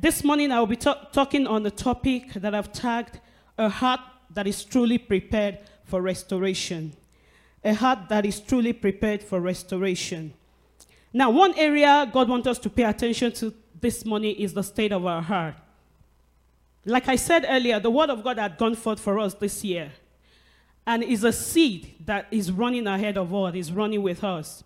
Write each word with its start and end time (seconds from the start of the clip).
this 0.00 0.22
morning 0.22 0.52
I 0.52 0.60
will 0.60 0.66
be 0.66 0.76
ta- 0.76 1.08
talking 1.12 1.46
on 1.46 1.64
the 1.64 1.70
topic 1.70 2.32
that 2.34 2.54
I've 2.54 2.72
tagged 2.72 3.20
a 3.56 3.68
heart 3.68 4.00
that 4.30 4.46
is 4.46 4.64
truly 4.64 4.98
prepared 4.98 5.58
for 5.84 6.00
restoration. 6.00 6.94
A 7.64 7.74
heart 7.74 8.08
that 8.08 8.24
is 8.24 8.38
truly 8.38 8.72
prepared 8.72 9.22
for 9.22 9.40
restoration. 9.40 10.32
Now, 11.12 11.30
one 11.30 11.54
area 11.58 12.08
God 12.12 12.28
wants 12.28 12.46
us 12.46 12.58
to 12.60 12.70
pay 12.70 12.84
attention 12.84 13.32
to 13.32 13.52
this 13.80 14.04
morning 14.04 14.36
is 14.36 14.54
the 14.54 14.62
state 14.62 14.92
of 14.92 15.04
our 15.04 15.22
heart. 15.22 15.54
Like 16.84 17.08
I 17.08 17.16
said 17.16 17.44
earlier, 17.48 17.80
the 17.80 17.90
word 17.90 18.10
of 18.10 18.22
God 18.22 18.38
had 18.38 18.56
gone 18.56 18.76
forth 18.76 19.00
for 19.00 19.18
us 19.18 19.34
this 19.34 19.64
year 19.64 19.90
and 20.86 21.02
is 21.02 21.24
a 21.24 21.32
seed 21.32 21.94
that 22.06 22.28
is 22.30 22.52
running 22.52 22.86
ahead 22.86 23.18
of 23.18 23.34
us, 23.34 23.54
is 23.54 23.72
running 23.72 24.02
with 24.02 24.22
us. 24.22 24.62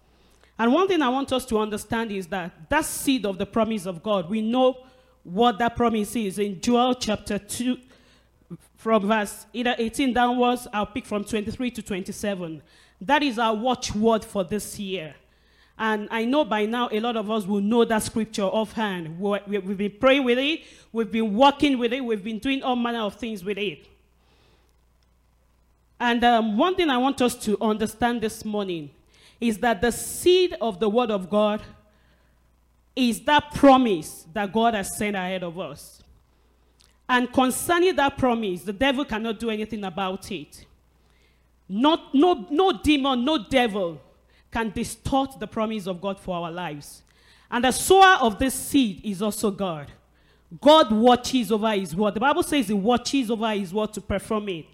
And 0.59 0.73
one 0.73 0.87
thing 0.87 1.01
I 1.01 1.09
want 1.09 1.33
us 1.33 1.47
to 1.47 1.59
understand 1.59 2.13
is 2.13 2.27
that 2.29 2.69
that 2.69 2.85
seed 2.85 3.25
of 3.25 3.39
the 3.39 3.47
promise 3.47 3.87
of 3.87 4.03
God, 4.03 4.29
we 4.29 4.43
know 4.43 4.87
what 5.25 5.59
that 5.59 5.77
promise 5.77 6.15
is 6.17 6.39
in 6.39 6.61
Joel 6.61 6.95
chapter 6.95 7.39
2, 7.39 7.79
from 8.77 9.07
verse 9.07 9.47
either 9.53 9.75
18 9.79 10.13
downwards, 10.13 10.67
I'll 10.73 10.87
pick 10.87 11.07
from 11.07 11.25
23 11.25 11.71
to 11.73 11.83
27. 11.83 12.61
That 13.01 13.23
is 13.23 13.39
our 13.39 13.55
watchword 13.55 14.25
for 14.25 14.43
this 14.45 14.79
year. 14.79 15.15
And 15.79 16.09
I 16.11 16.25
know 16.25 16.45
by 16.45 16.67
now 16.67 16.89
a 16.93 17.01
lot 17.01 17.17
of 17.17 17.31
us 17.31 17.47
will 17.47 17.61
know 17.61 17.85
that 17.85 18.03
scripture 18.03 18.43
offhand. 18.43 19.19
We- 19.19 19.39
We've 19.47 19.77
been 19.79 19.95
praying 19.99 20.25
with 20.25 20.39
it, 20.39 20.63
we've 20.93 21.11
been 21.11 21.35
working 21.37 21.79
with 21.79 21.93
it, 21.93 22.05
we've 22.05 22.23
been 22.23 22.39
doing 22.39 22.63
all 22.63 22.77
manner 22.77 23.01
of 23.01 23.15
things 23.15 23.45
with 23.45 23.59
it. 23.59 23.87
And 26.01 26.23
um, 26.25 26.57
one 26.59 26.75
thing 26.75 26.91
I 26.91 26.99
want 26.99 27.23
us 27.23 27.35
to 27.45 27.57
understand 27.61 28.21
this 28.21 28.45
morning 28.45 28.91
is 29.41 29.59
that 29.59 29.81
the 29.81 29.93
seed 29.93 30.57
of 30.61 30.81
the 30.81 30.89
Word 30.89 31.11
of 31.11 31.31
God 31.31 31.63
is 32.95 33.21
that 33.25 33.55
promise 33.55 34.27
that 34.33 34.53
God 34.53 34.75
has 34.75 34.97
sent 34.97 35.17
ahead 35.17 35.43
of 35.43 35.59
us. 35.59 36.03
And 37.09 37.33
concerning 37.33 37.97
that 37.97 38.17
promise, 38.17 38.63
the 38.63 38.73
devil 38.73 39.05
cannot 39.05 39.39
do 39.39 39.51
anything 39.51 39.85
about 39.85 40.31
it. 40.31 40.65
Not, 41.69 42.15
no, 42.15 42.47
no 42.51 42.81
demon, 42.83 43.25
no 43.25 43.47
devil 43.49 44.01
can 44.51 44.71
distort 44.71 45.39
the 45.41 45.47
promise 45.47 45.87
of 45.87 46.01
God 46.01 46.21
for 46.21 46.37
our 46.37 46.51
lives. 46.51 47.03
And 47.51 47.65
the 47.65 47.73
sower 47.73 48.19
of 48.21 48.39
this 48.39 48.55
seed 48.55 49.01
is 49.05 49.23
also 49.23 49.51
God. 49.51 49.91
God 50.61 50.93
watches 50.93 51.51
over 51.51 51.71
his 51.73 51.97
word. 51.97 52.15
The 52.15 52.21
Bible 52.21 52.43
says 52.43 52.69
he 52.69 52.75
watches 52.75 53.31
over 53.31 53.51
his 53.51 53.73
word 53.73 53.93
to 53.95 54.01
perform 54.01 54.49
it. 54.51 54.67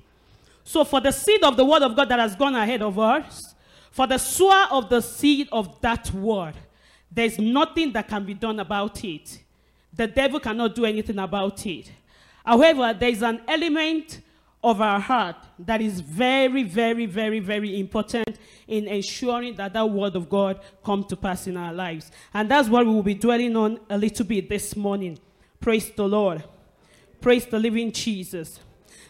So, 0.65 0.85
for 0.85 1.01
the 1.01 1.13
seed 1.13 1.43
of 1.45 1.57
the 1.57 1.65
word 1.65 1.83
of 1.83 1.95
God 1.97 2.09
that 2.09 2.19
has 2.19 2.35
gone 2.35 2.55
ahead 2.55 2.83
of 2.83 2.99
us, 2.99 3.55
for 3.91 4.07
the 4.07 4.19
sower 4.19 4.67
of 4.71 4.89
the 4.89 5.01
seed 5.01 5.49
of 5.51 5.81
that 5.81 6.13
word, 6.13 6.55
there's 7.11 7.39
nothing 7.39 7.93
that 7.93 8.09
can 8.09 8.25
be 8.25 8.35
done 8.35 8.61
about 8.61 9.05
it. 9.05 9.39
The 9.93 10.07
devil 10.07 10.41
cannot 10.41 10.75
do 10.75 10.85
anything 10.85 11.19
about 11.19 11.67
it. 11.67 11.91
However, 12.45 12.95
there's 12.99 13.23
an 13.23 13.43
element 13.49 14.21
of 14.63 14.81
our 14.81 14.99
heart 14.99 15.37
that 15.59 15.81
is 15.81 16.01
very, 16.01 16.63
very, 16.65 17.07
very, 17.07 17.39
very 17.39 17.79
important 17.79 18.39
in 18.67 18.89
ensuring 18.89 19.55
that 19.55 19.73
that 19.73 19.89
word 19.89 20.17
of 20.17 20.29
God 20.29 20.61
come 20.85 21.05
to 21.05 21.17
pass 21.17 21.47
in 21.47 21.57
our 21.57 21.73
lives. 21.73 22.11
And 22.35 22.51
that's 22.51 22.69
what 22.69 22.85
we 22.87 22.93
will 22.93 23.03
be 23.03 23.15
dwelling 23.15 23.57
on 23.57 23.81
a 23.89 23.97
little 23.97 24.27
bit 24.27 24.49
this 24.49 24.75
morning. 24.77 25.19
Praise 25.61 25.91
the 25.91 26.07
Lord. 26.07 26.43
Praise 27.21 27.47
the 27.47 27.59
living 27.59 27.93
Jesus. 27.93 28.61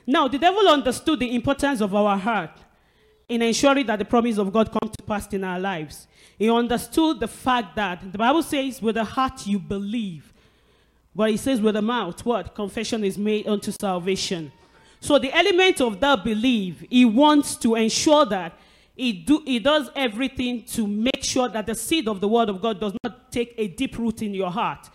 Now, 0.07 0.29
the 0.29 0.39
devil 0.39 0.67
understood 0.69 1.21
the 1.21 1.35
importance 1.35 1.81
of 1.81 1.95
our 1.95 2.17
heart 2.17 2.51
in 3.29 3.43
ensuring 3.43 3.87
that 3.87 3.99
the 3.99 4.05
promise 4.05 4.39
of 4.39 4.53
God 4.53 4.71
come 4.71 4.91
to 4.91 5.03
pass 5.05 5.27
in 5.33 5.45
our 5.45 5.61
lives. 5.61 6.07
He 6.39 6.51
understood 6.51 7.21
the 7.21 7.29
fact 7.29 7.77
that 7.77 8.11
the 8.11 8.19
Bible 8.19 8.43
says, 8.43 8.81
with 8.81 8.95
the 8.95 9.05
heart 9.05 9.47
you 9.47 9.59
believe. 9.59 10.33
But 11.15 11.31
he 11.31 11.37
says, 11.37 11.61
with 11.61 11.75
the 11.75 11.83
mouth, 11.83 12.25
what? 12.25 12.55
Confession 12.55 13.05
is 13.05 13.19
made 13.19 13.47
unto 13.47 13.73
salvation. 13.73 14.53
So 15.01 15.19
the 15.19 15.33
element 15.33 15.81
of 15.81 16.01
that 16.01 16.25
belief, 16.25 16.83
he 16.89 17.05
wants 17.05 17.57
to 17.57 17.75
ensure 17.75 18.25
that 18.27 18.59
he, 18.97 19.13
do, 19.13 19.43
he 19.45 19.59
does 19.59 19.91
everything 19.95 20.65
to 20.65 20.87
make 20.87 21.23
sure 21.23 21.49
that 21.49 21.67
the 21.67 21.75
seed 21.75 22.09
of 22.09 22.21
the 22.21 22.29
word 22.29 22.49
of 22.49 22.61
God 22.61 22.81
does 22.81 22.95
not 23.05 23.31
take 23.31 23.55
a 23.57 23.69
deep 23.69 23.99
root 23.99 24.23
in 24.23 24.35
your 24.35 24.51
heart. 24.51 24.89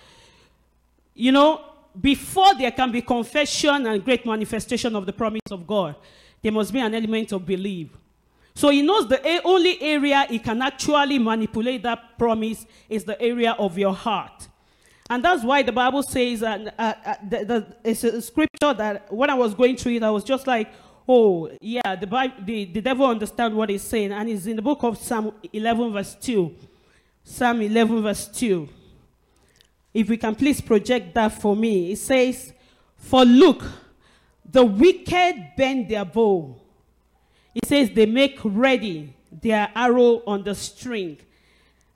You 1.14 1.32
know, 1.32 1.64
before 2.00 2.56
there 2.56 2.72
can 2.72 2.92
be 2.92 3.02
confession 3.02 3.86
and 3.86 4.04
great 4.04 4.26
manifestation 4.26 4.96
of 4.96 5.06
the 5.06 5.14
promise 5.14 5.42
of 5.52 5.66
God, 5.68 5.96
there 6.42 6.52
must 6.52 6.74
be 6.74 6.80
an 6.80 6.94
element 6.94 7.32
of 7.32 7.46
belief. 7.46 7.90
So 8.56 8.70
he 8.70 8.82
knows 8.82 9.08
the 9.08 9.42
only 9.44 9.82
area 9.82 10.26
he 10.30 10.40
can 10.40 10.62
actually 10.62 11.20
manipulate 11.20 11.84
that 11.84 12.18
promise 12.18 12.66
is 12.88 13.04
the 13.04 13.20
area 13.22 13.54
of 13.54 13.78
your 13.78 13.94
heart. 13.94 14.48
And 15.10 15.24
that's 15.24 15.44
why 15.44 15.64
the 15.64 15.72
Bible 15.72 16.04
says, 16.04 16.44
uh, 16.44 16.70
uh, 16.78 16.94
uh, 17.06 17.16
the, 17.28 17.46
the, 17.46 17.76
it's 17.84 18.04
a 18.04 18.22
scripture 18.22 18.74
that 18.74 19.12
when 19.12 19.30
I 19.30 19.34
was 19.34 19.54
going 19.54 19.76
through 19.76 19.94
it, 19.94 20.04
I 20.04 20.10
was 20.10 20.24
just 20.24 20.48
like, 20.48 20.72
oh, 21.08 21.52
yeah, 21.60 21.96
the, 21.96 22.08
Bible, 22.08 22.36
the, 22.46 22.66
the 22.66 22.82
devil 22.82 23.06
understands 23.06 23.56
what 23.56 23.70
he's 23.70 23.82
saying. 23.82 24.12
And 24.12 24.30
it's 24.30 24.46
in 24.46 24.56
the 24.56 24.62
book 24.62 24.84
of 24.84 24.98
Psalm 24.98 25.34
11, 25.52 25.94
verse 25.94 26.16
2. 26.16 26.56
Psalm 27.24 27.62
11, 27.62 28.02
verse 28.02 28.28
2. 28.28 28.70
If 29.94 30.10
we 30.10 30.18
can 30.18 30.36
please 30.36 30.62
project 30.62 31.14
that 31.16 31.30
for 31.42 31.56
me. 31.56 31.92
It 31.92 31.98
says, 31.98 32.54
For 32.98 33.26
look, 33.26 33.64
the 34.50 34.64
wicked 34.64 35.52
bend 35.58 35.90
their 35.90 36.06
bow. 36.06 36.63
It 37.54 37.66
says, 37.66 37.92
They 37.92 38.06
make 38.06 38.40
ready 38.44 39.16
their 39.32 39.70
arrow 39.76 40.22
on 40.26 40.44
the 40.44 40.56
string, 40.56 41.18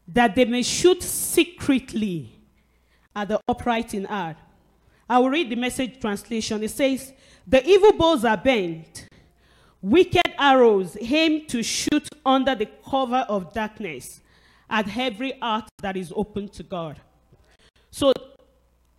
that 0.07 0.35
they 0.35 0.45
may 0.45 0.63
shoot 0.63 1.03
secretly 1.03 2.31
at 3.15 3.29
the 3.29 3.39
upright 3.47 3.93
in 3.93 4.05
heart. 4.05 4.37
I 5.09 5.19
will 5.19 5.29
read 5.29 5.49
the 5.49 5.55
message 5.55 5.99
translation. 5.99 6.63
It 6.63 6.71
says, 6.71 7.13
The 7.47 7.65
evil 7.67 7.93
bows 7.93 8.25
are 8.25 8.37
bent, 8.37 9.07
wicked 9.81 10.33
arrows 10.37 10.97
aim 10.99 11.45
to 11.47 11.63
shoot 11.63 12.07
under 12.25 12.55
the 12.55 12.67
cover 12.89 13.25
of 13.29 13.53
darkness 13.53 14.21
at 14.69 14.95
every 14.97 15.37
heart 15.39 15.69
that 15.81 15.95
is 15.95 16.11
open 16.15 16.49
to 16.49 16.63
God. 16.63 16.99
So 17.89 18.11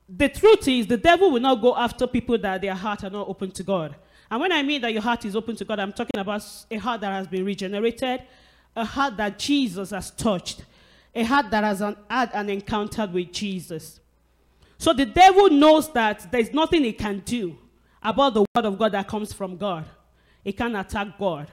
the 0.09 0.29
truth 0.29 0.67
is, 0.67 0.87
the 0.87 0.97
devil 0.97 1.31
will 1.31 1.41
not 1.41 1.61
go 1.61 1.77
after 1.77 2.07
people 2.07 2.39
that 2.39 2.63
their 2.63 2.75
heart 2.75 3.05
are 3.05 3.11
not 3.11 3.29
open 3.29 3.51
to 3.53 3.63
God. 3.63 3.97
And 4.31 4.41
when 4.41 4.53
I 4.53 4.63
mean 4.63 4.81
that 4.83 4.93
your 4.93 5.03
heart 5.03 5.25
is 5.25 5.35
open 5.35 5.57
to 5.57 5.65
God, 5.65 5.79
I'm 5.79 5.93
talking 5.93 6.21
about 6.21 6.45
a 6.71 6.77
heart 6.77 7.01
that 7.01 7.13
has 7.13 7.27
been 7.27 7.45
regenerated, 7.45 8.23
a 8.77 8.85
heart 8.85 9.17
that 9.17 9.39
Jesus 9.39 9.91
has 9.91 10.11
touched, 10.11 10.65
a 11.15 11.23
heart 11.23 11.51
that 11.51 11.65
has 11.65 11.81
an, 11.81 11.97
had 12.11 12.31
an 12.35 12.51
encounter 12.51 13.07
with 13.07 13.33
Jesus. 13.33 14.01
So 14.77 14.93
the 14.93 15.07
devil 15.07 15.51
knows 15.51 15.93
that 15.93 16.31
there's 16.31 16.53
nothing 16.53 16.85
he 16.85 16.93
can 16.93 17.21
do 17.25 17.57
about 18.03 18.35
the 18.35 18.45
word 18.55 18.65
of 18.65 18.79
God 18.79 18.93
that 18.93 19.09
comes 19.09 19.33
from 19.33 19.57
God. 19.57 19.85
He 20.45 20.53
can 20.53 20.77
attack 20.77 21.19
God, 21.19 21.51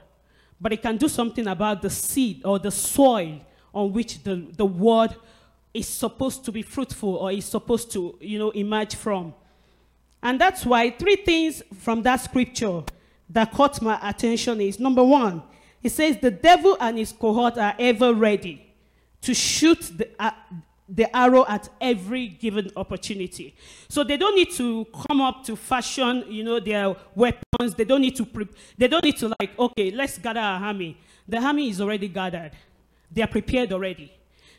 but 0.60 0.72
he 0.72 0.78
can 0.78 0.96
do 0.96 1.08
something 1.08 1.46
about 1.46 1.82
the 1.82 1.90
seed 1.90 2.42
or 2.44 2.58
the 2.58 2.70
soil 2.70 3.40
on 3.74 3.92
which 3.92 4.22
the, 4.22 4.46
the 4.56 4.64
word 4.64 5.16
is 5.74 5.88
supposed 5.88 6.44
to 6.44 6.52
be 6.52 6.62
fruitful 6.62 7.16
or 7.16 7.32
is 7.32 7.44
supposed 7.44 7.90
to, 7.92 8.16
you 8.20 8.38
know, 8.38 8.50
emerge 8.50 8.94
from. 8.94 9.34
And 10.22 10.40
that's 10.40 10.64
why 10.66 10.90
three 10.90 11.16
things 11.16 11.62
from 11.78 12.02
that 12.02 12.16
scripture 12.16 12.82
that 13.30 13.52
caught 13.52 13.80
my 13.82 13.98
attention 14.02 14.60
is 14.60 14.78
number 14.80 15.04
one, 15.04 15.42
it 15.82 15.90
says 15.90 16.18
the 16.20 16.30
devil 16.30 16.76
and 16.80 16.98
his 16.98 17.12
cohort 17.12 17.58
are 17.58 17.74
ever 17.78 18.14
ready 18.14 18.66
to 19.22 19.34
shoot 19.34 19.80
the, 19.96 20.08
uh, 20.18 20.30
the 20.88 21.14
arrow 21.16 21.44
at 21.48 21.68
every 21.80 22.28
given 22.28 22.70
opportunity. 22.76 23.56
So 23.88 24.04
they 24.04 24.16
don't 24.16 24.34
need 24.34 24.52
to 24.52 24.86
come 25.08 25.20
up 25.20 25.44
to 25.44 25.56
fashion, 25.56 26.24
you 26.28 26.44
know, 26.44 26.60
their 26.60 26.94
weapons. 27.14 27.74
They 27.76 27.84
don't 27.84 28.00
need 28.00 28.16
to, 28.16 28.24
pre- 28.24 28.48
they 28.78 28.88
don't 28.88 29.04
need 29.04 29.16
to 29.18 29.34
like, 29.40 29.58
okay, 29.58 29.90
let's 29.90 30.18
gather 30.18 30.40
our 30.40 30.62
army. 30.64 30.96
The 31.28 31.38
army 31.38 31.70
is 31.70 31.80
already 31.80 32.08
gathered. 32.08 32.52
They 33.10 33.22
are 33.22 33.28
prepared 33.28 33.72
already. 33.72 34.12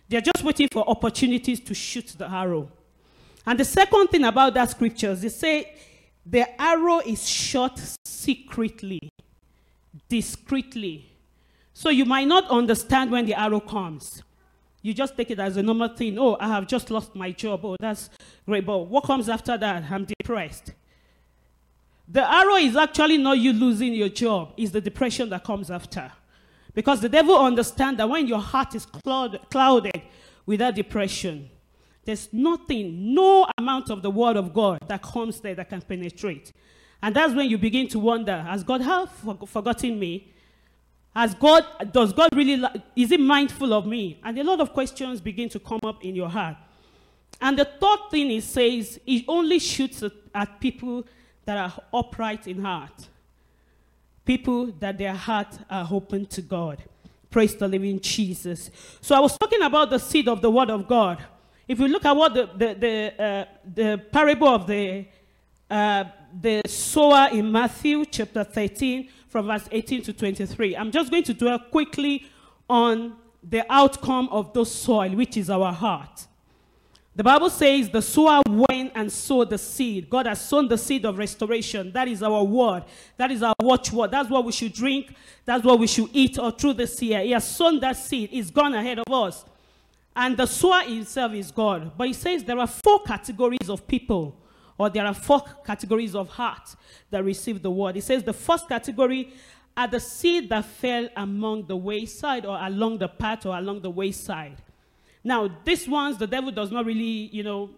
They're 0.09 0.21
just 0.21 0.43
waiting 0.43 0.67
for 0.71 0.89
opportunities 0.89 1.59
to 1.61 1.73
shoot 1.73 2.15
the 2.17 2.29
arrow. 2.29 2.71
And 3.47 3.57
the 3.57 3.65
second 3.65 4.09
thing 4.09 4.25
about 4.25 4.53
that 4.55 4.69
scriptures, 4.69 5.21
they 5.21 5.29
say 5.29 5.73
the 6.25 6.61
arrow 6.61 6.99
is 6.99 7.27
shot 7.27 7.79
secretly, 8.03 9.09
discreetly. 10.09 11.09
So 11.73 11.89
you 11.89 12.03
might 12.03 12.27
not 12.27 12.49
understand 12.49 13.09
when 13.09 13.25
the 13.25 13.39
arrow 13.39 13.61
comes. 13.61 14.21
You 14.81 14.93
just 14.93 15.15
take 15.15 15.31
it 15.31 15.39
as 15.39 15.55
a 15.55 15.63
normal 15.63 15.87
thing. 15.87 16.19
Oh, 16.19 16.35
I 16.41 16.49
have 16.49 16.67
just 16.67 16.91
lost 16.91 17.15
my 17.15 17.31
job. 17.31 17.63
Oh, 17.63 17.77
that's 17.79 18.09
great. 18.45 18.65
But 18.65 18.79
what 18.79 19.05
comes 19.05 19.29
after 19.29 19.57
that? 19.57 19.83
I'm 19.89 20.05
depressed. 20.05 20.73
The 22.09 22.29
arrow 22.29 22.55
is 22.55 22.75
actually 22.75 23.17
not 23.17 23.37
you 23.37 23.53
losing 23.53 23.93
your 23.93 24.09
job, 24.09 24.53
it's 24.57 24.71
the 24.71 24.81
depression 24.81 25.29
that 25.29 25.45
comes 25.45 25.71
after. 25.71 26.11
Because 26.73 26.99
the 26.99 27.09
devil 27.09 27.37
understands 27.37 27.97
that 27.97 28.09
when 28.09 28.27
your 28.27 28.39
heart 28.39 28.75
is 28.75 28.85
clouded 28.85 30.01
with 30.45 30.59
that 30.59 30.75
depression, 30.75 31.49
there's 32.07 32.29
nothing, 32.31 33.13
no 33.13 33.45
amount 33.57 33.89
of 33.89 34.01
the 34.01 34.09
word 34.09 34.37
of 34.37 34.53
God 34.53 34.79
that 34.87 35.01
comes 35.01 35.41
there 35.41 35.53
that 35.55 35.67
can 35.67 35.81
penetrate. 35.81 36.53
And 37.03 37.13
that's 37.13 37.33
when 37.33 37.49
you 37.49 37.57
begin 37.57 37.89
to 37.89 37.99
wonder, 37.99 38.41
has 38.43 38.63
God 38.63 38.79
have 38.79 39.11
forgotten 39.45 39.99
me? 39.99 40.33
Has 41.13 41.35
God, 41.35 41.65
does 41.91 42.13
God 42.13 42.29
really, 42.33 42.63
is 42.95 43.09
he 43.09 43.17
mindful 43.17 43.73
of 43.73 43.85
me? 43.85 44.21
And 44.23 44.39
a 44.39 44.43
lot 44.45 44.61
of 44.61 44.71
questions 44.71 45.19
begin 45.19 45.49
to 45.49 45.59
come 45.59 45.81
up 45.83 46.01
in 46.05 46.15
your 46.15 46.29
heart. 46.29 46.55
And 47.41 47.59
the 47.59 47.65
third 47.65 47.99
thing 48.09 48.29
he 48.29 48.39
says, 48.39 49.01
he 49.05 49.25
only 49.27 49.59
shoots 49.59 50.01
at, 50.01 50.13
at 50.33 50.61
people 50.61 51.05
that 51.43 51.57
are 51.57 51.83
upright 51.93 52.47
in 52.47 52.63
heart. 52.63 53.09
People 54.23 54.67
that 54.79 54.97
their 54.97 55.13
heart 55.13 55.59
are 55.69 55.85
open 55.91 56.25
to 56.27 56.41
God. 56.41 56.81
Praise 57.29 57.53
the 57.53 57.67
living 57.67 57.99
Jesus. 57.99 58.71
So 59.01 59.13
I 59.13 59.19
was 59.19 59.37
talking 59.37 59.61
about 59.61 59.89
the 59.89 59.99
seed 59.99 60.29
of 60.29 60.41
the 60.41 60.49
word 60.49 60.69
of 60.69 60.87
God. 60.87 61.21
If 61.67 61.79
you 61.79 61.87
look 61.89 62.05
at 62.05 62.15
what 62.15 62.33
the, 62.33 62.49
the, 62.55 62.73
the, 62.73 63.23
uh, 63.23 63.45
the 63.75 63.97
parable 64.11 64.47
of 64.47 64.67
the, 64.67 65.05
uh, 65.69 66.05
the 66.39 66.61
sower 66.65 67.29
in 67.31 67.51
Matthew 67.51 68.05
chapter 68.05 68.43
13, 68.45 69.09
from 69.27 69.47
verse 69.47 69.67
18 69.71 70.01
to 70.03 70.13
23, 70.13 70.77
I'm 70.77 70.91
just 70.91 71.11
going 71.11 71.23
to 71.23 71.33
dwell 71.33 71.59
quickly 71.59 72.25
on 72.69 73.17
the 73.43 73.65
outcome 73.69 74.29
of 74.29 74.53
those 74.53 74.71
soil, 74.71 75.09
which 75.09 75.35
is 75.35 75.49
our 75.49 75.73
heart. 75.73 76.27
The 77.17 77.23
Bible 77.23 77.49
says 77.49 77.89
the 77.89 78.01
sower 78.01 78.41
went 78.47 78.91
and 78.95 79.11
sowed 79.11 79.49
the 79.49 79.57
seed. 79.57 80.09
God 80.09 80.27
has 80.27 80.39
sown 80.39 80.67
the 80.67 80.77
seed 80.77 81.03
of 81.03 81.17
restoration. 81.17 81.91
That 81.91 82.07
is 82.07 82.21
our 82.21 82.43
word. 82.43 82.83
That 83.17 83.31
is 83.31 83.41
our 83.41 83.55
watchword. 83.59 84.11
That's 84.11 84.29
what 84.29 84.45
we 84.45 84.51
should 84.51 84.71
drink. 84.71 85.15
That's 85.43 85.63
what 85.63 85.79
we 85.79 85.87
should 85.87 86.09
eat 86.13 86.37
or 86.37 86.51
through 86.51 86.73
this 86.73 87.01
year. 87.01 87.21
He 87.21 87.31
has 87.31 87.49
sown 87.49 87.79
that 87.79 87.97
seed. 87.97 88.29
He's 88.29 88.51
gone 88.51 88.75
ahead 88.75 88.99
of 88.99 89.11
us. 89.11 89.43
And 90.19 90.35
the 90.35 90.47
sower 90.47 90.81
himself 90.81 91.31
is 91.35 91.51
God. 91.51 91.91
But 91.95 92.07
he 92.07 92.13
says 92.13 92.43
there 92.43 92.57
are 92.57 92.65
four 92.65 93.03
categories 93.03 93.69
of 93.69 93.87
people, 93.87 94.35
or 94.75 94.89
there 94.89 95.05
are 95.05 95.13
four 95.13 95.43
categories 95.63 96.15
of 96.15 96.27
heart 96.27 96.75
that 97.11 97.23
receive 97.23 97.61
the 97.61 97.69
word. 97.69 97.93
He 97.93 98.01
says 98.01 98.23
the 98.23 98.33
first 98.33 98.67
category 98.67 99.31
are 99.77 99.87
the 99.87 99.99
seed 99.99 100.49
that 100.49 100.65
fell 100.65 101.07
among 101.15 101.67
the 101.67 101.77
wayside 101.77 102.47
or 102.47 102.57
along 102.59 102.97
the 102.97 103.07
path 103.07 103.45
or 103.45 103.55
along 103.55 103.81
the 103.81 103.91
wayside. 103.91 104.57
Now, 105.23 105.55
these 105.63 105.87
ones, 105.87 106.17
the 106.17 106.25
devil 106.25 106.49
does 106.49 106.71
not 106.71 106.87
really, 106.87 107.29
you 107.31 107.43
know, 107.43 107.69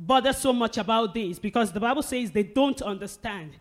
bother 0.00 0.32
so 0.32 0.52
much 0.52 0.78
about 0.78 1.14
this 1.14 1.38
because 1.38 1.70
the 1.70 1.78
Bible 1.78 2.02
says 2.02 2.32
they 2.32 2.42
don't 2.42 2.82
understand. 2.82 3.52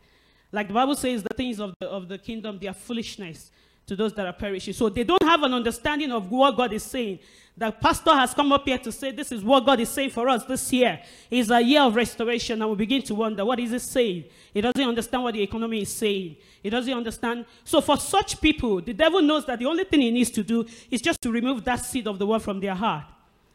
Like 0.52 0.70
the 0.70 0.74
Bible 0.74 0.96
says, 0.96 1.22
the 1.22 1.36
things 1.36 1.60
of 1.60 1.76
the, 1.80 1.88
of 1.88 2.08
the 2.08 2.18
kingdom, 2.18 2.58
they 2.60 2.68
are 2.68 2.74
foolishness 2.74 3.52
to 3.86 3.96
those 3.96 4.14
that 4.14 4.26
are 4.26 4.34
perishing. 4.34 4.74
So 4.74 4.90
they 4.90 5.04
don't 5.04 5.22
have 5.24 5.44
an 5.44 5.54
understanding 5.54 6.12
of 6.12 6.32
what 6.32 6.58
God 6.58 6.74
is 6.74 6.82
saying. 6.82 7.20
The 7.58 7.72
pastor 7.72 8.14
has 8.14 8.34
come 8.34 8.52
up 8.52 8.66
here 8.66 8.78
to 8.80 8.92
say, 8.92 9.12
This 9.12 9.32
is 9.32 9.42
what 9.42 9.66
God 9.66 9.80
is 9.80 9.88
saying 9.88 10.10
for 10.10 10.28
us 10.28 10.44
this 10.44 10.74
year. 10.74 11.02
It's 11.32 11.50
a 11.50 11.62
year 11.62 11.82
of 11.82 11.96
restoration, 11.96 12.62
and 12.62 12.70
we 12.70 12.76
begin 12.76 13.02
to 13.04 13.16
wonder, 13.16 13.46
what 13.46 13.60
is 13.62 13.72
it 13.72 13.82
saying? 13.82 14.26
He 14.54 14.60
doesn't 14.60 14.82
understand 14.82 15.24
what 15.24 15.34
the 15.34 15.42
economy 15.42 15.84
is 15.84 15.90
saying. 15.90 16.36
He 16.62 16.70
doesn't 16.70 16.94
understand. 16.94 17.46
So 17.64 17.80
for 17.80 17.96
such 17.96 18.42
people, 18.42 18.82
the 18.82 18.94
devil 18.94 19.22
knows 19.22 19.46
that 19.46 19.60
the 19.60 19.66
only 19.68 19.86
thing 19.86 20.02
he 20.02 20.12
needs 20.12 20.32
to 20.32 20.44
do 20.44 20.66
is 20.92 21.02
just 21.02 21.22
to 21.22 21.32
remove 21.32 21.64
that 21.64 21.78
seed 21.78 22.08
of 22.08 22.20
the 22.20 22.28
word 22.28 22.42
from 22.42 22.60
their 22.60 22.76
heart. 22.76 23.06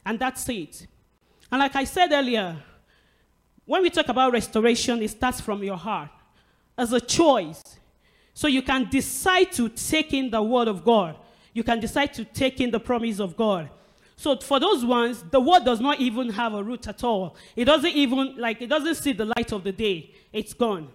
And 0.06 0.18
that's 0.18 0.48
it. 0.48 0.86
And 1.52 1.58
like 1.58 1.76
I 1.76 1.84
said 1.84 2.10
earlier, 2.10 2.56
when 3.66 3.82
we 3.82 3.90
talk 3.90 4.08
about 4.08 4.32
restoration, 4.32 5.02
it 5.02 5.10
starts 5.10 5.42
from 5.42 5.62
your 5.62 5.76
heart 5.76 6.10
as 6.78 6.94
a 6.94 7.00
choice. 7.00 7.62
So 8.32 8.48
you 8.48 8.62
can 8.62 8.88
decide 8.88 9.52
to 9.52 9.68
take 9.68 10.14
in 10.14 10.30
the 10.30 10.42
word 10.42 10.68
of 10.68 10.84
God. 10.84 11.16
You 11.52 11.64
can 11.64 11.80
decide 11.80 12.14
to 12.14 12.24
take 12.24 12.60
in 12.60 12.70
the 12.70 12.80
promise 12.80 13.20
of 13.20 13.36
God. 13.36 13.68
So 14.20 14.36
for 14.36 14.60
those 14.60 14.84
ones, 14.84 15.24
the 15.30 15.40
word 15.40 15.64
does 15.64 15.80
not 15.80 15.98
even 15.98 16.28
have 16.28 16.52
a 16.52 16.62
root 16.62 16.86
at 16.86 17.02
all. 17.02 17.36
It 17.56 17.64
doesn't 17.64 17.94
even, 17.94 18.36
like, 18.36 18.60
it 18.60 18.66
doesn't 18.66 18.96
see 18.96 19.14
the 19.14 19.24
light 19.24 19.50
of 19.50 19.64
the 19.64 19.72
day. 19.72 20.10
It's 20.30 20.52
gone. 20.52 20.90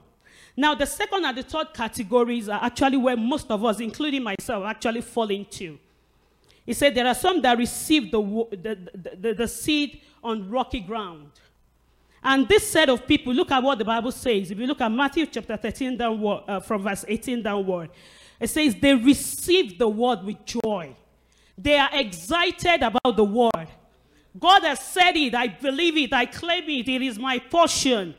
Now, 0.56 0.75
the 0.75 0.86
second 0.86 1.25
and 1.25 1.36
the 1.36 1.42
third 1.42 1.74
categories 1.74 2.50
are 2.50 2.63
actually 2.63 2.98
where 2.98 3.18
most 3.18 3.50
of 3.50 3.66
us, 3.66 3.80
including 3.80 4.22
myself, 4.22 4.63
actually 4.66 5.01
fall 5.01 5.27
into. 5.31 5.80
He 6.68 6.74
said 6.74 6.94
there 6.94 7.07
are 7.07 7.16
some 7.16 7.42
that 7.42 7.57
receive 7.57 8.12
the, 8.12 8.22
the, 8.51 9.18
the, 9.19 9.33
the, 9.33 9.48
seed 9.48 10.01
on 10.24 10.48
rocky 10.51 10.81
ground. 10.81 11.31
And 12.24 12.48
this 12.48 12.69
set 12.69 12.89
of 12.89 13.07
people, 13.07 13.33
look 13.33 13.50
at 13.50 13.63
what 13.63 13.80
the 13.80 13.86
Bible 13.86 14.12
says. 14.12 14.51
If 14.51 14.60
you 14.60 14.68
look 14.68 14.81
at 14.81 14.92
Matthew 14.92 15.25
chapter 15.25 15.57
13 15.57 15.98
downward, 15.98 16.44
uh, 16.48 16.60
from 16.60 16.83
verse 16.83 17.04
18 17.07 17.42
downward, 17.42 17.89
it 18.39 18.51
says 18.51 18.75
they 18.75 18.94
receive 18.94 19.80
the 19.80 19.88
word 19.88 20.24
with 20.24 20.45
joy. 20.45 20.95
They 21.57 21.78
are 21.78 21.90
excited 21.94 22.84
about 22.84 23.16
the 23.16 23.24
word. 23.24 23.68
God 24.38 24.63
has 24.63 24.80
said 24.80 25.16
it. 25.16 25.34
I 25.34 25.48
believe 25.48 25.98
it. 25.98 26.13
I 26.13 26.25
claim 26.25 26.66
it. 26.69 26.88
It 26.90 27.02
is 27.02 27.18
my 27.18 27.40
portion. 27.40 28.16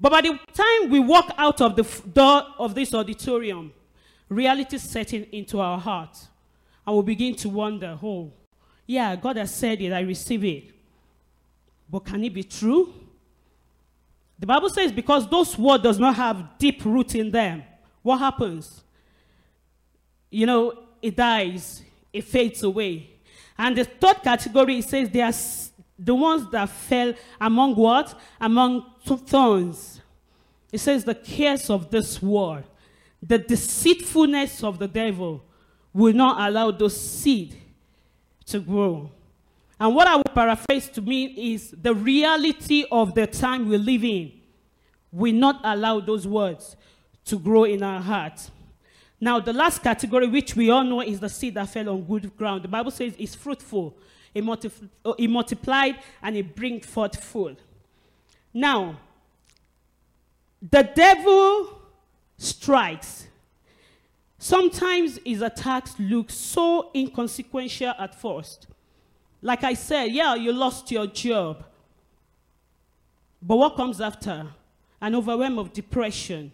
But 0.00 0.10
by 0.10 0.20
the 0.20 0.38
time 0.52 0.90
we 0.90 0.98
walk 0.98 1.32
out 1.38 1.60
of 1.60 1.76
the 1.76 1.84
door 2.12 2.42
of 2.58 2.74
this 2.74 2.92
auditorium, 2.92 3.72
reality 4.28 4.76
is 4.76 4.82
setting 4.82 5.24
into 5.30 5.60
our 5.60 5.78
heart. 5.78 6.18
and 6.86 6.94
we'll 6.94 7.04
begin 7.04 7.34
to 7.36 7.48
wonder, 7.48 7.98
oh, 8.02 8.32
yeah, 8.86 9.14
God 9.14 9.36
has 9.36 9.54
said 9.54 9.80
it, 9.80 9.92
I 9.92 10.00
receive 10.00 10.44
it. 10.44 10.72
But 11.88 12.00
can 12.00 12.24
it 12.24 12.34
be 12.34 12.42
true? 12.42 12.92
The 14.38 14.46
Bible 14.46 14.70
says 14.70 14.90
because 14.90 15.28
those 15.28 15.56
words 15.56 15.84
does 15.84 15.98
not 16.00 16.16
have 16.16 16.58
deep 16.58 16.84
root 16.84 17.14
in 17.14 17.30
them, 17.30 17.62
what 18.02 18.18
happens? 18.18 18.82
You 20.30 20.46
know, 20.46 20.78
it 21.00 21.14
dies, 21.14 21.82
it 22.12 22.24
fades 22.24 22.62
away. 22.62 23.10
And 23.56 23.76
the 23.76 23.84
third 23.84 24.22
category, 24.22 24.78
it 24.78 24.84
says 24.84 25.10
they 25.10 25.20
are 25.20 25.32
the 25.98 26.14
ones 26.14 26.50
that 26.50 26.68
fell 26.68 27.14
among 27.40 27.76
what? 27.76 28.18
Among 28.40 28.84
thorns. 29.04 30.00
It 30.72 30.78
says 30.78 31.04
the 31.04 31.14
cares 31.14 31.68
of 31.68 31.90
this 31.90 32.20
world, 32.22 32.64
the 33.22 33.38
deceitfulness 33.38 34.64
of 34.64 34.78
the 34.78 34.88
devil, 34.88 35.44
will 35.92 36.14
not 36.14 36.48
allow 36.48 36.70
those 36.70 36.98
seed 36.98 37.56
to 38.46 38.60
grow. 38.60 39.10
And 39.78 39.94
what 39.94 40.06
I 40.06 40.16
will 40.16 40.24
paraphrase 40.24 40.88
to 40.90 41.02
mean 41.02 41.36
is 41.36 41.74
the 41.76 41.94
reality 41.94 42.84
of 42.90 43.14
the 43.14 43.26
time 43.26 43.68
we 43.68 43.76
live 43.76 44.04
in 44.04 44.32
will 45.10 45.34
not 45.34 45.60
allow 45.62 46.00
those 46.00 46.26
words 46.26 46.76
to 47.26 47.38
grow 47.38 47.64
in 47.64 47.82
our 47.82 48.00
hearts. 48.00 48.50
Now, 49.22 49.38
the 49.40 49.52
last 49.52 49.82
category, 49.82 50.26
which 50.26 50.54
we 50.54 50.68
all 50.68 50.84
know, 50.84 51.00
is 51.00 51.20
the 51.20 51.28
seed 51.28 51.54
that 51.54 51.68
fell 51.68 51.88
on 51.88 52.02
good 52.02 52.36
ground. 52.36 52.64
The 52.64 52.68
Bible 52.68 52.90
says 52.90 53.14
it's 53.18 53.34
fruitful, 53.34 53.96
it, 54.34 54.44
multipl- 54.44 54.88
oh, 55.04 55.14
it 55.16 55.28
multiplied, 55.28 55.98
and 56.22 56.36
it 56.36 56.54
brings 56.54 56.84
forth 56.84 57.22
food. 57.22 57.56
Now, 58.52 58.98
the 60.60 60.82
devil 60.82 61.80
strikes 62.36 63.28
Sometimes 64.42 65.20
his 65.24 65.40
attacks 65.40 65.94
look 66.00 66.28
so 66.28 66.90
inconsequential 66.96 67.94
at 67.96 68.20
first. 68.20 68.66
Like 69.40 69.62
I 69.62 69.74
said, 69.74 70.06
yeah, 70.06 70.34
you 70.34 70.52
lost 70.52 70.90
your 70.90 71.06
job. 71.06 71.64
But 73.40 73.54
what 73.54 73.76
comes 73.76 74.00
after? 74.00 74.48
An 75.00 75.14
overwhelm 75.14 75.60
of 75.60 75.72
depression. 75.72 76.50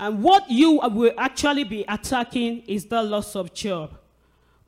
And 0.00 0.22
what 0.22 0.50
you 0.50 0.80
will 0.80 1.12
actually 1.18 1.62
be 1.64 1.84
attacking 1.86 2.62
is 2.66 2.86
the 2.86 3.02
loss 3.02 3.36
of 3.36 3.52
job. 3.52 3.98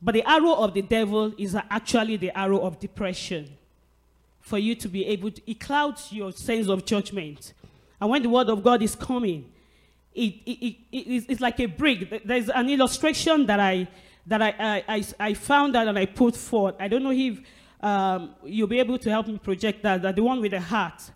But 0.02 0.12
the 0.12 0.30
arrow 0.30 0.52
of 0.52 0.74
the 0.74 0.82
devil 0.82 1.32
is 1.38 1.56
actually 1.70 2.18
the 2.18 2.38
arrow 2.38 2.58
of 2.60 2.78
depression. 2.78 3.56
For 4.40 4.58
you 4.58 4.74
to 4.74 4.88
be 4.88 5.06
able 5.06 5.30
to, 5.30 5.50
it 5.50 5.58
clouds 5.58 6.12
your 6.12 6.32
sense 6.32 6.68
of 6.68 6.84
judgment. 6.84 7.54
And 7.98 8.10
when 8.10 8.22
the 8.22 8.28
word 8.28 8.50
of 8.50 8.62
God 8.62 8.82
is 8.82 8.94
coming, 8.94 9.50
it, 10.14 10.34
it, 10.44 10.76
it, 10.92 11.24
it's 11.30 11.40
like 11.40 11.58
a 11.60 11.66
brick. 11.66 12.26
There's 12.26 12.50
an 12.50 12.68
illustration 12.68 13.46
that 13.46 13.58
I, 13.58 13.88
that 14.26 14.42
I, 14.42 14.84
I, 14.86 15.04
I 15.18 15.32
found 15.32 15.74
that 15.74 15.88
and 15.88 15.98
I 15.98 16.04
put 16.04 16.36
forth. 16.36 16.74
I 16.78 16.88
don't 16.88 17.02
know 17.02 17.10
if 17.10 17.40
um, 17.80 18.34
you'll 18.44 18.66
be 18.68 18.80
able 18.80 18.98
to 18.98 19.08
help 19.08 19.28
me 19.28 19.38
project 19.38 19.82
that, 19.82 20.02
that 20.02 20.14
the 20.14 20.22
one 20.22 20.42
with 20.42 20.50
the 20.50 20.60
heart. 20.60 21.10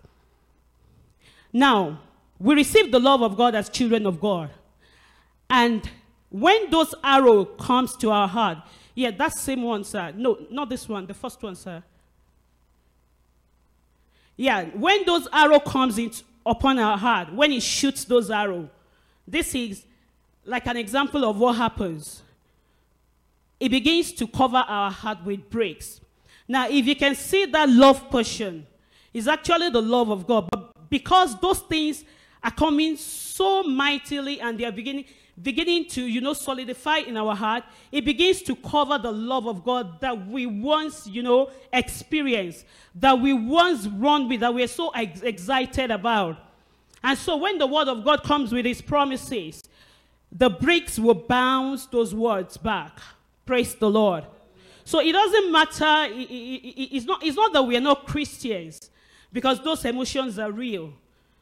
Now, 1.52 2.00
we 2.38 2.54
receive 2.54 2.92
the 2.92 3.00
love 3.00 3.22
of 3.22 3.36
God 3.36 3.54
as 3.54 3.68
children 3.68 4.06
of 4.06 4.20
God. 4.20 4.50
And 5.48 5.88
when 6.30 6.70
those 6.70 6.94
arrow 7.02 7.44
comes 7.44 7.96
to 7.96 8.10
our 8.10 8.28
heart, 8.28 8.58
yeah, 8.94 9.10
that 9.12 9.32
same 9.34 9.62
one, 9.62 9.84
sir. 9.84 10.12
No, 10.16 10.38
not 10.50 10.68
this 10.68 10.88
one, 10.88 11.06
the 11.06 11.14
first 11.14 11.42
one, 11.42 11.54
sir. 11.54 11.82
Yeah, 14.36 14.64
when 14.64 15.04
those 15.06 15.28
arrow 15.32 15.60
comes 15.60 15.98
in 15.98 16.10
upon 16.44 16.78
our 16.78 16.98
heart, 16.98 17.32
when 17.32 17.52
it 17.52 17.62
shoots 17.62 18.04
those 18.04 18.30
arrow, 18.30 18.68
this 19.26 19.54
is 19.54 19.84
like 20.44 20.66
an 20.66 20.76
example 20.76 21.24
of 21.24 21.38
what 21.38 21.56
happens. 21.56 22.22
It 23.58 23.70
begins 23.70 24.12
to 24.12 24.26
cover 24.26 24.58
our 24.58 24.90
heart 24.90 25.24
with 25.24 25.48
bricks. 25.48 26.00
Now, 26.46 26.68
if 26.68 26.86
you 26.86 26.94
can 26.94 27.14
see 27.14 27.46
that 27.46 27.68
love 27.68 28.10
portion, 28.10 28.66
is 29.16 29.26
actually 29.26 29.70
the 29.70 29.80
love 29.80 30.10
of 30.10 30.26
God. 30.26 30.46
But 30.50 30.90
because 30.90 31.40
those 31.40 31.60
things 31.60 32.04
are 32.46 32.52
coming 32.52 32.96
so 32.96 33.64
mightily 33.64 34.40
and 34.40 34.56
they 34.56 34.64
are 34.64 34.70
beginning, 34.70 35.04
beginning 35.42 35.84
to, 35.86 36.02
you 36.06 36.20
know, 36.20 36.32
solidify 36.32 36.98
in 36.98 37.16
our 37.16 37.34
heart, 37.34 37.64
it 37.90 38.04
begins 38.04 38.40
to 38.42 38.54
cover 38.54 38.98
the 38.98 39.10
love 39.10 39.48
of 39.48 39.64
God 39.64 40.00
that 40.00 40.28
we 40.28 40.46
once, 40.46 41.08
you 41.08 41.24
know, 41.24 41.50
experienced, 41.72 42.64
that 42.94 43.18
we 43.18 43.32
once 43.32 43.88
run 43.88 44.28
with, 44.28 44.40
that 44.40 44.54
we're 44.54 44.68
so 44.68 44.90
ex- 44.90 45.22
excited 45.22 45.90
about. 45.90 46.38
And 47.02 47.18
so 47.18 47.36
when 47.36 47.58
the 47.58 47.66
word 47.66 47.88
of 47.88 48.04
God 48.04 48.22
comes 48.22 48.52
with 48.52 48.64
his 48.64 48.80
promises, 48.80 49.68
the 50.30 50.48
bricks 50.48 51.00
will 51.00 51.14
bounce 51.14 51.86
those 51.86 52.14
words 52.14 52.56
back. 52.56 53.00
Praise 53.44 53.74
the 53.74 53.90
Lord. 53.90 54.24
So 54.84 55.00
it 55.00 55.10
doesn't 55.10 55.50
matter. 55.50 56.06
It's 56.12 57.06
not, 57.06 57.24
it's 57.24 57.36
not 57.36 57.52
that 57.52 57.62
we 57.64 57.76
are 57.76 57.80
not 57.80 58.06
Christians, 58.06 58.90
because 59.32 59.62
those 59.64 59.84
emotions 59.84 60.38
are 60.38 60.52
real. 60.52 60.92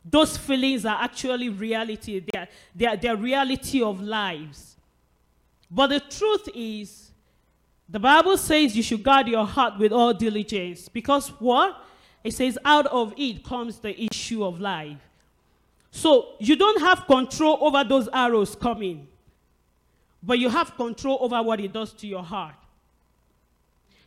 Those 0.05 0.37
feelings 0.37 0.85
are 0.85 1.03
actually 1.03 1.49
reality. 1.49 2.21
They 2.21 2.39
are, 2.39 2.49
they 2.75 2.87
are, 2.87 2.97
they 2.97 3.09
are 3.09 3.17
reality 3.17 3.83
of 3.83 4.03
lives. 4.03 4.77
But 5.71 5.89
the 5.89 6.01
truth 6.01 6.49
is, 6.55 7.11
the 7.89 7.99
Bible 7.99 8.37
says 8.37 8.77
you 8.77 8.83
should 8.83 9.03
guard 9.03 9.29
your 9.29 9.47
heart 9.47 9.79
with 9.79 9.93
all 9.93 10.13
diligence. 10.13 10.89
Because 10.89 11.29
what? 11.41 11.77
It 12.23 12.33
says, 12.33 12.59
out 12.65 12.87
of 12.87 13.13
it 13.17 13.45
comes 13.45 13.79
the 13.79 13.95
issue 14.05 14.45
of 14.45 14.61
life. 14.61 14.99
So 15.91 16.35
you 16.41 16.57
don't 16.57 16.81
have 16.81 17.07
control 17.07 17.59
over 17.61 17.85
those 17.85 18.09
arrows 18.13 18.57
coming, 18.57 19.07
but 20.23 20.39
you 20.39 20.49
have 20.49 20.75
control 20.77 21.19
over 21.21 21.41
what 21.43 21.61
it 21.61 21.73
does 21.73 21.93
to 21.95 22.07
your 22.07 22.23
heart. 22.23 22.57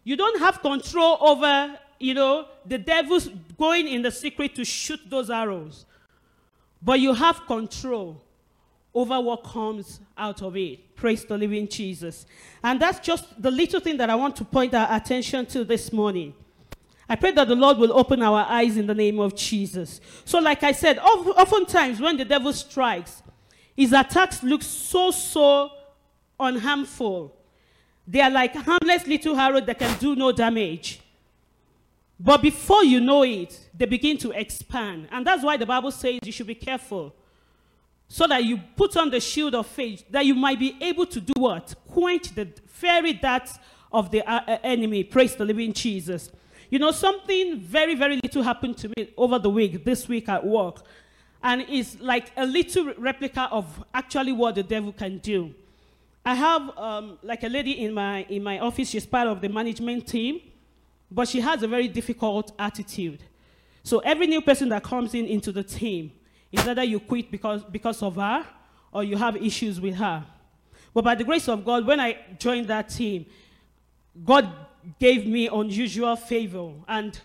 You 0.03 0.17
don't 0.17 0.39
have 0.39 0.61
control 0.61 1.17
over, 1.21 1.77
you 1.99 2.13
know, 2.13 2.47
the 2.65 2.77
devil's 2.77 3.27
going 3.57 3.87
in 3.87 4.01
the 4.01 4.11
secret 4.11 4.55
to 4.55 4.65
shoot 4.65 4.99
those 5.09 5.29
arrows, 5.29 5.85
but 6.81 6.99
you 6.99 7.13
have 7.13 7.45
control 7.45 8.21
over 8.93 9.19
what 9.21 9.43
comes 9.43 9.99
out 10.17 10.41
of 10.41 10.57
it. 10.57 10.95
Praise 10.95 11.23
the 11.23 11.37
living 11.37 11.67
Jesus. 11.67 12.25
And 12.63 12.79
that's 12.79 12.99
just 12.99 13.41
the 13.41 13.51
little 13.51 13.79
thing 13.79 13.97
that 13.97 14.09
I 14.09 14.15
want 14.15 14.35
to 14.37 14.45
point 14.45 14.73
our 14.73 14.87
attention 14.95 15.45
to 15.47 15.63
this 15.63 15.93
morning. 15.93 16.33
I 17.09 17.15
pray 17.15 17.31
that 17.31 17.47
the 17.47 17.55
Lord 17.55 17.77
will 17.77 17.93
open 17.93 18.21
our 18.21 18.45
eyes 18.49 18.75
in 18.75 18.87
the 18.87 18.95
name 18.95 19.19
of 19.19 19.35
Jesus. 19.35 20.01
So, 20.25 20.39
like 20.39 20.63
I 20.63 20.71
said, 20.71 20.97
oftentimes 20.99 22.01
when 22.01 22.17
the 22.17 22.25
devil 22.25 22.51
strikes, 22.51 23.21
his 23.75 23.93
attacks 23.93 24.43
look 24.43 24.63
so, 24.63 25.11
so 25.11 25.71
unharmful. 26.39 27.31
They 28.07 28.21
are 28.21 28.31
like 28.31 28.55
harmless 28.55 29.05
little 29.05 29.37
arrows 29.37 29.65
that 29.67 29.79
can 29.79 29.97
do 29.99 30.15
no 30.15 30.31
damage. 30.31 31.01
But 32.19 32.41
before 32.41 32.83
you 32.83 32.99
know 32.99 33.23
it, 33.23 33.69
they 33.75 33.85
begin 33.85 34.17
to 34.19 34.31
expand. 34.31 35.07
And 35.11 35.25
that's 35.25 35.43
why 35.43 35.57
the 35.57 35.65
Bible 35.65 35.91
says 35.91 36.19
you 36.23 36.31
should 36.31 36.47
be 36.47 36.55
careful. 36.55 37.13
So 38.07 38.25
that 38.27 38.43
you 38.43 38.57
put 38.75 38.95
on 38.97 39.09
the 39.11 39.19
shield 39.19 39.53
of 39.53 39.67
faith, 39.67 40.05
that 40.09 40.25
you 40.25 40.33
might 40.33 40.59
be 40.59 40.75
able 40.81 41.05
to 41.05 41.21
do 41.21 41.33
what? 41.35 41.75
Quench 41.89 42.33
the 42.33 42.47
fiery 42.67 43.13
darts 43.13 43.59
of 43.91 44.11
the 44.11 44.23
uh, 44.23 44.41
uh, 44.47 44.57
enemy. 44.63 45.03
Praise 45.03 45.35
the 45.35 45.45
living 45.45 45.73
Jesus. 45.73 46.31
You 46.69 46.79
know, 46.79 46.91
something 46.91 47.59
very, 47.59 47.95
very 47.95 48.19
little 48.23 48.43
happened 48.43 48.77
to 48.79 48.89
me 48.89 49.13
over 49.15 49.39
the 49.39 49.49
week, 49.49 49.85
this 49.85 50.07
week 50.07 50.27
at 50.29 50.45
work. 50.45 50.83
And 51.43 51.65
it's 51.69 51.99
like 51.99 52.31
a 52.35 52.45
little 52.45 52.93
replica 52.97 53.47
of 53.51 53.83
actually 53.93 54.33
what 54.33 54.55
the 54.55 54.63
devil 54.63 54.91
can 54.91 55.19
do. 55.19 55.53
I 56.25 56.35
have 56.35 56.77
um, 56.77 57.19
like 57.23 57.43
a 57.43 57.47
lady 57.47 57.85
in 57.85 57.93
my, 57.93 58.23
in 58.23 58.43
my 58.43 58.59
office, 58.59 58.89
she's 58.89 59.05
part 59.05 59.27
of 59.27 59.39
the 59.39 59.47
management 59.47 60.07
team, 60.07 60.41
but 61.09 61.27
she 61.27 61.39
has 61.39 61.63
a 61.63 61.67
very 61.67 61.87
difficult 61.87 62.51
attitude. 62.59 63.23
So 63.83 63.99
every 63.99 64.27
new 64.27 64.41
person 64.41 64.69
that 64.69 64.83
comes 64.83 65.13
in 65.13 65.25
into 65.25 65.51
the 65.51 65.63
team, 65.63 66.11
is 66.51 66.67
either 66.67 66.83
you 66.83 66.99
quit 66.99 67.31
because, 67.31 67.63
because 67.63 68.01
of 68.01 68.15
her 68.15 68.45
or 68.91 69.03
you 69.03 69.17
have 69.17 69.35
issues 69.35 69.79
with 69.79 69.95
her. 69.95 70.25
But 70.93 71.03
by 71.03 71.15
the 71.15 71.23
grace 71.23 71.47
of 71.47 71.63
God, 71.63 71.85
when 71.85 71.99
I 71.99 72.17
joined 72.39 72.67
that 72.67 72.89
team, 72.89 73.25
God 74.25 74.49
gave 74.99 75.27
me 75.27 75.47
unusual 75.47 76.15
favor. 76.15 76.71
And 76.87 77.19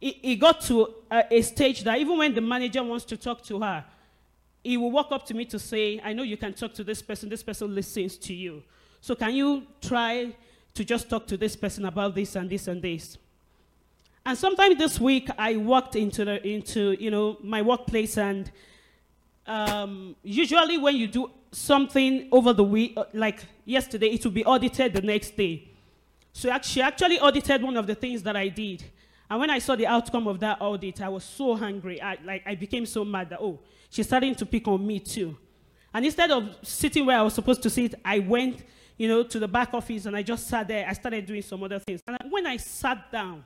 it, 0.00 0.16
it 0.22 0.36
got 0.36 0.60
to 0.62 0.94
a, 1.10 1.24
a, 1.30 1.42
stage 1.42 1.82
that 1.84 1.98
even 1.98 2.16
when 2.16 2.34
the 2.34 2.40
manager 2.40 2.82
wants 2.82 3.04
to 3.06 3.16
talk 3.16 3.44
to 3.46 3.60
her, 3.60 3.84
he 4.62 4.76
will 4.76 4.90
walk 4.90 5.10
up 5.10 5.26
to 5.26 5.34
me 5.34 5.44
to 5.46 5.58
say, 5.58 6.00
I 6.02 6.12
know 6.12 6.22
you 6.22 6.36
can 6.36 6.54
talk 6.54 6.72
to 6.74 6.84
this 6.84 7.02
person, 7.02 7.28
this 7.28 7.42
person 7.42 7.74
listens 7.74 8.16
to 8.18 8.34
you. 8.34 8.62
So 9.00 9.14
can 9.14 9.34
you 9.34 9.66
try 9.80 10.34
to 10.74 10.84
just 10.84 11.10
talk 11.10 11.26
to 11.26 11.36
this 11.36 11.56
person 11.56 11.84
about 11.84 12.14
this 12.14 12.36
and 12.36 12.48
this 12.48 12.68
and 12.68 12.80
this? 12.80 13.18
And 14.24 14.36
sometime 14.36 14.76
this 14.76 15.00
week, 15.00 15.28
I 15.38 15.56
walked 15.56 15.96
into, 15.96 16.24
the, 16.24 16.46
into 16.46 16.92
you 17.00 17.10
know, 17.10 17.38
my 17.42 17.62
workplace, 17.62 18.18
and 18.18 18.50
um, 19.46 20.14
usually 20.22 20.78
when 20.78 20.96
you 20.96 21.08
do 21.08 21.30
something 21.52 22.28
over 22.30 22.52
the 22.52 22.64
week, 22.64 22.92
uh, 22.96 23.04
like 23.14 23.44
yesterday, 23.64 24.08
it 24.08 24.24
will 24.24 24.32
be 24.32 24.44
audited 24.44 24.92
the 24.92 25.02
next 25.02 25.36
day. 25.36 25.68
So 26.32 26.56
she 26.62 26.80
actually 26.80 27.18
audited 27.18 27.62
one 27.62 27.76
of 27.76 27.86
the 27.86 27.94
things 27.94 28.22
that 28.22 28.36
I 28.36 28.48
did. 28.48 28.84
And 29.28 29.40
when 29.40 29.50
I 29.50 29.58
saw 29.58 29.76
the 29.76 29.86
outcome 29.86 30.26
of 30.26 30.40
that 30.40 30.58
audit, 30.60 31.00
I 31.00 31.08
was 31.08 31.24
so 31.24 31.56
hungry. 31.56 32.00
I, 32.00 32.18
like, 32.24 32.42
I 32.46 32.54
became 32.54 32.86
so 32.86 33.04
mad 33.04 33.30
that, 33.30 33.40
oh, 33.40 33.58
she's 33.88 34.06
starting 34.06 34.34
to 34.36 34.46
pick 34.46 34.68
on 34.68 34.86
me 34.86 35.00
too. 35.00 35.36
And 35.92 36.04
instead 36.04 36.30
of 36.30 36.56
sitting 36.62 37.06
where 37.06 37.18
I 37.18 37.22
was 37.22 37.34
supposed 37.34 37.62
to 37.62 37.70
sit, 37.70 37.94
I 38.04 38.20
went, 38.20 38.62
you 39.00 39.08
know, 39.08 39.22
to 39.22 39.38
the 39.38 39.48
back 39.48 39.72
office 39.72 40.04
and 40.04 40.14
I 40.14 40.22
just 40.22 40.46
sat 40.46 40.68
there. 40.68 40.86
I 40.86 40.92
started 40.92 41.24
doing 41.24 41.40
some 41.40 41.62
other 41.62 41.78
things. 41.78 42.02
And 42.06 42.18
when 42.28 42.46
I 42.46 42.58
sat 42.58 43.10
down, 43.10 43.42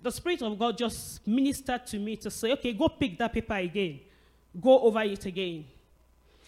the, 0.00 0.12
Spirit 0.12 0.40
of 0.40 0.56
God 0.56 0.78
just 0.78 1.26
ministered 1.26 1.84
to 1.88 1.98
me 1.98 2.14
to 2.18 2.30
say, 2.30 2.52
okay, 2.52 2.72
go 2.72 2.88
pick 2.88 3.18
that 3.18 3.32
paper 3.32 3.56
again. 3.56 3.98
Go 4.60 4.78
over 4.82 5.00
it 5.00 5.26
again. 5.26 5.64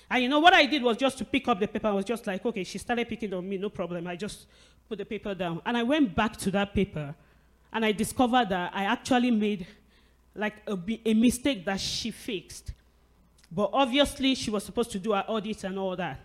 And 0.09 0.23
you 0.23 0.29
know 0.29 0.39
what 0.39 0.55
I 0.55 0.65
did 0.65 0.81
was 0.85 0.97
just 0.97 1.19
to 1.19 1.25
pick 1.25 1.49
up 1.49 1.59
the 1.59 1.67
paper. 1.67 1.89
I 1.89 1.91
was 1.91 2.05
just 2.05 2.25
like, 2.25 2.47
okay, 2.47 2.63
she 2.63 2.79
started 2.79 3.09
picking 3.09 3.35
on 3.35 3.49
me, 3.49 3.59
no 3.59 3.69
problem. 3.69 4.07
I 4.07 4.15
just 4.15 4.47
put 4.89 4.99
the 4.99 5.05
paper 5.05 5.35
down. 5.35 5.61
And 5.67 5.77
I 5.77 5.83
went 5.83 6.15
back 6.15 6.37
to 6.37 6.53
that 6.53 6.73
paper 6.73 7.17
and 7.73 7.85
I 7.85 7.91
discovered 7.91 8.49
that 8.51 8.71
I 8.77 8.85
actually 8.85 9.33
made 9.33 9.67
like 10.37 10.55
a, 10.69 10.79
a 11.05 11.15
mistake 11.15 11.65
that 11.65 11.81
she 11.81 12.13
fixed. 12.13 12.75
But 13.51 13.71
obviously, 13.73 14.37
she 14.37 14.53
was 14.53 14.63
supposed 14.63 14.93
to 14.93 15.01
do 15.01 15.15
her 15.15 15.25
audit 15.27 15.65
and 15.65 15.77
all 15.81 15.97
that. 15.97 16.21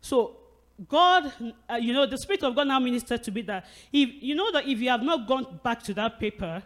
So, 0.00 0.38
God, 0.88 1.32
uh, 1.70 1.76
you 1.76 1.92
know, 1.92 2.04
the 2.06 2.18
Spirit 2.18 2.42
of 2.42 2.54
God 2.54 2.66
now 2.66 2.80
ministered 2.80 3.22
to 3.24 3.32
me 3.32 3.42
that 3.42 3.66
if 3.92 4.10
you 4.20 4.34
know 4.34 4.50
that 4.52 4.66
if 4.66 4.80
you 4.80 4.88
have 4.88 5.02
not 5.02 5.26
gone 5.26 5.60
back 5.62 5.82
to 5.84 5.94
that 5.94 6.18
paper, 6.18 6.62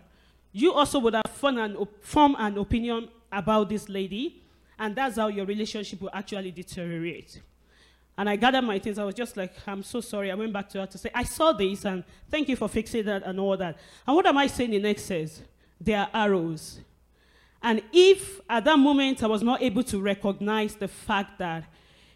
you 0.52 0.72
also 0.72 0.98
would 1.00 1.14
have 1.14 1.30
formed 1.30 1.58
an, 1.58 1.76
formed 2.00 2.36
an 2.38 2.56
opinion 2.56 3.08
about 3.30 3.68
this 3.68 3.88
lady, 3.88 4.42
and 4.78 4.96
that's 4.96 5.16
how 5.16 5.28
your 5.28 5.44
relationship 5.44 6.00
will 6.00 6.10
actually 6.12 6.50
deteriorate. 6.50 7.42
And 8.16 8.28
I 8.28 8.34
gathered 8.34 8.62
my 8.62 8.80
things. 8.80 8.98
I 8.98 9.04
was 9.04 9.14
just 9.14 9.36
like, 9.36 9.52
I'm 9.66 9.84
so 9.84 10.00
sorry. 10.00 10.32
I 10.32 10.34
went 10.34 10.52
back 10.52 10.68
to 10.70 10.80
her 10.80 10.86
to 10.86 10.98
say, 10.98 11.08
I 11.14 11.22
saw 11.22 11.52
this 11.52 11.84
and 11.84 12.02
thank 12.28 12.48
you 12.48 12.56
for 12.56 12.68
fixing 12.68 13.04
that 13.04 13.22
and 13.22 13.38
all 13.38 13.56
that. 13.56 13.78
And 14.06 14.16
what 14.16 14.26
am 14.26 14.36
I 14.36 14.48
saying 14.48 14.72
the 14.72 14.80
next 14.80 15.04
says? 15.04 15.42
They 15.80 15.94
are 15.94 16.08
arrows. 16.12 16.80
And 17.62 17.80
if 17.92 18.40
at 18.50 18.64
that 18.64 18.76
moment 18.76 19.22
I 19.22 19.28
was 19.28 19.42
not 19.42 19.62
able 19.62 19.84
to 19.84 20.00
recognize 20.00 20.74
the 20.74 20.88
fact 20.88 21.38
that 21.38 21.64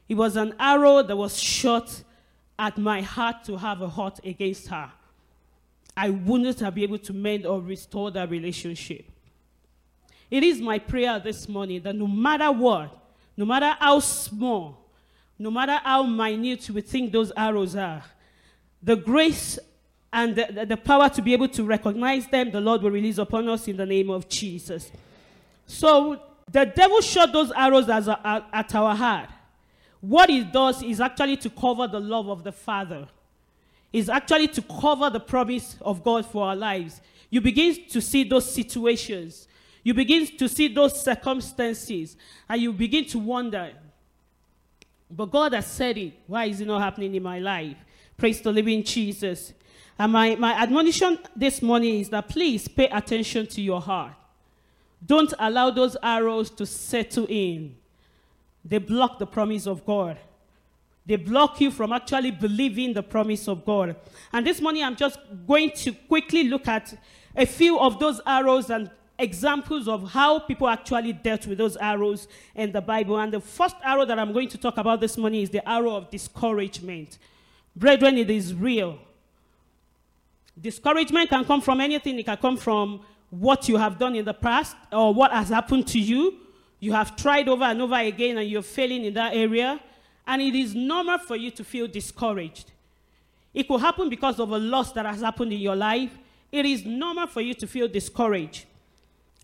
it 0.09 0.15
was 0.15 0.37
an 0.37 0.55
arrow 0.59 1.03
that 1.03 1.17
was 1.17 1.39
shot 1.39 2.03
at 2.59 2.79
my 2.79 3.01
heart 3.01 3.45
to 3.45 3.57
have 3.57 3.81
a 3.81 3.89
heart 3.89 4.21
against 4.25 4.69
her, 4.69 4.91
I 5.97 6.11
wouldn't 6.11 6.61
have 6.61 6.75
been 6.75 6.85
able 6.85 6.99
to 6.99 7.13
mend 7.13 7.47
or 7.47 7.61
restore 7.61 8.11
that 8.13 8.31
relationship. 8.31 9.05
It 10.31 10.43
is 10.43 10.61
my 10.61 10.79
prayer 10.79 11.19
this 11.19 11.49
morning 11.49 11.83
that 11.83 11.95
no 11.95 12.07
matter 12.07 12.51
what, 12.51 12.97
no 13.37 13.45
matter 13.45 13.77
how 13.79 14.01
small, 14.01 14.79
no 15.39 15.51
matter 15.51 15.79
how 15.83 16.05
minute 16.05 16.71
we 16.71 16.81
think 16.81 17.13
those 17.13 17.33
arrows 17.37 17.77
are, 17.77 18.03
the 18.83 18.97
grace 18.97 19.59
and 20.13 20.37
the, 20.37 20.67
the, 20.67 20.77
power 20.77 21.09
to 21.09 21.23
be 21.23 21.33
able 21.33 21.49
to 21.49 21.65
recognize 21.65 22.27
them, 22.29 22.51
the 22.51 22.61
Lord 22.61 22.83
will 22.83 22.91
release 22.91 23.19
upon 23.19 23.49
us 23.49 23.69
in 23.69 23.77
the 23.77 23.87
name 23.87 24.11
of 24.11 24.29
Jesus. 24.29 24.91
So 25.67 26.21
the 26.51 26.67
devil 26.67 27.01
shot 27.01 27.33
those 27.33 27.51
arrows 27.53 27.89
a, 27.89 28.47
at 28.53 28.75
our 28.75 28.95
heart. 28.95 29.31
What 30.03 30.31
it 30.31 30.53
does 30.53 30.83
is 30.83 31.01
actually 31.01 31.37
to 31.39 31.49
cover 31.49 31.87
the 31.87 32.01
love 32.01 32.29
of 32.29 32.43
the 32.43 32.53
Father. 32.53 33.09
Is 33.93 34.09
actually 34.09 34.49
to 34.49 34.63
cover 34.63 35.09
the 35.09 35.21
promise 35.21 35.77
of 35.81 36.03
God 36.03 36.27
for 36.27 36.47
our 36.47 36.57
lives. 36.57 37.01
You 37.31 37.41
begin 37.41 37.87
to 37.91 38.01
see 38.01 38.25
those 38.25 38.53
situations. 38.53 39.47
You 39.85 39.95
begin 39.95 40.27
to 40.39 40.49
see 40.49 40.69
those 40.69 41.01
circumstances. 41.03 42.17
And 42.49 42.61
you 42.61 42.73
begin 42.73 43.05
to 43.07 43.19
wonder, 43.19 43.73
but 45.09 45.31
God 45.31 45.53
has 45.53 45.67
said 45.67 45.97
it. 45.99 46.15
Why 46.27 46.47
is 46.47 46.61
it 46.61 46.67
not 46.67 46.83
happening 46.83 47.15
in 47.15 47.23
my 47.23 47.39
life? 47.39 47.77
Praise 48.17 48.41
the 48.41 48.51
living 48.51 48.83
Jesus. 48.83 49.53
And 49.99 50.11
my, 50.11 50.35
my 50.35 50.53
admonition 50.55 51.19
this 51.37 51.63
morning 51.63 52.01
is 52.01 52.09
that 52.09 52.29
please 52.29 52.67
pay 52.67 52.89
attention 52.89 53.47
to 53.49 53.63
your 53.63 53.81
heart. 53.81 54.15
Don't 55.05 55.33
allow 55.39 55.71
those 55.71 55.97
arrows 56.03 56.51
to 56.51 56.67
settle 56.67 57.27
in. 57.29 57.77
They 58.65 58.79
block 58.79 59.19
the 59.19 59.27
promise 59.27 59.67
of 59.67 59.85
God. 59.85 60.19
They 61.05 61.17
block 61.17 61.61
you 61.61 61.71
from 61.71 61.93
actually 61.93 62.31
believing 62.31 62.93
the 62.93 63.03
promise 63.03 63.49
of 63.49 63.65
God. 63.65 63.97
And 64.33 64.47
this 64.47 64.61
morning, 64.61 64.85
I'm 64.85 64.95
just 64.95 65.19
going 65.47 65.71
to 65.73 65.93
quickly 65.93 66.45
look 66.45 66.69
at 66.69 66.95
a 67.37 67.45
few 67.45 67.79
of 67.79 67.99
those 67.99 68.21
arrows 68.25 68.71
and 68.71 68.91
examples 69.19 69.89
of 69.89 70.13
how 70.13 70.39
people 70.39 70.69
actually 70.69 71.13
dealt 71.13 71.47
with 71.47 71.59
those 71.59 71.77
arrows 71.77 72.29
in 72.55 72.73
the 72.73 72.81
Bible. 72.81 73.19
And 73.19 73.33
the 73.33 73.41
first 73.41 73.77
arrow 73.83 74.05
that 74.05 74.19
I'm 74.19 74.33
going 74.33 74.49
to 74.49 74.59
talk 74.59 74.79
about 74.79 75.01
this 75.01 75.17
morning 75.17 75.43
is 75.43 75.51
the 75.51 75.67
arrow 75.69 75.97
of 75.97 76.11
discouragement. 76.11 77.19
Brethren, 77.75 78.19
it 78.19 78.31
is 78.31 78.55
real. 78.55 78.99
Discouragement 80.61 81.31
can 81.31 81.45
come 81.45 81.61
from 81.61 81.81
anything, 81.81 82.19
it 82.19 82.27
can 82.27 82.37
come 82.37 82.57
from 82.57 83.01
what 83.31 83.69
you 83.69 83.79
have 83.79 83.99
done 83.99 84.15
in 84.15 84.25
the 84.25 84.35
past 84.35 84.77
or 84.93 85.15
what 85.15 85.33
has 85.33 85.49
happened 85.49 85.87
to 85.89 85.99
you. 85.99 86.39
You 86.83 86.93
have 86.95 87.15
tried 87.15 87.49
over 87.49 87.63
and 87.63 87.81
over 87.81 87.95
again 87.95 88.39
and 88.39 88.51
you're 88.51 88.61
failing 88.61 89.05
in 89.05 89.15
that 89.15 89.37
area. 89.37 89.79
And 90.27 90.43
it 90.43 90.57
is 90.57 90.75
normal 90.75 91.19
for 91.19 91.37
you 91.37 91.53
to 91.53 91.63
feel 91.63 91.87
discouraged. 91.87 92.73
It 93.55 93.69
could 93.69 93.81
happen 93.81 94.09
because 94.09 94.41
of 94.41 94.51
a 94.51 94.59
loss 94.59 94.91
that 94.95 95.07
has 95.07 95.21
happened 95.21 95.53
in 95.53 95.61
your 95.61 95.77
life. 95.77 96.11
It 96.51 96.67
is 96.67 96.85
normal 96.85 97.29
for 97.29 97.41
you 97.41 97.55
to 97.55 97.69
feel 97.69 97.87
discouraged. 97.87 98.65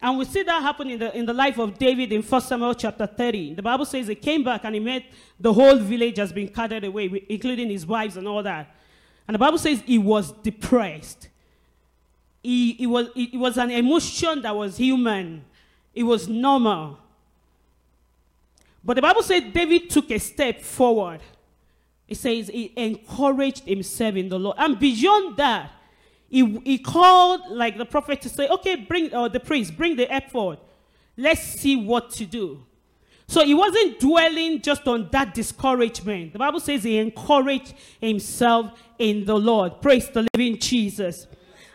And 0.03 0.19
we 0.19 0.25
see 0.25 0.43
that 0.43 0.63
happen 0.63 0.91
in 0.91 0.99
the, 0.99 1.17
in 1.17 1.27
the 1.27 1.33
life 1.33 1.59
of 1.59 1.79
David 1.79 2.11
in 2.11 2.23
1 2.23 2.41
Samuel 2.41 2.75
chapter 2.75 3.07
30. 3.07 3.55
The 3.55 3.63
Bible 3.63 3.85
says 3.85 4.09
he 4.09 4.17
came 4.17 4.43
back 4.43 4.65
and 4.65 4.75
he 4.75 4.81
met 4.81 5.05
the 5.39 5.53
whole 5.53 5.77
village 5.77 6.17
has 6.17 6.33
been 6.33 6.49
carted 6.49 6.83
away, 6.83 7.25
including 7.29 7.71
his 7.71 7.87
wives 7.87 8.17
and 8.17 8.27
all 8.27 8.43
that. 8.43 8.75
And 9.29 9.37
the 9.37 9.39
Bible 9.39 9.59
says 9.59 9.81
he 9.87 9.99
was 9.99 10.33
depressed. 10.33 11.29
He, 12.43 12.73
he 12.73 12.87
was, 12.89 13.11
it 13.15 13.39
was 13.39 13.57
an 13.59 13.71
emotion 13.71 14.43
that 14.43 14.57
was 14.57 14.77
human, 14.77 15.45
it 15.95 16.03
was 16.03 16.27
normal. 16.27 16.99
But 18.89 18.95
the 18.95 19.03
Bible 19.03 19.23
says 19.23 19.43
David 19.53 19.91
took 19.91 20.11
a 20.11 20.19
step 20.19 20.63
forward. 20.63 21.21
It 22.09 22.17
says 22.17 22.49
he 22.49 22.73
encouraged 22.75 23.65
himself 23.67 24.17
in 24.17 24.31
the 24.31 24.39
Lord. 24.39 24.57
And 24.59 24.79
beyond 24.79 25.37
that, 25.37 25.73
he, 26.31 26.59
he 26.65 26.79
called 26.79 27.51
like 27.51 27.77
the 27.77 27.85
prophet 27.85 28.23
to 28.23 28.31
say, 28.31 28.49
okay, 28.49 28.77
bring 28.77 29.13
uh, 29.13 29.29
the 29.29 29.41
priest, 29.41 29.77
bring 29.77 29.95
the 29.95 30.07
ephod. 30.11 30.59
Let's 31.19 31.43
see 31.43 31.77
what 31.77 32.09
to 32.13 32.25
do. 32.25 32.65
So 33.27 33.45
he 33.45 33.53
wasn't 33.53 34.01
dwelling 34.01 34.63
just 34.63 34.89
on 34.89 35.11
that 35.13 35.35
discouragement. 35.35 36.33
The 36.33 36.39
Bible 36.39 36.59
says 36.59 36.83
he 36.83 36.97
encouraged 36.97 37.75
himself 38.01 38.73
in 38.99 39.27
the 39.27 39.37
Lord. 39.37 39.83
Praise 39.83 40.09
the 40.09 40.27
living 40.35 40.59
Jesus. 40.59 41.27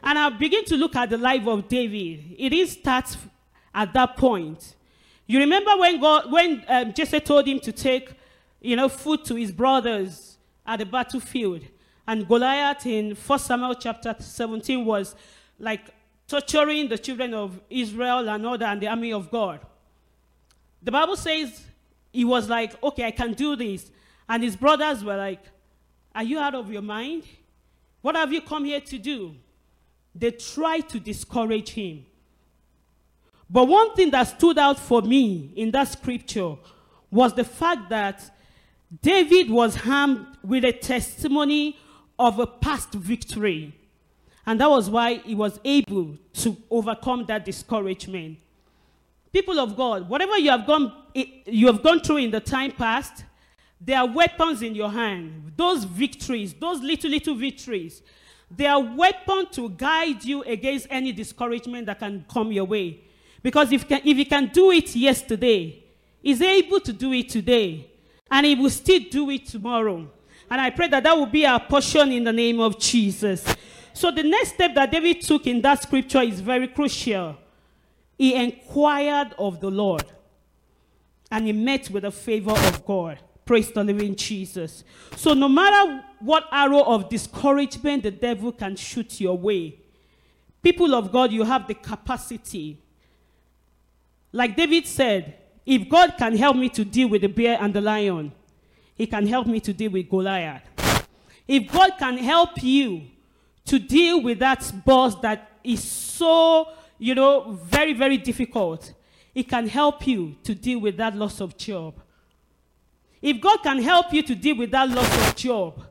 And 0.02 0.18
I 0.18 0.30
begin 0.30 0.66
to 0.66 0.76
look 0.76 0.96
at 0.96 1.12
the 1.12 1.20
life 1.20 1.46
of 1.46 1.68
David. 1.68 2.36
It 2.40 2.70
starts 2.70 3.18
at 3.72 3.94
that 3.94 4.18
point. 4.18 4.74
You 5.26 5.40
remember 5.40 5.72
when 5.78 6.00
God, 6.00 6.32
when 6.32 6.64
um, 6.68 6.94
Jesse 6.94 7.20
told 7.20 7.48
him 7.48 7.60
to 7.62 7.72
take, 7.72 8.12
you 8.62 8.76
know, 8.76 8.90
food 8.90 9.24
to 9.26 9.36
his 9.36 9.52
brothers 9.52 10.38
at 10.66 10.80
the 10.80 10.86
battlefield, 10.86 11.62
and 12.08 12.28
Goliath 12.28 12.86
in 12.86 13.16
1 13.16 13.40
Samuel 13.40 13.76
chapter 13.76 14.16
17 14.20 14.84
was 14.84 15.16
like 15.58 15.82
torturing 16.28 16.90
the 16.90 16.98
children 16.98 17.34
of 17.34 17.60
Israel 17.70 18.28
and 18.30 18.44
that, 18.44 18.62
and 18.64 18.82
the 18.82 18.88
army 18.88 19.14
of 19.14 19.32
God. 19.32 19.62
The 20.82 20.92
Bible 20.92 21.16
says 21.16 21.64
he 22.12 22.26
was 22.26 22.50
like, 22.50 22.82
okay, 22.84 23.06
I 23.06 23.12
can 23.12 23.34
do 23.34 23.56
this. 23.56 23.90
And 24.28 24.44
his 24.44 24.56
brothers 24.56 25.04
were 25.04 25.16
like, 25.16 25.44
are 26.14 26.24
you 26.24 26.40
out 26.40 26.56
of 26.56 26.72
your 26.72 26.82
mind? 26.82 27.24
What 28.02 28.16
have 28.16 28.34
you 28.34 28.42
come 28.42 28.66
here 28.66 28.82
to 28.82 28.98
do? 28.98 29.36
They 30.14 30.32
tried 30.32 30.90
to 30.90 31.00
discourage 31.00 31.70
him. 31.70 32.06
But 33.54 33.68
one 33.68 33.94
thing 33.94 34.10
that 34.10 34.24
stood 34.24 34.58
out 34.58 34.80
for 34.80 35.04
me 35.04 35.52
in 35.56 35.70
that 35.72 35.88
scripture 35.90 36.56
was 37.12 37.36
the 37.36 37.44
fact 37.44 37.88
that 37.92 38.32
David 39.04 39.52
was 39.52 39.76
harmed 39.76 40.26
with 40.44 40.66
a 40.66 40.72
testimony 40.72 41.78
of 42.18 42.40
a 42.40 42.48
past 42.48 42.94
victory. 42.94 43.78
And 44.48 44.60
that 44.60 44.68
was 44.72 44.90
why 44.90 45.18
he 45.18 45.36
was 45.36 45.60
able 45.64 46.18
to 46.34 46.58
overcome 46.72 47.26
that 47.28 47.46
discouragement. 47.46 48.40
People 49.32 49.60
of 49.60 49.78
God, 49.78 50.10
whatever 50.10 50.36
you 50.40 50.50
have 50.50 50.66
gone, 50.66 50.92
eh, 51.16 51.26
you 51.46 51.68
have 51.68 51.84
gone 51.84 52.00
through 52.00 52.18
in 52.18 52.32
the 52.32 52.40
time 52.40 52.72
past, 52.72 53.24
there 53.80 54.00
are 54.00 54.08
weapons 54.08 54.64
in 54.64 54.74
your 54.74 54.90
hand. 54.90 55.52
Those 55.56 55.84
victories, 55.84 56.56
those 56.56 56.82
little, 56.82 57.12
little 57.12 57.36
victories, 57.36 58.02
they 58.50 58.66
are 58.66 58.82
weapons 58.82 59.50
to 59.52 59.70
guide 59.70 60.26
you 60.26 60.42
against 60.42 60.88
any 60.90 61.12
discouragement 61.12 61.86
that 61.86 62.00
can 62.00 62.26
come 62.28 62.52
your 62.52 62.66
way. 62.66 63.02
Because 63.44 63.72
if, 63.74 63.88
can, 63.88 64.02
if 64.04 64.18
he 64.18 64.26
can 64.26 64.48
do 64.48 64.72
it 64.72 64.96
yesterday, 64.96 65.84
he's 66.22 66.42
able 66.42 66.80
to 66.80 66.94
do 66.94 67.12
it 67.12 67.30
today. 67.30 67.92
And 68.32 68.46
he 68.46 68.56
will 68.56 68.70
still 68.70 69.02
do 69.12 69.30
it 69.30 69.46
tomorrow. 69.46 70.10
And 70.50 70.62
I 70.62 70.70
pray 70.70 70.88
that 70.88 71.04
that 71.04 71.16
will 71.16 71.28
be 71.28 71.46
our 71.46 71.60
portion 71.60 72.12
in 72.12 72.24
the 72.24 72.34
name 72.34 72.60
of 72.60 72.80
Jesus. 72.80 73.46
So 73.94 74.10
the 74.10 74.24
next 74.24 74.54
step 74.54 74.74
that 74.74 74.92
David 74.92 75.22
took 75.22 75.46
in 75.46 75.62
that 75.62 75.84
scripture 75.84 76.22
is 76.22 76.40
very 76.40 76.68
crucial. 76.68 77.38
He 78.18 78.34
inquired 78.34 79.36
of 79.38 79.60
the 79.60 79.70
Lord. 79.70 80.06
And 81.30 81.46
he 81.46 81.52
met 81.52 81.90
with 81.90 82.04
the 82.04 82.12
favor 82.12 82.52
of 82.52 82.86
God. 82.86 83.20
Praise 83.46 83.72
the 83.72 83.84
living 83.84 84.16
Jesus. 84.16 84.84
So, 85.18 85.34
no 85.34 85.50
matter 85.50 86.02
what 86.20 86.48
arrow 86.52 86.84
of 86.84 87.10
discouragement 87.10 88.04
the 88.04 88.12
devil 88.12 88.54
can 88.54 88.76
shoot 88.78 89.20
your 89.20 89.38
way, 89.38 89.80
people 90.62 90.96
of 90.96 91.12
God, 91.12 91.32
you 91.34 91.44
have 91.44 91.68
the 91.68 91.74
capacity. 91.74 92.83
Like 94.34 94.58
David 94.58 94.86
said, 94.86 95.38
if 95.66 95.88
God 95.88 96.16
can 96.18 96.36
help 96.36 96.58
me 96.58 96.68
to 96.70 96.84
deal 96.84 97.08
with 97.08 97.22
the 97.22 97.30
bear 97.30 97.58
and 97.62 97.74
the 97.74 97.80
lion, 97.80 98.34
he 98.96 99.08
can 99.08 99.26
help 99.26 99.48
me 99.48 99.60
to 99.62 99.72
deal 99.72 99.92
with 99.92 100.10
Goliath. 100.10 100.64
If 101.48 101.72
God 101.72 101.94
can 101.98 102.18
help 102.18 102.62
you 102.62 103.04
to 103.66 103.80
deal 103.80 104.22
with 104.22 104.40
that 104.40 104.72
boss 104.86 105.16
that 105.22 105.52
is 105.64 105.84
so, 105.84 106.68
you 106.98 107.16
know, 107.16 107.52
very, 107.64 107.94
very 107.94 108.18
difficult, 108.18 108.94
He 109.34 109.44
can 109.44 109.68
help 109.68 110.06
you 110.06 110.36
to 110.44 110.54
deal 110.54 110.80
with 110.80 110.98
that 110.98 111.16
loss 111.16 111.42
of 111.42 111.58
job. 111.58 111.96
If 113.22 113.40
God 113.40 113.64
can 113.64 113.82
help 113.82 114.14
you 114.14 114.22
to 114.24 114.36
deal 114.36 114.58
with 114.58 114.72
that 114.72 114.90
loss 114.90 115.30
of 115.30 115.36
job, 115.36 115.82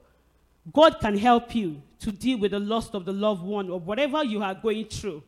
God 0.73 1.01
can 1.01 1.17
help 1.17 1.55
you 1.55 1.83
to 2.01 2.13
deal 2.13 2.39
with 2.39 2.53
the 2.53 2.59
loss 2.61 2.91
of 2.91 3.05
the 3.05 3.13
loved 3.13 3.43
one 3.43 3.71
or 3.71 3.81
whatever 3.81 4.23
you 4.23 4.43
are 4.43 4.55
going 4.55 4.87
through. 4.87 5.23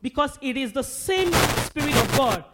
Because 0.00 0.38
it 0.40 0.56
is 0.56 0.72
the 0.72 0.82
same 0.82 1.32
Spirit 1.32 1.96
of 1.96 2.16
God 2.16 2.44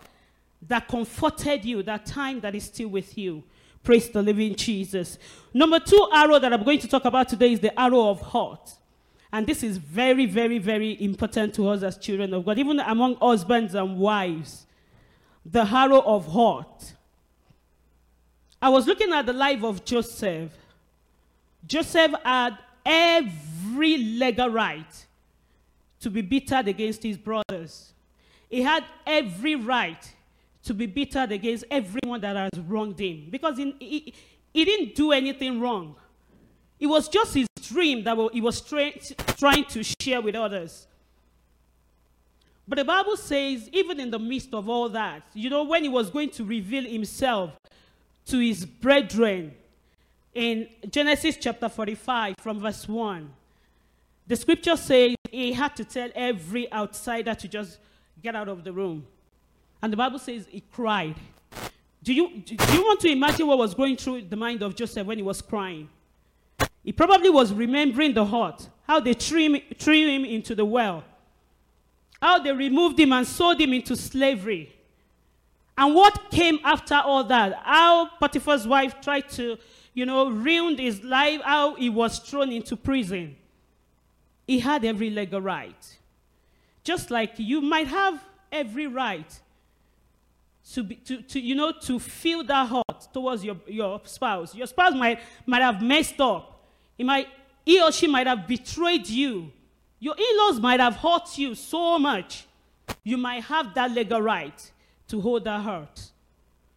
that 0.68 0.88
comforted 0.88 1.64
you 1.64 1.82
that 1.82 2.06
time 2.06 2.40
that 2.40 2.54
is 2.54 2.64
still 2.64 2.88
with 2.88 3.18
you. 3.18 3.42
Praise 3.82 4.08
the 4.08 4.22
living 4.22 4.56
Jesus. 4.56 5.18
Number 5.52 5.78
two 5.78 6.08
arrow 6.12 6.38
that 6.38 6.52
I'm 6.52 6.64
going 6.64 6.78
to 6.78 6.88
talk 6.88 7.04
about 7.04 7.28
today 7.28 7.52
is 7.52 7.60
the 7.60 7.78
arrow 7.78 8.08
of 8.08 8.20
heart. 8.20 8.72
And 9.30 9.46
this 9.46 9.62
is 9.62 9.76
very, 9.76 10.26
very, 10.26 10.58
very 10.58 11.02
important 11.02 11.54
to 11.54 11.68
us 11.68 11.82
as 11.82 11.98
children 11.98 12.32
of 12.32 12.46
God, 12.46 12.58
even 12.58 12.80
among 12.80 13.16
husbands 13.16 13.74
and 13.74 13.98
wives. 13.98 14.66
The 15.44 15.64
arrow 15.64 16.00
of 16.00 16.28
heart. 16.28 16.94
I 18.62 18.70
was 18.70 18.86
looking 18.86 19.12
at 19.12 19.26
the 19.26 19.34
life 19.34 19.62
of 19.62 19.84
Joseph. 19.84 20.52
Joseph 21.66 22.12
had 22.24 22.56
every 22.86 23.98
legal 23.98 24.48
right 24.48 25.06
to 26.04 26.10
be 26.10 26.20
bittered 26.20 26.68
against 26.68 27.02
his 27.02 27.16
brothers. 27.16 27.94
He 28.50 28.60
had 28.60 28.84
every 29.06 29.56
right 29.56 30.12
to 30.64 30.74
be 30.74 30.84
bittered 30.84 31.32
against 31.32 31.64
everyone 31.70 32.20
that 32.20 32.36
has 32.36 32.62
wronged 32.66 33.00
him 33.00 33.28
because 33.30 33.56
he, 33.56 34.12
he, 34.52 34.64
didn't 34.66 34.94
do 34.94 35.12
anything 35.12 35.62
wrong. 35.62 35.96
It 36.78 36.88
was 36.88 37.08
just 37.08 37.32
his 37.32 37.46
dream 37.62 38.04
that 38.04 38.18
he 38.34 38.42
was 38.42 38.60
trying 38.60 39.64
to 39.64 39.82
share 39.82 40.20
with 40.20 40.34
others. 40.34 40.86
But 42.68 42.76
the 42.76 42.84
Bible 42.84 43.16
says, 43.16 43.70
even 43.72 43.98
in 43.98 44.10
the 44.10 44.18
midst 44.18 44.52
of 44.52 44.68
all 44.68 44.90
that, 44.90 45.22
you 45.32 45.48
know, 45.48 45.64
when 45.64 45.84
he 45.84 45.88
was 45.88 46.10
going 46.10 46.28
to 46.32 46.44
reveal 46.44 46.84
himself 46.84 47.52
to 48.26 48.38
his 48.38 48.66
brethren 48.66 49.54
in 50.34 50.68
Genesis 50.90 51.38
chapter 51.40 51.70
45 51.70 52.34
from 52.42 52.60
verse 52.60 52.86
1. 52.86 53.30
The 54.26 54.36
scripture 54.36 54.76
says 54.76 55.13
he 55.34 55.52
had 55.52 55.76
to 55.76 55.84
tell 55.84 56.10
every 56.14 56.72
outsider 56.72 57.34
to 57.34 57.48
just 57.48 57.78
get 58.22 58.34
out 58.34 58.48
of 58.48 58.64
the 58.64 58.72
room. 58.72 59.06
And 59.82 59.92
the 59.92 59.96
Bible 59.96 60.18
says 60.18 60.46
he 60.50 60.62
cried. 60.72 61.16
Do 62.02 62.12
you, 62.12 62.38
do 62.38 62.54
you 62.72 62.82
want 62.82 63.00
to 63.00 63.08
imagine 63.08 63.46
what 63.46 63.58
was 63.58 63.74
going 63.74 63.96
through 63.96 64.22
the 64.22 64.36
mind 64.36 64.62
of 64.62 64.74
Joseph 64.74 65.06
when 65.06 65.18
he 65.18 65.22
was 65.22 65.40
crying? 65.40 65.88
He 66.82 66.92
probably 66.92 67.30
was 67.30 67.52
remembering 67.52 68.12
the 68.12 68.26
hurt, 68.26 68.68
how 68.86 69.00
they 69.00 69.14
threw 69.14 69.40
him, 69.40 69.56
threw 69.78 70.06
him 70.06 70.24
into 70.24 70.54
the 70.54 70.64
well, 70.64 71.02
how 72.20 72.38
they 72.38 72.52
removed 72.52 73.00
him 73.00 73.12
and 73.12 73.26
sold 73.26 73.60
him 73.60 73.72
into 73.72 73.96
slavery, 73.96 74.74
and 75.76 75.94
what 75.94 76.30
came 76.30 76.58
after 76.62 76.94
all 76.94 77.24
that? 77.24 77.60
How 77.64 78.08
Potiphar's 78.20 78.66
wife 78.66 79.00
tried 79.00 79.28
to, 79.30 79.58
you 79.92 80.06
know, 80.06 80.30
ruin 80.30 80.78
his 80.78 81.02
life, 81.02 81.40
how 81.42 81.74
he 81.74 81.90
was 81.90 82.18
thrown 82.18 82.52
into 82.52 82.76
prison. 82.76 83.36
He 84.46 84.58
had 84.60 84.84
every 84.84 85.10
legal 85.10 85.40
right. 85.40 85.98
Just 86.82 87.10
like 87.10 87.32
you 87.36 87.60
might 87.60 87.86
have 87.88 88.22
every 88.52 88.86
right 88.86 89.40
to, 90.72 90.82
be, 90.82 90.96
to, 90.96 91.22
to, 91.22 91.40
you 91.40 91.54
know, 91.54 91.72
to 91.82 91.98
feel 91.98 92.44
that 92.44 92.68
hurt 92.68 93.12
towards 93.12 93.44
your, 93.44 93.56
your 93.66 94.00
spouse. 94.04 94.54
Your 94.54 94.66
spouse 94.66 94.94
might, 94.94 95.20
might 95.46 95.62
have 95.62 95.82
messed 95.82 96.20
up. 96.20 96.62
He, 96.96 97.04
might, 97.04 97.28
he 97.64 97.82
or 97.82 97.92
she 97.92 98.06
might 98.06 98.26
have 98.26 98.46
betrayed 98.46 99.08
you. 99.08 99.50
Your 99.98 100.14
in-laws 100.16 100.60
might 100.60 100.80
have 100.80 100.96
hurt 100.96 101.36
you 101.38 101.54
so 101.54 101.98
much. 101.98 102.46
You 103.02 103.16
might 103.16 103.44
have 103.44 103.74
that 103.74 103.90
legal 103.90 104.20
right 104.20 104.70
to 105.08 105.20
hold 105.20 105.44
that 105.44 105.62
hurt. 105.62 106.10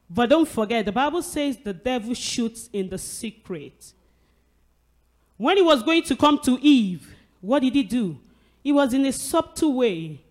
But 0.10 0.30
don't 0.30 0.48
forget, 0.48 0.86
the 0.86 0.92
Bible 0.92 1.22
says 1.22 1.58
the 1.58 1.74
devil 1.74 2.14
shoots 2.14 2.70
in 2.72 2.90
the 2.90 2.98
secret. 2.98 3.94
When 5.36 5.58
he 5.58 5.64
was 5.64 5.84
going 5.84 6.04
to 6.04 6.16
come 6.16 6.40
to 6.40 6.58
Eve, 6.62 7.14
what 7.42 7.62
did 7.62 7.76
he 7.76 7.84
do? 7.84 8.18
He 8.64 8.72
was 8.72 8.94
in 8.94 9.06
a 9.06 9.12
subtle 9.12 9.74
way. 9.74 10.22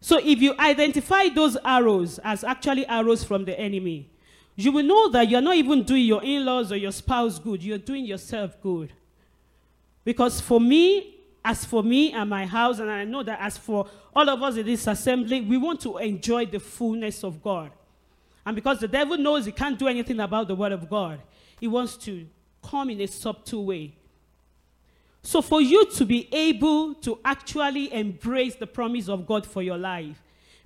So 0.00 0.18
if 0.18 0.40
you 0.40 0.54
identify 0.58 1.28
those 1.28 1.56
arrows 1.64 2.18
as 2.24 2.44
actually 2.44 2.86
arrows 2.86 3.24
from 3.24 3.44
the 3.44 3.58
enemy, 3.58 4.08
you 4.56 4.72
will 4.72 4.84
know 4.84 5.10
that 5.10 5.28
you're 5.28 5.40
not 5.40 5.56
even 5.56 5.82
doing 5.82 6.04
your 6.04 6.22
in 6.22 6.44
laws 6.44 6.72
or 6.72 6.76
your 6.76 6.92
spouse 6.92 7.38
good, 7.38 7.62
you're 7.62 7.78
doing 7.78 8.04
yourself 8.04 8.60
good. 8.62 8.92
Because 10.04 10.40
for 10.40 10.60
me, 10.60 11.16
as 11.44 11.64
for 11.64 11.82
me 11.82 12.12
and 12.12 12.28
my 12.28 12.46
house, 12.46 12.78
and 12.78 12.90
I 12.90 13.04
know 13.04 13.22
that 13.22 13.40
as 13.40 13.56
for 13.56 13.88
all 14.14 14.28
of 14.28 14.42
us 14.42 14.56
in 14.56 14.66
this 14.66 14.86
assembly, 14.86 15.40
we 15.40 15.56
want 15.56 15.80
to 15.82 15.98
enjoy 15.98 16.46
the 16.46 16.60
fullness 16.60 17.24
of 17.24 17.42
God. 17.42 17.70
And 18.44 18.54
because 18.54 18.80
the 18.80 18.88
devil 18.88 19.16
knows 19.16 19.46
he 19.46 19.52
can't 19.52 19.78
do 19.78 19.88
anything 19.88 20.20
about 20.20 20.48
the 20.48 20.54
word 20.54 20.72
of 20.72 20.88
God, 20.88 21.20
he 21.58 21.68
wants 21.68 21.96
to 21.98 22.26
come 22.62 22.90
in 22.90 23.00
a 23.00 23.06
subtle 23.06 23.66
way. 23.66 23.94
So, 25.22 25.42
for 25.42 25.60
you 25.60 25.86
to 25.92 26.04
be 26.06 26.28
able 26.32 26.94
to 26.94 27.18
actually 27.24 27.92
embrace 27.92 28.54
the 28.54 28.66
promise 28.66 29.08
of 29.08 29.26
God 29.26 29.46
for 29.46 29.62
your 29.62 29.76
life, 29.76 30.22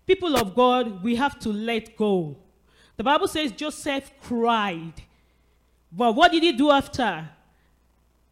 people 0.06 0.36
of 0.36 0.54
God, 0.54 1.02
we 1.02 1.16
have 1.16 1.38
to 1.40 1.48
let 1.50 1.96
go. 1.96 2.36
The 2.96 3.04
Bible 3.04 3.26
says 3.26 3.50
Joseph 3.52 4.10
cried. 4.22 4.92
But 5.90 6.14
what 6.14 6.32
did 6.32 6.42
he 6.42 6.52
do 6.52 6.70
after? 6.70 7.28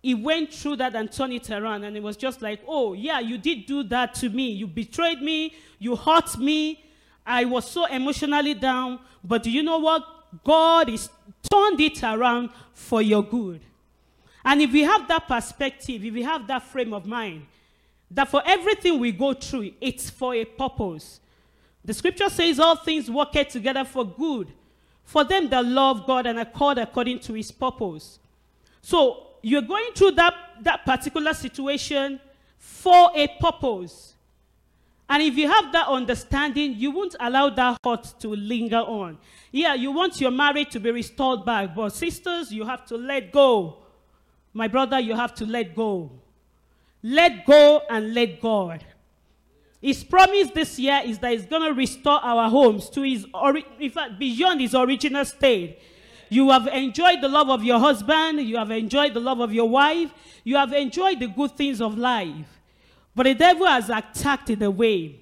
He 0.02 0.14
went 0.14 0.52
through 0.52 0.76
that 0.76 0.96
and 0.96 1.10
turned 1.10 1.32
it 1.32 1.48
around, 1.50 1.84
and 1.84 1.96
it 1.96 2.02
was 2.02 2.16
just 2.16 2.42
like, 2.42 2.60
oh, 2.66 2.92
yeah, 2.92 3.20
you 3.20 3.38
did 3.38 3.66
do 3.66 3.84
that 3.84 4.14
to 4.14 4.28
me. 4.28 4.50
You 4.50 4.66
betrayed 4.66 5.22
me, 5.22 5.54
you 5.78 5.94
hurt 5.94 6.38
me. 6.38 6.84
I 7.24 7.44
was 7.44 7.70
so 7.70 7.86
emotionally 7.86 8.54
down. 8.54 8.98
But 9.22 9.44
do 9.44 9.50
you 9.50 9.62
know 9.62 9.78
what? 9.78 10.04
God 10.44 10.88
is 10.88 11.08
turned 11.48 11.80
it 11.80 12.02
around 12.02 12.50
for 12.72 13.00
your 13.00 13.22
good. 13.22 13.60
And 14.44 14.60
if 14.60 14.72
we 14.72 14.82
have 14.82 15.06
that 15.08 15.28
perspective, 15.28 16.04
if 16.04 16.12
we 16.12 16.22
have 16.22 16.46
that 16.48 16.62
frame 16.64 16.92
of 16.92 17.06
mind, 17.06 17.46
that 18.10 18.28
for 18.28 18.42
everything 18.44 18.98
we 18.98 19.12
go 19.12 19.34
through, 19.34 19.72
it's 19.80 20.10
for 20.10 20.34
a 20.34 20.44
purpose. 20.44 21.20
The 21.84 21.94
scripture 21.94 22.28
says 22.28 22.60
all 22.60 22.76
things 22.76 23.10
work 23.10 23.32
together 23.32 23.84
for 23.84 24.04
good 24.04 24.52
for 25.04 25.24
them 25.24 25.48
that 25.50 25.64
love 25.64 26.06
God 26.06 26.26
and 26.26 26.38
accord 26.38 26.78
according 26.78 27.20
to 27.20 27.34
his 27.34 27.50
purpose. 27.50 28.18
So 28.80 29.26
you're 29.42 29.62
going 29.62 29.92
through 29.94 30.12
that, 30.12 30.34
that 30.62 30.84
particular 30.84 31.34
situation 31.34 32.20
for 32.58 33.10
a 33.14 33.28
purpose. 33.40 34.14
And 35.08 35.22
if 35.22 35.36
you 35.36 35.48
have 35.48 35.72
that 35.72 35.88
understanding, 35.88 36.74
you 36.76 36.90
won't 36.90 37.16
allow 37.20 37.50
that 37.50 37.78
hurt 37.84 38.14
to 38.20 38.28
linger 38.28 38.78
on. 38.78 39.18
Yeah, 39.50 39.74
you 39.74 39.90
want 39.90 40.20
your 40.20 40.30
marriage 40.30 40.70
to 40.70 40.80
be 40.80 40.90
restored 40.90 41.44
back, 41.44 41.74
but 41.74 41.90
sisters, 41.90 42.50
you 42.50 42.64
have 42.64 42.86
to 42.86 42.96
let 42.96 43.32
go. 43.32 43.81
My 44.52 44.68
brother, 44.68 45.00
you 45.00 45.14
have 45.14 45.34
to 45.36 45.46
let 45.46 45.74
go. 45.74 46.10
Let 47.02 47.46
go 47.46 47.82
and 47.88 48.14
let 48.14 48.40
God. 48.40 48.84
His 49.80 50.04
promise 50.04 50.50
this 50.54 50.78
year 50.78 51.00
is 51.04 51.18
that 51.18 51.32
he's 51.32 51.46
going 51.46 51.62
to 51.62 51.74
restore 51.74 52.20
our 52.22 52.48
homes 52.48 52.88
to 52.90 53.02
his, 53.02 53.26
in 53.80 53.90
fact, 53.90 54.18
beyond 54.18 54.60
his 54.60 54.74
original 54.74 55.24
state. 55.24 55.80
You 56.28 56.50
have 56.50 56.68
enjoyed 56.68 57.20
the 57.20 57.28
love 57.28 57.50
of 57.50 57.64
your 57.64 57.80
husband. 57.80 58.40
You 58.40 58.56
have 58.56 58.70
enjoyed 58.70 59.12
the 59.12 59.20
love 59.20 59.40
of 59.40 59.52
your 59.52 59.68
wife. 59.68 60.12
You 60.44 60.56
have 60.56 60.72
enjoyed 60.72 61.18
the 61.18 61.26
good 61.26 61.56
things 61.56 61.80
of 61.80 61.98
life. 61.98 62.60
But 63.14 63.24
the 63.24 63.34
devil 63.34 63.66
has 63.66 63.90
attacked 63.90 64.48
in 64.50 64.62
a 64.62 64.70
way. 64.70 65.20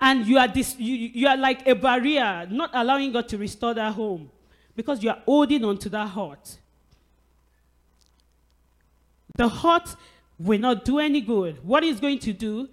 And 0.00 0.26
you 0.26 0.38
are, 0.38 0.48
this, 0.48 0.78
you, 0.78 0.94
you 0.94 1.26
are 1.26 1.36
like 1.36 1.66
a 1.66 1.74
barrier, 1.74 2.46
not 2.50 2.70
allowing 2.72 3.12
God 3.12 3.28
to 3.28 3.38
restore 3.38 3.74
that 3.74 3.94
home 3.94 4.30
because 4.76 5.02
you 5.02 5.10
are 5.10 5.22
holding 5.24 5.64
on 5.64 5.78
to 5.78 5.88
that 5.88 6.08
heart. 6.08 6.58
The 9.36 9.48
heart 9.48 9.94
will 10.38 10.58
not 10.58 10.84
do 10.84 10.98
any 10.98 11.20
good. 11.20 11.64
What 11.64 11.84
it's 11.84 12.00
going 12.00 12.18
to 12.20 12.32
do 12.32 12.68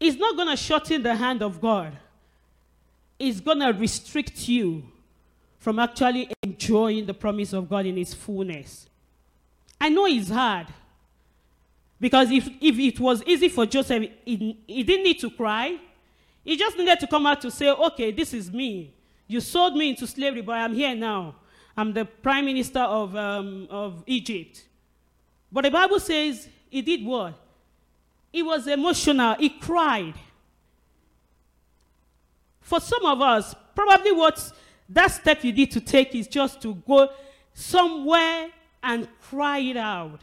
it's 0.00 0.16
not 0.16 0.34
going 0.34 0.48
to 0.48 0.56
shorten 0.56 1.02
the 1.02 1.14
hand 1.14 1.42
of 1.42 1.60
God. 1.60 1.92
It's 3.18 3.38
going 3.38 3.60
to 3.60 3.68
restrict 3.68 4.48
you 4.48 4.82
from 5.58 5.78
actually 5.78 6.32
enjoying 6.42 7.04
the 7.04 7.12
promise 7.12 7.52
of 7.52 7.68
God 7.68 7.84
in 7.84 7.98
its 7.98 8.14
fullness. 8.14 8.88
I 9.78 9.90
know 9.90 10.06
it's 10.06 10.30
hard. 10.30 10.68
Because 12.00 12.30
if, 12.30 12.48
if 12.62 12.78
it 12.78 12.98
was 12.98 13.22
easy 13.24 13.50
for 13.50 13.66
Joseph, 13.66 14.04
he, 14.24 14.58
he 14.66 14.82
didn't 14.82 15.04
need 15.04 15.20
to 15.20 15.30
cry. 15.30 15.76
He 16.42 16.56
just 16.56 16.78
needed 16.78 16.98
to 17.00 17.06
come 17.06 17.26
out 17.26 17.42
to 17.42 17.50
say, 17.50 17.70
okay, 17.70 18.10
this 18.10 18.32
is 18.32 18.50
me. 18.50 18.94
You 19.26 19.40
sold 19.40 19.76
me 19.76 19.90
into 19.90 20.06
slavery, 20.06 20.40
but 20.40 20.56
I'm 20.56 20.72
here 20.72 20.94
now. 20.94 21.34
I'm 21.76 21.92
the 21.92 22.06
prime 22.06 22.46
minister 22.46 22.80
of, 22.80 23.14
um, 23.14 23.68
of 23.70 24.02
Egypt. 24.06 24.64
But 25.52 25.62
the 25.64 25.70
Bible 25.70 26.00
says 26.00 26.48
he 26.68 26.82
did 26.82 27.04
what? 27.04 27.34
He 28.32 28.42
was 28.42 28.66
emotional. 28.66 29.34
He 29.34 29.50
cried. 29.50 30.14
For 32.60 32.80
some 32.80 33.04
of 33.04 33.20
us, 33.20 33.54
probably 33.74 34.12
what 34.12 34.52
that 34.88 35.08
step 35.08 35.42
you 35.42 35.52
need 35.52 35.72
to 35.72 35.80
take 35.80 36.14
is 36.14 36.28
just 36.28 36.62
to 36.62 36.74
go 36.86 37.10
somewhere 37.52 38.48
and 38.82 39.08
cry 39.20 39.58
it 39.58 39.76
out. 39.76 40.20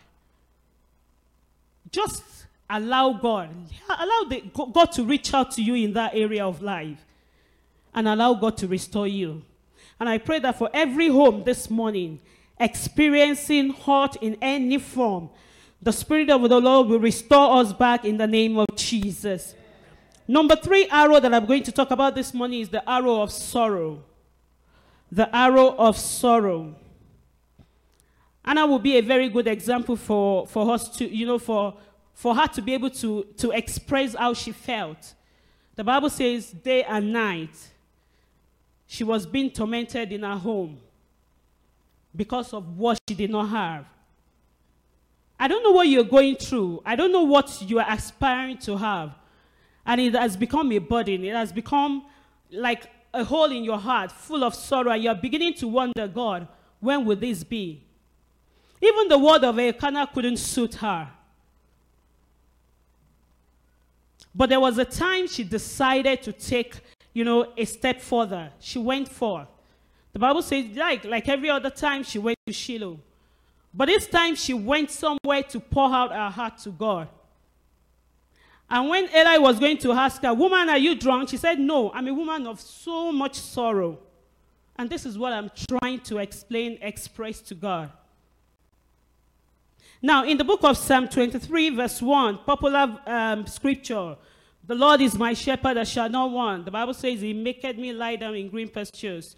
Just 1.91 2.23
allow 2.69 3.13
God, 3.13 3.49
allow 3.89 4.29
the, 4.29 4.43
God 4.73 4.91
to 4.93 5.03
reach 5.03 5.33
out 5.33 5.51
to 5.51 5.61
you 5.61 5.75
in 5.75 5.93
that 5.93 6.15
area 6.15 6.45
of 6.45 6.61
life 6.61 7.05
and 7.93 8.07
allow 8.07 8.33
God 8.33 8.57
to 8.57 8.67
restore 8.67 9.07
you. 9.07 9.43
And 9.99 10.07
I 10.07 10.17
pray 10.17 10.39
that 10.39 10.57
for 10.57 10.69
every 10.73 11.07
home 11.07 11.43
this 11.43 11.69
morning 11.69 12.19
experiencing 12.59 13.73
hurt 13.73 14.15
in 14.17 14.37
any 14.41 14.77
form, 14.77 15.29
the 15.81 15.91
Spirit 15.91 16.29
of 16.29 16.47
the 16.49 16.59
Lord 16.59 16.87
will 16.87 16.99
restore 16.99 17.61
us 17.61 17.71
back 17.71 18.03
in 18.03 18.17
the 18.17 18.27
name 18.27 18.57
of 18.57 18.67
Jesus. 18.75 19.55
Number 20.27 20.55
three 20.55 20.87
arrow 20.89 21.19
that 21.19 21.33
I'm 21.33 21.45
going 21.45 21.63
to 21.63 21.71
talk 21.71 21.91
about 21.91 22.15
this 22.15 22.33
morning 22.33 22.61
is 22.61 22.69
the 22.69 22.87
arrow 22.89 23.21
of 23.21 23.31
sorrow. 23.31 24.03
The 25.11 25.33
arrow 25.33 25.75
of 25.77 25.97
sorrow. 25.97 26.75
Hannah 28.43 28.65
will 28.65 28.79
be 28.79 28.97
a 28.97 29.01
very 29.01 29.29
good 29.29 29.47
example 29.47 29.95
for, 29.95 30.47
for 30.47 30.71
us 30.73 30.89
to, 30.97 31.07
you 31.07 31.25
know, 31.25 31.37
for, 31.39 31.77
for 32.13 32.35
her 32.35 32.47
to 32.47 32.61
be 32.61 32.73
able 32.73 32.89
to, 32.89 33.23
to 33.37 33.51
express 33.51 34.15
how 34.15 34.33
she 34.33 34.51
felt. 34.51 35.13
The 35.75 35.83
Bible 35.83 36.09
says, 36.09 36.51
day 36.51 36.83
and 36.83 37.13
night, 37.13 37.55
she 38.87 39.03
was 39.03 39.25
being 39.25 39.51
tormented 39.51 40.11
in 40.11 40.23
her 40.23 40.37
home 40.37 40.79
because 42.17 42.53
of 42.53 42.77
what 42.77 42.99
she 43.07 43.15
did 43.15 43.29
not 43.29 43.49
have. 43.49 43.85
I 45.39 45.47
don't 45.47 45.63
know 45.63 45.71
what 45.71 45.87
you're 45.87 46.03
going 46.03 46.35
through. 46.35 46.81
I 46.83 46.95
don't 46.95 47.11
know 47.11 47.23
what 47.23 47.61
you 47.61 47.79
are 47.79 47.85
aspiring 47.87 48.57
to 48.59 48.75
have. 48.77 49.13
And 49.85 50.01
it 50.01 50.13
has 50.15 50.35
become 50.35 50.71
a 50.71 50.79
burden. 50.79 51.23
It 51.23 51.35
has 51.35 51.51
become 51.51 52.05
like 52.51 52.89
a 53.13 53.23
hole 53.23 53.51
in 53.51 53.63
your 53.63 53.77
heart 53.77 54.11
full 54.11 54.43
of 54.43 54.55
sorrow. 54.55 54.91
And 54.91 55.03
you're 55.03 55.15
beginning 55.15 55.53
to 55.55 55.67
wonder, 55.67 56.07
God, 56.07 56.47
when 56.79 57.05
will 57.05 57.15
this 57.15 57.43
be? 57.43 57.83
Even 58.81 59.07
the 59.07 59.17
word 59.17 59.43
of 59.43 59.57
Elkanah 59.57 60.09
couldn't 60.13 60.37
suit 60.37 60.75
her. 60.75 61.09
But 64.33 64.49
there 64.49 64.59
was 64.59 64.77
a 64.77 64.85
time 64.85 65.27
she 65.27 65.43
decided 65.43 66.21
to 66.23 66.31
take, 66.31 66.79
you 67.13 67.23
know, 67.23 67.53
a 67.57 67.65
step 67.65 68.01
further. 68.01 68.51
She 68.59 68.77
went 68.77 69.07
forth. 69.07 69.47
The 70.17 70.21
Bible 70.21 70.41
says, 70.41 70.65
like, 70.75 71.05
like 71.05 71.29
every 71.29 71.47
other 71.47 71.69
time, 71.69 72.01
she 72.01 72.17
went 72.17 72.39
to 72.47 72.51
Shiloh. 72.51 72.99
But 73.71 73.85
this 73.85 74.07
time 74.07 74.33
she 74.33 74.51
went 74.51 74.89
somewhere 74.89 75.43
to 75.43 75.59
pour 75.59 75.93
out 75.93 76.11
her 76.11 76.31
heart 76.31 76.57
to 76.63 76.71
God. 76.71 77.07
And 78.67 78.89
when 78.89 79.07
Eli 79.15 79.37
was 79.37 79.59
going 79.59 79.77
to 79.77 79.91
ask 79.91 80.23
her, 80.23 80.33
Woman, 80.33 80.69
are 80.69 80.77
you 80.79 80.95
drunk? 80.95 81.29
She 81.29 81.37
said, 81.37 81.59
No, 81.59 81.91
I'm 81.91 82.07
a 82.07 82.13
woman 82.15 82.47
of 82.47 82.59
so 82.59 83.11
much 83.11 83.35
sorrow. 83.35 83.99
And 84.75 84.89
this 84.89 85.05
is 85.05 85.19
what 85.19 85.33
I'm 85.33 85.51
trying 85.69 85.99
to 86.05 86.17
explain, 86.17 86.79
express 86.81 87.39
to 87.41 87.53
God. 87.53 87.91
Now, 90.01 90.25
in 90.25 90.39
the 90.39 90.43
book 90.43 90.63
of 90.63 90.77
Psalm 90.77 91.09
23, 91.09 91.75
verse 91.75 92.01
1, 92.01 92.39
popular 92.39 92.99
um, 93.05 93.45
scripture, 93.45 94.15
the 94.65 94.73
Lord 94.73 94.99
is 94.99 95.15
my 95.15 95.33
shepherd, 95.33 95.77
I 95.77 95.83
shall 95.83 96.09
not 96.09 96.31
want. 96.31 96.65
The 96.65 96.71
Bible 96.71 96.95
says, 96.95 97.21
He 97.21 97.33
maketh 97.33 97.77
me 97.77 97.93
lie 97.93 98.15
down 98.15 98.33
in 98.33 98.49
green 98.49 98.69
pastures. 98.69 99.35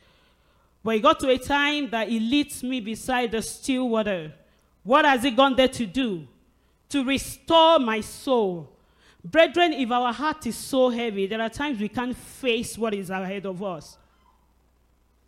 But 0.83 0.95
it 0.95 1.01
got 1.01 1.19
to 1.19 1.29
a 1.29 1.37
time 1.37 1.89
that 1.89 2.07
he 2.07 2.19
leads 2.19 2.63
me 2.63 2.79
beside 2.79 3.31
the 3.31 3.41
still 3.41 3.89
water. 3.89 4.33
What 4.83 5.05
has 5.05 5.23
he 5.23 5.31
gone 5.31 5.55
there 5.55 5.67
to 5.67 5.85
do? 5.85 6.27
To 6.89 7.03
restore 7.03 7.79
my 7.79 8.01
soul. 8.01 8.71
Brethren, 9.23 9.73
if 9.73 9.91
our 9.91 10.13
heart 10.13 10.47
is 10.47 10.55
so 10.55 10.89
heavy, 10.89 11.27
there 11.27 11.41
are 11.41 11.49
times 11.49 11.79
we 11.79 11.89
can't 11.89 12.15
face 12.15 12.77
what 12.77 12.93
is 12.93 13.09
ahead 13.09 13.45
of 13.45 13.61
us. 13.61 13.97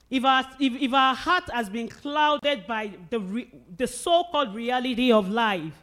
If 0.09 0.25
our, 0.25 0.45
if, 0.59 0.73
if 0.81 0.93
our 0.93 1.15
heart 1.15 1.49
has 1.51 1.69
been 1.69 1.87
clouded 1.87 2.65
by 2.67 2.91
the, 3.09 3.19
re, 3.19 3.49
the 3.77 3.87
so 3.87 4.25
called 4.31 4.55
reality 4.55 5.11
of 5.11 5.29
life, 5.29 5.73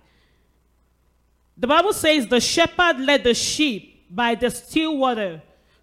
the 1.56 1.66
Bible 1.66 1.92
says 1.92 2.26
the 2.26 2.40
shepherd 2.40 3.00
led 3.00 3.24
the 3.24 3.34
sheep 3.34 4.06
by 4.10 4.34
the 4.34 4.50
still 4.50 4.96
water 4.96 5.42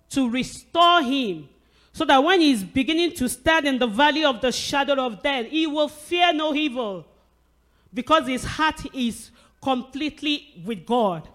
to 0.09 0.29
restore 0.29 1.01
him 1.01 1.49
so 1.95 2.03
that 2.03 2.21
when 2.21 2.41
he's 2.41 2.62
beginning 2.62 3.13
to 3.13 3.29
stand 3.29 3.65
in 3.65 3.79
the 3.79 3.88
valley 3.88 4.25
of 4.25 4.41
the 4.41 4.51
shadow 4.51 5.05
of 5.05 5.23
death, 5.23 5.45
he 5.45 5.65
will 5.65 5.88
fear 5.88 6.34
no 6.34 6.53
evil 6.53 7.05
because 7.93 8.27
his 8.27 8.43
heart 8.43 8.81
is 8.93 9.31
completely 9.62 10.62
with 10.65 10.86
God. 10.86 11.29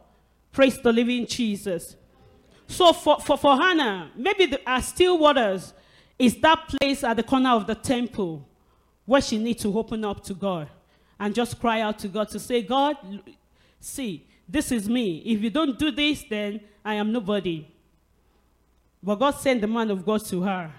Praise 0.53 0.79
the 0.79 0.93
living 0.93 1.27
Jesus. 1.27 1.97
So 2.67 2.93
for, 2.93 3.19
for, 3.21 3.39
for 3.39 3.57
Hannah, 3.57 4.11
maybe 4.15 4.45
the 4.45 4.61
uh, 4.71 4.83
still 4.83 5.17
waters 5.17 5.73
is 6.19 6.37
that 6.43 6.69
place 6.69 7.03
at 7.05 7.17
the 7.17 7.23
corner 7.23 7.51
of 7.51 7.67
the 7.67 7.75
temple 7.75 8.47
where 9.07 9.23
she 9.23 9.39
needs 9.39 9.63
to 9.63 9.79
open 9.79 10.05
up 10.05 10.23
to 10.25 10.35
God 10.35 10.69
and 11.19 11.35
just 11.35 11.59
cry 11.59 11.81
out 11.81 11.99
to 12.01 12.09
God 12.09 12.29
to 12.29 12.39
say, 12.39 12.61
God, 12.61 12.99
See, 13.81 14.27
this 14.47 14.71
is 14.71 14.89
me. 14.89 15.23
If 15.25 15.43
you 15.43 15.49
don't 15.49 15.79
do 15.79 15.91
this, 15.91 16.23
then 16.29 16.61
I 16.85 16.95
am 16.95 17.11
nobody. 17.13 17.67
But 19.03 19.17
God 19.17 19.33
sent 19.33 19.61
the 19.61 19.67
man 19.67 19.91
of 19.91 20.05
God 20.05 20.25
to 20.27 20.43
her 20.43 20.71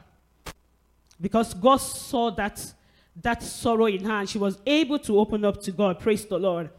because 1.20 1.54
God 1.54 1.78
saw 1.78 2.32
that, 2.32 2.74
that 3.22 3.42
sorrow 3.42 3.86
in 3.86 4.04
her 4.06 4.20
and 4.20 4.30
she 4.30 4.38
was 4.38 4.58
able 4.66 5.00
to 5.00 5.20
open 5.20 5.44
up 5.46 5.62
to 5.64 5.72
God. 5.72 6.00
Praise 6.00 6.26
the 6.26 6.38
Lord. 6.38 6.70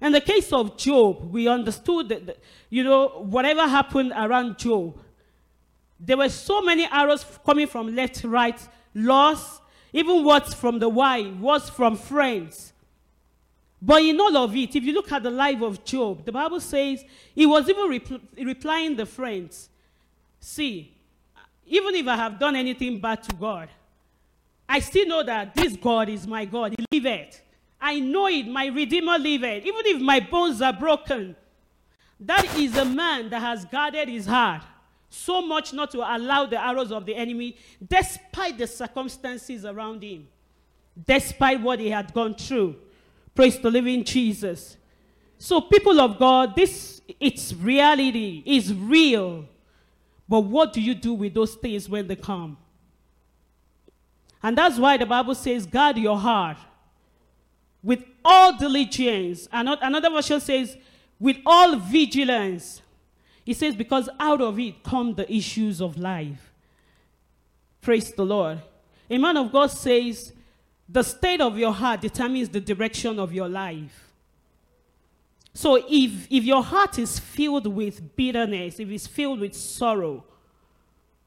In 0.00 0.12
the 0.12 0.20
case 0.20 0.52
of 0.52 0.76
Job, 0.76 1.32
we 1.32 1.48
understood 1.48 2.08
that, 2.10 2.26
that, 2.26 2.38
you 2.68 2.84
know, 2.84 3.08
whatever 3.08 3.66
happened 3.66 4.12
around 4.14 4.58
Job, 4.58 4.98
there 5.98 6.16
were 6.16 6.28
so 6.28 6.60
many 6.60 6.86
arrows 6.86 7.24
coming 7.44 7.66
from 7.66 7.94
left, 7.94 8.22
right, 8.24 8.60
loss, 8.94 9.60
even 9.92 10.24
words 10.24 10.52
from 10.52 10.78
the 10.78 10.88
wife, 10.88 11.34
words 11.36 11.70
from 11.70 11.96
friends. 11.96 12.74
But 13.80 14.02
in 14.02 14.20
all 14.20 14.36
of 14.36 14.54
it, 14.54 14.76
if 14.76 14.84
you 14.84 14.92
look 14.92 15.10
at 15.12 15.22
the 15.22 15.30
life 15.30 15.62
of 15.62 15.84
Job, 15.84 16.24
the 16.24 16.32
Bible 16.32 16.60
says 16.60 17.04
he 17.34 17.46
was 17.46 17.68
even 17.68 17.88
repl- 17.88 18.20
replying 18.36 18.96
the 18.96 19.06
friends, 19.06 19.70
See, 20.48 20.94
even 21.66 21.96
if 21.96 22.06
I 22.06 22.14
have 22.14 22.38
done 22.38 22.54
anything 22.54 23.00
bad 23.00 23.20
to 23.24 23.34
God, 23.34 23.68
I 24.68 24.78
still 24.78 25.04
know 25.08 25.24
that 25.24 25.56
this 25.56 25.74
God 25.74 26.08
is 26.08 26.24
my 26.24 26.44
God. 26.44 26.72
He 26.78 26.86
liveth. 26.92 27.42
I 27.80 27.98
know 27.98 28.28
it. 28.28 28.46
My 28.46 28.66
Redeemer 28.66 29.18
liveth. 29.18 29.66
Even 29.66 29.80
if 29.86 30.00
my 30.00 30.20
bones 30.20 30.62
are 30.62 30.72
broken, 30.72 31.34
that 32.20 32.44
is 32.56 32.76
a 32.76 32.84
man 32.84 33.28
that 33.30 33.40
has 33.40 33.64
guarded 33.64 34.08
his 34.08 34.24
heart 34.24 34.62
so 35.08 35.42
much 35.42 35.72
not 35.72 35.90
to 35.90 35.98
allow 35.98 36.46
the 36.46 36.64
arrows 36.64 36.92
of 36.92 37.06
the 37.06 37.16
enemy, 37.16 37.56
despite 37.84 38.56
the 38.56 38.68
circumstances 38.68 39.64
around 39.64 40.04
him, 40.04 40.28
despite 41.08 41.60
what 41.60 41.80
he 41.80 41.90
had 41.90 42.14
gone 42.14 42.36
through. 42.36 42.76
Praise 43.34 43.58
the 43.58 43.68
living 43.68 44.04
Jesus. 44.04 44.76
So, 45.38 45.60
people 45.60 46.00
of 46.00 46.20
God, 46.20 46.54
this 46.54 47.02
it's 47.18 47.52
reality, 47.52 48.44
is 48.46 48.72
real. 48.72 49.46
But 50.28 50.40
what 50.40 50.72
do 50.72 50.80
you 50.80 50.94
do 50.94 51.14
with 51.14 51.34
those 51.34 51.54
things 51.54 51.88
when 51.88 52.08
they 52.08 52.16
come? 52.16 52.56
And 54.42 54.58
that's 54.58 54.78
why 54.78 54.96
the 54.96 55.06
Bible 55.06 55.34
says, 55.34 55.66
guard 55.66 55.98
your 55.98 56.18
heart 56.18 56.56
with 57.82 58.04
all 58.24 58.56
diligence. 58.56 59.48
Another 59.52 60.10
version 60.10 60.40
says, 60.40 60.76
with 61.18 61.36
all 61.46 61.76
vigilance. 61.76 62.82
He 63.44 63.54
says, 63.54 63.76
because 63.76 64.08
out 64.18 64.40
of 64.40 64.58
it 64.58 64.82
come 64.82 65.14
the 65.14 65.32
issues 65.32 65.80
of 65.80 65.96
life. 65.96 66.52
Praise 67.80 68.10
the 68.12 68.24
Lord. 68.24 68.60
A 69.08 69.18
man 69.18 69.36
of 69.36 69.52
God 69.52 69.68
says, 69.68 70.32
the 70.88 71.02
state 71.02 71.40
of 71.40 71.56
your 71.56 71.72
heart 71.72 72.00
determines 72.00 72.48
the 72.48 72.60
direction 72.60 73.20
of 73.20 73.32
your 73.32 73.48
life. 73.48 74.05
So 75.56 75.76
if, 75.88 76.30
if 76.30 76.44
your 76.44 76.62
heart 76.62 76.98
is 76.98 77.18
filled 77.18 77.66
with 77.66 78.14
bitterness, 78.14 78.78
if 78.78 78.90
it's 78.90 79.06
filled 79.06 79.40
with 79.40 79.54
sorrow, 79.54 80.22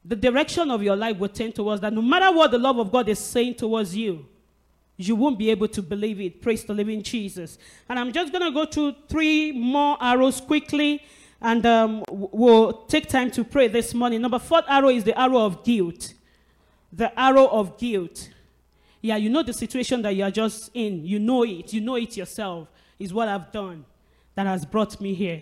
the 0.05 0.15
direction 0.15 0.69
of 0.69 0.83
your 0.83 0.95
life 0.95 1.17
will 1.17 1.29
tend 1.29 1.55
towards 1.55 1.81
that. 1.81 1.91
No 1.91 2.03
matter 2.03 2.31
what 2.31 2.51
the 2.51 2.59
love 2.59 2.77
of 2.77 2.91
God 2.91 3.09
is 3.09 3.17
saying 3.17 3.55
towards 3.55 3.95
you, 3.95 4.27
you 4.97 5.15
won't 5.15 5.39
be 5.39 5.49
able 5.49 5.67
to 5.69 5.81
believe 5.81 6.21
it. 6.21 6.43
Praise 6.43 6.63
the 6.63 6.75
living 6.75 7.01
Jesus. 7.01 7.57
And 7.89 7.97
I'm 7.97 8.13
just 8.13 8.31
going 8.31 8.43
to 8.43 8.51
go 8.51 8.67
through 8.67 8.97
three 9.07 9.51
more 9.51 9.97
arrows 9.99 10.39
quickly, 10.39 11.01
and 11.41 11.65
um, 11.65 12.03
we'll 12.11 12.85
take 12.85 13.09
time 13.09 13.31
to 13.31 13.43
pray 13.43 13.67
this 13.67 13.95
morning. 13.95 14.21
Number 14.21 14.37
four 14.37 14.61
arrow 14.67 14.89
is 14.89 15.05
the 15.05 15.19
arrow 15.19 15.39
of 15.39 15.63
guilt. 15.63 16.13
The 16.93 17.19
arrow 17.19 17.47
of 17.47 17.79
guilt. 17.79 18.29
Yeah, 19.01 19.15
you 19.15 19.31
know 19.31 19.41
the 19.41 19.53
situation 19.53 20.03
that 20.03 20.15
you 20.15 20.23
are 20.23 20.29
just 20.29 20.69
in. 20.75 21.03
You 21.03 21.17
know 21.17 21.43
it. 21.45 21.73
You 21.73 21.81
know 21.81 21.95
it 21.95 22.15
yourself. 22.15 22.67
Is 22.99 23.11
what 23.11 23.27
I've 23.27 23.51
done 23.51 23.85
that 24.39 24.47
has 24.47 24.63
brought 24.63 25.02
me 25.02 25.13
here. 25.13 25.41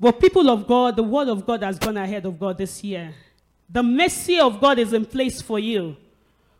But 0.00 0.18
people 0.18 0.50
of 0.50 0.66
God, 0.66 0.96
the 0.96 1.02
word 1.04 1.28
of 1.28 1.46
God 1.46 1.62
has 1.62 1.78
gone 1.78 1.96
ahead 1.96 2.26
of 2.26 2.40
God 2.40 2.58
this 2.58 2.82
year. 2.82 3.14
The 3.70 3.84
mercy 3.84 4.40
of 4.40 4.60
God 4.60 4.80
is 4.80 4.92
in 4.92 5.06
place 5.06 5.40
for 5.40 5.60
you. 5.60 5.96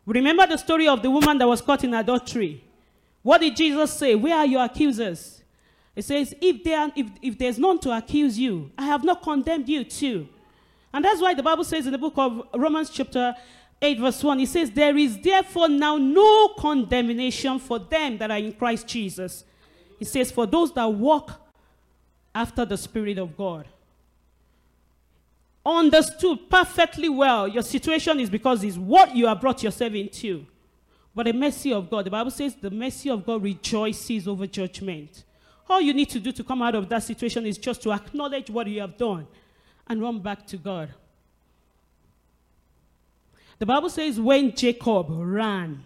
Remember 0.07 0.47
the 0.47 0.57
story 0.57 0.87
of 0.87 1.03
the 1.03 1.11
woman 1.11 1.39
that 1.39 1.49
was 1.49 1.61
caught 1.61 1.83
in 1.83 1.93
adultery. 1.93 2.63
What 3.25 3.41
did 3.41 3.57
Jesus 3.57 3.93
say? 3.95 4.15
Where 4.15 4.37
are 4.37 4.47
your 4.47 4.65
accusers? 4.65 5.43
He 5.97 6.03
says, 6.03 6.33
if, 6.41 6.61
if, 6.65 7.07
if 7.21 7.37
there's 7.37 7.59
none 7.59 7.81
to 7.81 7.97
accuse 7.97 8.39
you, 8.39 8.71
I 8.79 8.85
have 8.85 9.03
not 9.03 9.25
condemned 9.25 9.69
you 9.69 9.83
too. 9.83 10.29
And 10.93 11.05
that's 11.05 11.21
why 11.21 11.35
the 11.35 11.43
Bible 11.43 11.65
says 11.65 11.85
in 11.87 11.91
the 11.91 11.99
book 11.99 12.15
of 12.17 12.43
Romans, 12.55 12.91
chapter 12.91 13.35
8, 13.83 13.99
verse 13.99 14.23
1, 14.23 14.39
it 14.39 14.49
says, 14.49 14.71
There 14.71 14.97
is 14.97 15.19
therefore 15.19 15.69
now 15.69 15.97
no 15.97 16.55
condemnation 16.57 17.59
for 17.59 17.81
them 17.81 18.19
that 18.19 18.31
are 18.31 18.39
in 18.39 18.53
Christ 18.53 18.87
Jesus. 18.87 19.43
He 19.99 20.05
says, 20.05 20.31
For 20.31 20.47
those 20.47 20.73
that 20.75 20.87
walk 20.87 21.41
after 22.35 22.65
the 22.65 22.77
Spirit 22.77 23.19
of 23.19 23.37
God. 23.37 23.67
Understood 25.67 26.49
perfectly 26.49 27.09
well 27.09 27.47
your 27.47 27.63
situation 27.63 28.21
is 28.21 28.31
because 28.31 28.65
it's 28.65 28.77
what 28.77 29.15
you 29.15 29.27
have 29.27 29.41
brought 29.41 29.63
yourself 29.63 29.93
into. 29.93 30.47
But 31.15 31.27
the 31.27 31.33
mercy 31.33 31.73
of 31.73 31.91
God, 31.91 32.07
the 32.07 32.11
Bible 32.11 32.31
says 32.31 32.55
the 32.55 32.71
mercy 32.71 33.11
of 33.11 33.27
God 33.27 33.43
rejoices 33.43 34.29
over 34.29 34.47
judgment. 34.47 35.25
All 35.69 35.81
you 35.81 35.93
need 35.93 36.09
to 36.11 36.21
do 36.21 36.33
to 36.33 36.45
come 36.45 36.63
out 36.63 36.75
of 36.75 36.89
that 36.89 37.03
situation 37.03 37.45
is 37.45 37.59
just 37.59 37.83
to 37.83 37.93
acknowledge 37.93 38.49
what 38.49 38.67
you 38.69 38.81
have 38.81 38.97
done 38.97 39.27
and 39.89 40.01
run 40.01 40.21
back 40.21 40.47
to 40.47 40.57
God. 40.57 40.91
The 43.59 43.67
Bible 43.67 43.91
says 43.91 44.21
when 44.21 44.55
Jacob 44.55 45.07
ran, 45.11 45.83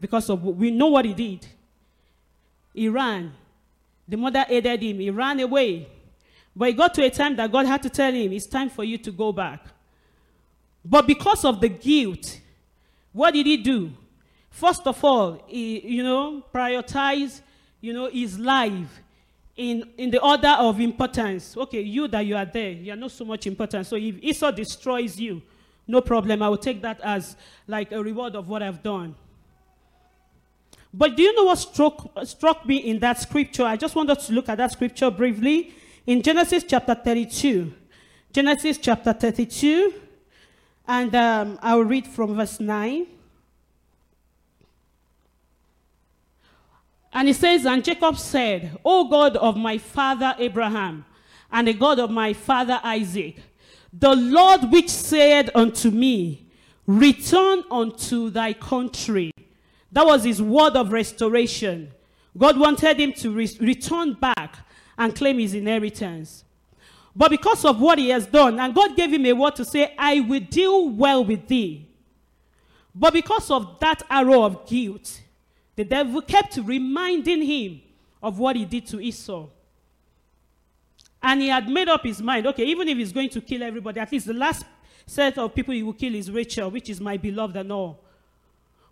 because 0.00 0.30
of 0.30 0.44
we 0.44 0.70
know 0.70 0.86
what 0.86 1.04
he 1.04 1.12
did, 1.12 1.46
he 2.72 2.88
ran 2.88 3.32
the 4.08 4.16
mother 4.16 4.44
aided 4.48 4.82
him. 4.82 5.00
He 5.00 5.10
ran 5.10 5.38
away. 5.40 5.86
But 6.56 6.70
it 6.70 6.76
got 6.76 6.94
to 6.94 7.04
a 7.04 7.10
time 7.10 7.36
that 7.36 7.52
God 7.52 7.66
had 7.66 7.82
to 7.82 7.90
tell 7.90 8.12
him, 8.12 8.32
it's 8.32 8.46
time 8.46 8.70
for 8.70 8.82
you 8.82 8.98
to 8.98 9.12
go 9.12 9.32
back. 9.32 9.64
But 10.84 11.06
because 11.06 11.44
of 11.44 11.60
the 11.60 11.68
guilt, 11.68 12.40
what 13.12 13.34
did 13.34 13.46
he 13.46 13.58
do? 13.58 13.92
First 14.50 14.86
of 14.86 15.04
all, 15.04 15.44
he, 15.46 15.86
you 15.86 16.02
know, 16.02 16.42
prioritize, 16.52 17.42
you 17.80 17.92
know, 17.92 18.08
his 18.08 18.38
life 18.38 19.02
in, 19.56 19.84
in 19.98 20.10
the 20.10 20.20
order 20.20 20.56
of 20.58 20.80
importance. 20.80 21.56
Okay, 21.56 21.82
you 21.82 22.08
that 22.08 22.24
you 22.24 22.36
are 22.36 22.46
there, 22.46 22.70
you 22.70 22.92
are 22.92 22.96
not 22.96 23.10
so 23.12 23.24
much 23.24 23.46
important. 23.46 23.86
So 23.86 23.96
if 23.96 24.16
Esau 24.22 24.50
destroys 24.50 25.20
you, 25.20 25.42
no 25.86 26.00
problem. 26.00 26.42
I 26.42 26.48
will 26.48 26.58
take 26.58 26.82
that 26.82 27.00
as 27.02 27.36
like 27.66 27.92
a 27.92 28.02
reward 28.02 28.36
of 28.36 28.48
what 28.48 28.62
I've 28.62 28.82
done. 28.82 29.14
But 30.92 31.16
do 31.16 31.22
you 31.22 31.34
know 31.34 31.44
what 31.44 31.58
struck, 31.58 32.10
struck 32.24 32.66
me 32.66 32.76
in 32.76 32.98
that 33.00 33.20
scripture? 33.20 33.64
I 33.64 33.76
just 33.76 33.94
wanted 33.94 34.18
to 34.20 34.32
look 34.32 34.48
at 34.48 34.58
that 34.58 34.72
scripture 34.72 35.10
briefly. 35.10 35.74
In 36.06 36.22
Genesis 36.22 36.64
chapter 36.66 36.94
32. 36.94 37.72
Genesis 38.32 38.78
chapter 38.78 39.12
32. 39.12 39.92
And 40.86 41.14
um, 41.14 41.58
I'll 41.62 41.82
read 41.84 42.06
from 42.06 42.36
verse 42.36 42.60
9. 42.60 43.06
And 47.12 47.28
it 47.28 47.36
says, 47.36 47.66
And 47.66 47.84
Jacob 47.84 48.16
said, 48.16 48.78
O 48.84 49.08
God 49.08 49.36
of 49.36 49.56
my 49.56 49.76
father 49.78 50.34
Abraham, 50.38 51.04
and 51.50 51.66
the 51.66 51.72
God 51.72 51.98
of 51.98 52.10
my 52.10 52.32
father 52.32 52.80
Isaac, 52.82 53.36
the 53.92 54.14
Lord 54.14 54.70
which 54.70 54.90
said 54.90 55.50
unto 55.54 55.90
me, 55.90 56.46
Return 56.86 57.64
unto 57.70 58.30
thy 58.30 58.52
country 58.52 59.30
that 59.92 60.04
was 60.04 60.24
his 60.24 60.42
word 60.42 60.76
of 60.76 60.92
restoration. 60.92 61.90
God 62.36 62.58
wanted 62.58 63.00
him 63.00 63.12
to 63.14 63.30
re 63.30 63.50
return 63.60 64.14
back 64.14 64.56
and 64.96 65.14
claim 65.14 65.38
his 65.38 65.54
inheritance. 65.54 66.44
But 67.14 67.30
because 67.30 67.64
of 67.64 67.80
what 67.80 67.98
he 67.98 68.10
has 68.10 68.26
done, 68.26 68.60
and 68.60 68.74
God 68.74 68.96
gave 68.96 69.12
him 69.12 69.26
a 69.26 69.32
word 69.32 69.56
to 69.56 69.64
say, 69.64 69.94
I 69.98 70.20
will 70.20 70.40
deal 70.40 70.88
well 70.88 71.24
with 71.24 71.48
thee. 71.48 71.88
But 72.94 73.12
because 73.12 73.50
of 73.50 73.78
that 73.80 74.02
arrow 74.08 74.42
of 74.44 74.66
guilt, 74.68 75.20
the 75.74 75.84
devil 75.84 76.20
kept 76.22 76.58
reminding 76.62 77.42
him 77.42 77.80
of 78.22 78.38
what 78.38 78.56
he 78.56 78.64
did 78.64 78.86
to 78.88 79.00
Esau. 79.00 79.48
And 81.22 81.40
he 81.40 81.48
had 81.48 81.68
made 81.68 81.88
up 81.88 82.04
his 82.04 82.22
mind 82.22 82.46
okay, 82.46 82.64
even 82.64 82.88
if 82.88 82.98
he's 82.98 83.12
going 83.12 83.30
to 83.30 83.40
kill 83.40 83.62
everybody, 83.62 83.98
at 84.00 84.12
least 84.12 84.26
the 84.26 84.34
last 84.34 84.64
set 85.06 85.38
of 85.38 85.54
people 85.54 85.74
he 85.74 85.82
will 85.82 85.92
kill 85.92 86.14
is 86.14 86.30
Rachel, 86.30 86.70
which 86.70 86.90
is 86.90 87.00
my 87.00 87.16
beloved 87.16 87.56
and 87.56 87.72
all. 87.72 88.04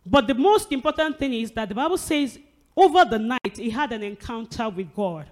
But 0.07 0.29
the 0.29 0.35
most 0.35 0.71
important 0.71 1.19
thing 1.19 1.35
is 1.35 1.51
that 1.53 1.69
the 1.69 1.75
Bible 1.75 1.99
says 1.99 2.39
over 2.77 3.05
the 3.05 3.19
night 3.19 3.57
he 3.57 3.71
had 3.71 3.93
an 3.93 4.03
encounter 4.03 4.69
with 4.69 4.95
God. 4.95 5.29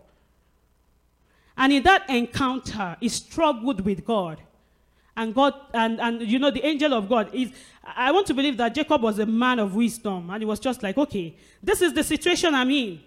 And 1.56 1.72
in 1.72 1.82
that 1.84 2.10
encounter, 2.10 2.96
he 3.00 3.08
struggled 3.08 3.80
with 3.82 4.04
God. 4.04 4.40
And 5.16 5.32
God, 5.32 5.54
and, 5.72 6.00
and 6.00 6.22
you 6.22 6.40
know, 6.40 6.50
the 6.50 6.66
angel 6.66 6.92
of 6.92 7.08
God 7.08 7.32
is, 7.32 7.52
I 7.84 8.10
want 8.10 8.26
to 8.26 8.34
believe 8.34 8.56
that 8.56 8.74
Jacob 8.74 9.00
was 9.02 9.20
a 9.20 9.26
man 9.26 9.60
of 9.60 9.76
wisdom. 9.76 10.28
And 10.30 10.42
he 10.42 10.44
was 10.44 10.58
just 10.58 10.82
like, 10.82 10.98
okay, 10.98 11.36
this 11.62 11.80
is 11.80 11.92
the 11.92 12.02
situation 12.02 12.52
I'm 12.54 12.70
in. 12.72 13.00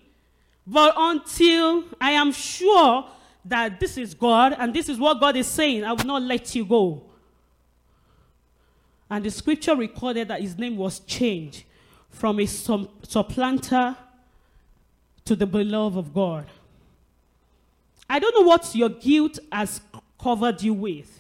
But 0.66 0.94
until 0.96 1.84
I 2.00 2.12
am 2.12 2.32
sure 2.32 3.10
that 3.44 3.82
this 3.82 3.98
is 3.98 4.14
God 4.14 4.56
and 4.58 4.74
this 4.74 4.88
is 4.88 4.98
what 4.98 5.20
God 5.20 5.36
is 5.36 5.48
saying, 5.48 5.84
I 5.84 5.92
will 5.92 6.06
not 6.06 6.22
let 6.22 6.56
you 6.56 6.64
go. 6.64 7.04
And 9.10 9.24
the 9.24 9.32
scripture 9.32 9.76
recorded 9.76 10.28
that 10.28 10.42
his 10.42 10.58
name 10.58 10.78
was 10.78 11.00
changed 11.00 11.64
from 12.10 12.40
a 12.40 12.46
supplanter 12.46 13.96
to 15.26 15.36
the 15.36 15.46
beloved 15.46 15.98
of 15.98 16.14
God. 16.14 16.46
I 18.10 18.20
don't 18.20 18.34
know 18.34 18.48
what 18.48 18.74
your 18.74 18.90
guilt 18.90 19.40
has 19.52 19.82
covered 20.22 20.62
you 20.62 20.74
with, 20.74 21.20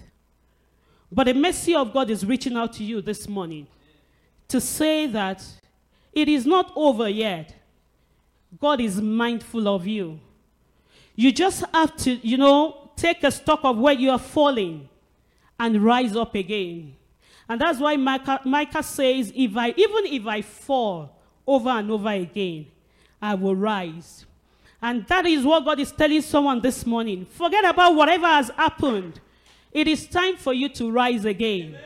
but 1.11 1.25
the 1.25 1.33
mercy 1.33 1.75
of 1.75 1.93
God 1.93 2.09
is 2.09 2.25
reaching 2.25 2.55
out 2.55 2.73
to 2.73 2.83
you 2.83 3.01
this 3.01 3.27
morning 3.27 3.67
to 4.47 4.61
say 4.61 5.07
that 5.07 5.45
it 6.13 6.27
is 6.27 6.45
not 6.45 6.71
over 6.75 7.07
yet. 7.07 7.53
God 8.59 8.79
is 8.81 9.01
mindful 9.01 9.67
of 9.67 9.85
you. 9.85 10.19
You 11.15 11.31
just 11.31 11.63
have 11.73 11.95
to, 11.97 12.15
you 12.15 12.37
know, 12.37 12.91
take 12.95 13.23
a 13.23 13.31
stock 13.31 13.59
of 13.63 13.77
where 13.77 13.93
you 13.93 14.09
are 14.09 14.19
falling 14.19 14.87
and 15.59 15.83
rise 15.83 16.15
up 16.15 16.33
again. 16.35 16.95
And 17.49 17.61
that's 17.61 17.79
why 17.79 17.95
Micah, 17.95 18.41
Micah 18.43 18.83
says, 18.83 19.31
if 19.35 19.55
I, 19.55 19.73
even 19.77 20.05
if 20.05 20.25
I 20.25 20.41
fall 20.41 21.15
over 21.45 21.69
and 21.69 21.89
over 21.89 22.09
again, 22.09 22.67
I 23.21 23.35
will 23.35 23.55
rise. 23.55 24.25
And 24.81 25.07
that 25.07 25.25
is 25.25 25.43
what 25.43 25.65
God 25.65 25.79
is 25.79 25.91
telling 25.91 26.21
someone 26.21 26.61
this 26.61 26.85
morning. 26.85 27.25
Forget 27.25 27.65
about 27.65 27.95
whatever 27.95 28.27
has 28.27 28.49
happened. 28.49 29.19
It 29.71 29.87
is 29.87 30.07
time 30.07 30.37
for 30.37 30.53
you 30.53 30.69
to 30.69 30.91
rise 30.91 31.25
again. 31.25 31.77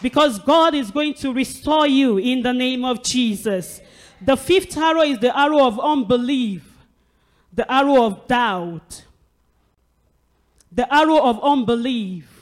Because 0.00 0.38
God 0.38 0.74
is 0.74 0.90
going 0.90 1.14
to 1.14 1.32
restore 1.32 1.86
you 1.86 2.18
in 2.18 2.42
the 2.42 2.52
name 2.52 2.84
of 2.84 3.02
Jesus. 3.02 3.80
The 4.20 4.36
fifth 4.36 4.76
arrow 4.76 5.02
is 5.02 5.18
the 5.18 5.36
arrow 5.38 5.66
of 5.66 5.78
unbelief, 5.78 6.64
the 7.52 7.70
arrow 7.70 8.04
of 8.04 8.26
doubt, 8.26 9.04
the 10.72 10.92
arrow 10.92 11.18
of 11.18 11.40
unbelief. 11.42 12.37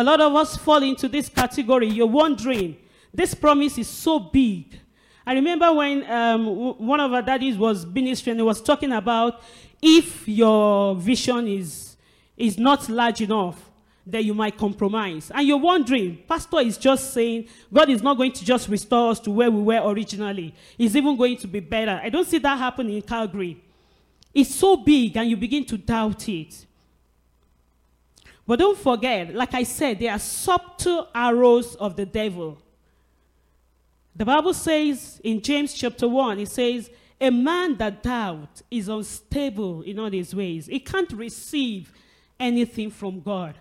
A 0.00 0.02
lot 0.02 0.18
of 0.18 0.34
us 0.34 0.56
fall 0.56 0.82
into 0.82 1.08
this 1.08 1.28
category. 1.28 1.86
You're 1.86 2.06
wondering, 2.06 2.78
this 3.12 3.34
promise 3.34 3.76
is 3.76 3.86
so 3.86 4.18
big. 4.18 4.80
I 5.26 5.34
remember 5.34 5.70
when 5.74 6.10
um, 6.10 6.46
one 6.78 7.00
of 7.00 7.12
our 7.12 7.20
daddies 7.20 7.58
was 7.58 7.84
ministering, 7.84 8.36
he 8.38 8.42
was 8.42 8.62
talking 8.62 8.92
about 8.92 9.42
if 9.82 10.26
your 10.26 10.94
vision 10.94 11.46
is, 11.46 11.98
is 12.38 12.58
not 12.58 12.88
large 12.88 13.20
enough, 13.20 13.70
then 14.06 14.24
you 14.24 14.32
might 14.32 14.56
compromise. 14.56 15.30
And 15.34 15.46
you're 15.46 15.58
wondering, 15.58 16.22
Pastor 16.26 16.60
is 16.60 16.78
just 16.78 17.12
saying 17.12 17.48
God 17.70 17.90
is 17.90 18.02
not 18.02 18.16
going 18.16 18.32
to 18.32 18.42
just 18.42 18.70
restore 18.70 19.10
us 19.10 19.20
to 19.20 19.30
where 19.30 19.50
we 19.50 19.60
were 19.60 19.82
originally. 19.84 20.54
He's 20.78 20.96
even 20.96 21.14
going 21.18 21.36
to 21.36 21.46
be 21.46 21.60
better. 21.60 22.00
I 22.02 22.08
don't 22.08 22.26
see 22.26 22.38
that 22.38 22.58
happening 22.58 22.96
in 22.96 23.02
Calgary. 23.02 23.62
It's 24.32 24.54
so 24.54 24.78
big, 24.78 25.18
and 25.18 25.28
you 25.28 25.36
begin 25.36 25.66
to 25.66 25.76
doubt 25.76 26.26
it. 26.26 26.64
But 28.50 28.58
don't 28.58 28.76
forget, 28.76 29.32
like 29.32 29.54
I 29.54 29.62
said, 29.62 30.00
there 30.00 30.10
are 30.10 30.18
subtle 30.18 31.06
arrows 31.14 31.76
of 31.76 31.94
the 31.94 32.04
devil. 32.04 32.58
The 34.16 34.24
Bible 34.24 34.54
says 34.54 35.20
in 35.22 35.40
James 35.40 35.72
chapter 35.72 36.08
1, 36.08 36.40
it 36.40 36.48
says, 36.48 36.90
A 37.20 37.30
man 37.30 37.76
that 37.76 38.02
doubts 38.02 38.64
is 38.68 38.88
unstable 38.88 39.82
in 39.82 40.00
all 40.00 40.10
his 40.10 40.34
ways. 40.34 40.66
He 40.66 40.80
can't 40.80 41.12
receive 41.12 41.92
anything 42.40 42.90
from 42.90 43.20
God. 43.20 43.54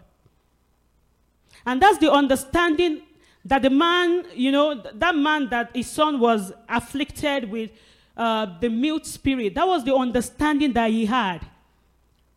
And 1.68 1.80
that's 1.80 2.00
the 2.00 2.12
understanding 2.12 3.04
that 3.46 3.62
the 3.62 3.70
man, 3.70 4.26
you 4.34 4.52
know, 4.52 4.74
that 4.74 5.16
man 5.16 5.50
that 5.50 5.70
his 5.76 5.86
son 5.86 6.20
was 6.20 6.52
afflicted 6.68 7.52
with 7.52 7.70
uh, 8.18 8.58
the 8.60 8.70
mute 8.70 9.06
spirit, 9.06 9.54
that 9.54 9.68
was 9.68 9.84
the 9.86 9.94
understanding 9.94 10.74
that 10.74 10.90
he 10.90 11.06
had. 11.06 11.46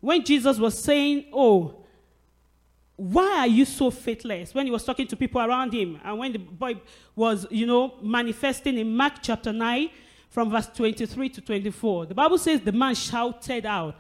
When 0.01 0.23
Jesus 0.23 0.59
was 0.59 0.79
saying, 0.79 1.29
Oh, 1.33 1.79
why 3.03 3.39
are 3.39 3.47
you 3.49 3.65
so 3.65 3.91
faithless? 3.91 4.55
When 4.55 4.65
he 4.65 4.71
was 4.71 4.85
talking 4.85 5.09
to 5.09 5.17
people 5.17 5.41
around 5.41 5.73
him, 5.73 5.99
and 6.05 6.19
when 6.19 6.33
the 6.33 6.39
boy 6.39 6.81
was, 7.17 7.49
you 7.51 7.67
know, 7.67 7.95
manifesting 8.01 8.79
in 8.79 8.95
Mark 8.95 9.15
chapter 9.21 9.53
9, 9.53 9.91
from 10.31 10.51
verse 10.51 10.69
23 10.69 11.29
to 11.31 11.41
24, 11.41 12.07
the 12.07 12.15
Bible 12.15 12.39
says 12.39 12.61
the 12.61 12.71
man 12.71 12.95
shouted 12.95 13.67
out, 13.67 13.97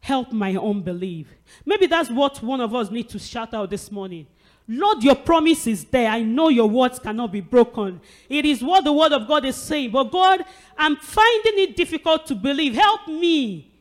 Help 0.00 0.32
my 0.32 0.56
unbelief. 0.56 1.28
Maybe 1.64 1.86
that's 1.86 2.10
what 2.10 2.42
one 2.42 2.60
of 2.60 2.74
us 2.74 2.90
need 2.90 3.08
to 3.10 3.20
shout 3.20 3.54
out 3.54 3.70
this 3.70 3.92
morning. 3.92 4.26
Lord, 4.66 5.04
your 5.04 5.14
promise 5.14 5.68
is 5.68 5.84
there. 5.84 6.10
I 6.10 6.22
know 6.22 6.48
your 6.48 6.68
words 6.68 6.98
cannot 6.98 7.30
be 7.30 7.40
broken. 7.40 8.00
It 8.28 8.44
is 8.44 8.60
what 8.60 8.82
the 8.82 8.92
word 8.92 9.12
of 9.12 9.28
God 9.28 9.44
is 9.44 9.54
saying. 9.54 9.92
But 9.92 10.10
God, 10.10 10.44
I'm 10.76 10.96
finding 10.96 11.60
it 11.60 11.76
difficult 11.76 12.26
to 12.26 12.34
believe. 12.34 12.74
Help 12.74 13.06
me. 13.06 13.72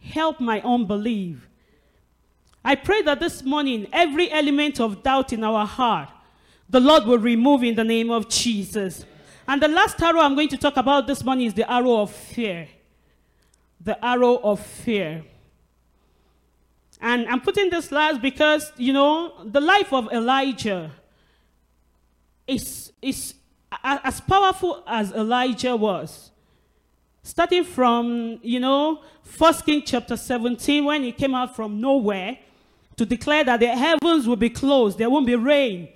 Help 0.00 0.40
my 0.40 0.60
unbelief. 0.62 1.46
I 2.64 2.74
pray 2.74 3.02
that 3.02 3.20
this 3.20 3.42
morning, 3.42 3.86
every 3.92 4.30
element 4.30 4.80
of 4.80 5.02
doubt 5.02 5.32
in 5.32 5.42
our 5.42 5.66
heart, 5.66 6.10
the 6.68 6.80
Lord 6.80 7.04
will 7.04 7.18
remove 7.18 7.62
in 7.64 7.74
the 7.74 7.84
name 7.84 8.10
of 8.10 8.28
Jesus. 8.28 9.04
And 9.48 9.62
the 9.62 9.68
last 9.68 10.00
arrow 10.00 10.20
I'm 10.20 10.34
going 10.34 10.48
to 10.50 10.56
talk 10.56 10.76
about 10.76 11.06
this 11.06 11.24
morning 11.24 11.46
is 11.46 11.54
the 11.54 11.70
arrow 11.70 12.02
of 12.02 12.12
fear. 12.12 12.68
The 13.80 14.02
arrow 14.04 14.36
of 14.36 14.60
fear. 14.60 15.24
And 17.00 17.26
I'm 17.28 17.40
putting 17.40 17.70
this 17.70 17.90
last 17.90 18.20
because, 18.20 18.72
you 18.76 18.92
know, 18.92 19.42
the 19.44 19.60
life 19.60 19.92
of 19.92 20.12
Elijah 20.12 20.92
is, 22.46 22.92
is 23.00 23.34
as 23.82 24.20
powerful 24.20 24.84
as 24.86 25.12
Elijah 25.12 25.74
was. 25.74 26.30
Starting 27.22 27.64
from, 27.64 28.38
you 28.42 28.60
know, 28.60 29.02
First 29.22 29.64
King 29.64 29.82
chapter 29.84 30.16
17, 30.16 30.84
when 30.84 31.02
he 31.02 31.12
came 31.12 31.34
out 31.34 31.56
from 31.56 31.80
nowhere 31.80 32.38
to 33.00 33.06
declare 33.06 33.42
that 33.42 33.60
the 33.60 33.66
heavens 33.66 34.28
will 34.28 34.36
be 34.36 34.50
closed, 34.50 34.98
there 34.98 35.08
won't 35.08 35.26
be 35.26 35.34
rain. 35.34 35.88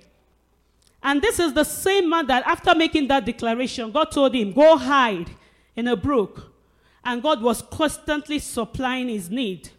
And 1.03 1.21
this 1.21 1.39
is 1.39 1.53
the 1.53 1.63
same 1.63 2.09
man 2.09 2.25
that 2.25 2.43
after 2.47 2.73
making 2.73 3.09
that 3.09 3.27
declaration, 3.27 3.91
God 3.91 4.05
told 4.05 4.33
him, 4.33 4.51
Go 4.53 4.75
hide 4.75 5.29
in 5.75 5.87
a 5.87 5.95
brook. 5.95 6.51
And 7.03 7.21
God 7.21 7.43
was 7.43 7.61
constantly 7.61 8.39
supplying 8.39 9.09
his 9.09 9.29
need. 9.29 9.69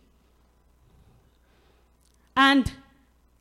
And 2.37 2.71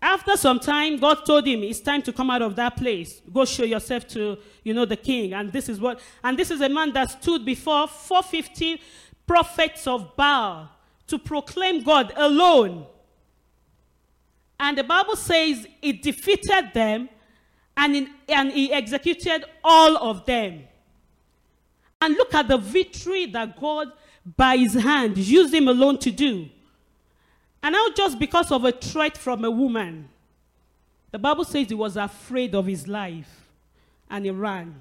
after 0.01 0.35
some 0.35 0.59
time, 0.59 0.97
God 0.97 1.23
told 1.23 1.45
him, 1.45 1.61
It's 1.61 1.79
time 1.79 2.01
to 2.01 2.11
come 2.11 2.31
out 2.31 2.41
of 2.41 2.55
that 2.55 2.77
place. 2.77 3.21
Go 3.31 3.45
show 3.45 3.65
yourself 3.65 4.07
to, 4.07 4.39
you 4.63 4.73
know, 4.73 4.85
the 4.85 4.97
king. 4.97 5.35
And 5.35 5.53
this 5.53 5.69
is 5.69 5.79
what, 5.79 5.99
and 6.23 6.39
this 6.39 6.49
is 6.49 6.59
a 6.59 6.69
man 6.69 6.91
that 6.93 7.21
stood 7.21 7.45
before 7.45 7.87
450 7.87 8.81
prophets 9.27 9.85
of 9.85 10.15
Baal 10.15 10.71
to 11.05 11.19
proclaim 11.19 11.83
God 11.83 12.13
alone. 12.15 12.87
And 14.59 14.77
the 14.77 14.83
Bible 14.83 15.15
says 15.15 15.67
he 15.81 15.93
defeated 15.93 16.71
them 16.73 17.09
and, 17.75 17.95
in, 17.95 18.09
and 18.29 18.51
he 18.51 18.71
executed 18.71 19.45
all 19.63 19.97
of 19.97 20.25
them. 20.25 20.63
And 22.01 22.15
look 22.15 22.33
at 22.33 22.47
the 22.47 22.57
victory 22.57 23.25
that 23.27 23.59
God, 23.59 23.91
by 24.37 24.57
his 24.57 24.73
hand, 24.73 25.17
used 25.17 25.53
him 25.53 25.67
alone 25.67 25.97
to 25.99 26.11
do. 26.11 26.49
And 27.63 27.73
now, 27.73 27.87
just 27.95 28.19
because 28.19 28.51
of 28.51 28.63
a 28.63 28.71
threat 28.71 29.17
from 29.17 29.43
a 29.43 29.49
woman, 29.49 30.07
the 31.11 31.19
Bible 31.19 31.45
says 31.45 31.67
he 31.67 31.73
was 31.73 31.97
afraid 31.97 32.53
of 32.53 32.65
his 32.65 32.87
life 32.87 33.49
and 34.09 34.25
he 34.25 34.31
ran. 34.31 34.75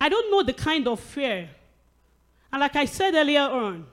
I 0.00 0.08
don't 0.08 0.30
know 0.30 0.42
the 0.42 0.52
kind 0.52 0.86
of 0.86 1.00
fear. 1.00 1.48
And 2.52 2.60
like 2.60 2.76
I 2.76 2.84
said 2.84 3.14
earlier 3.14 3.40
on, 3.40 3.86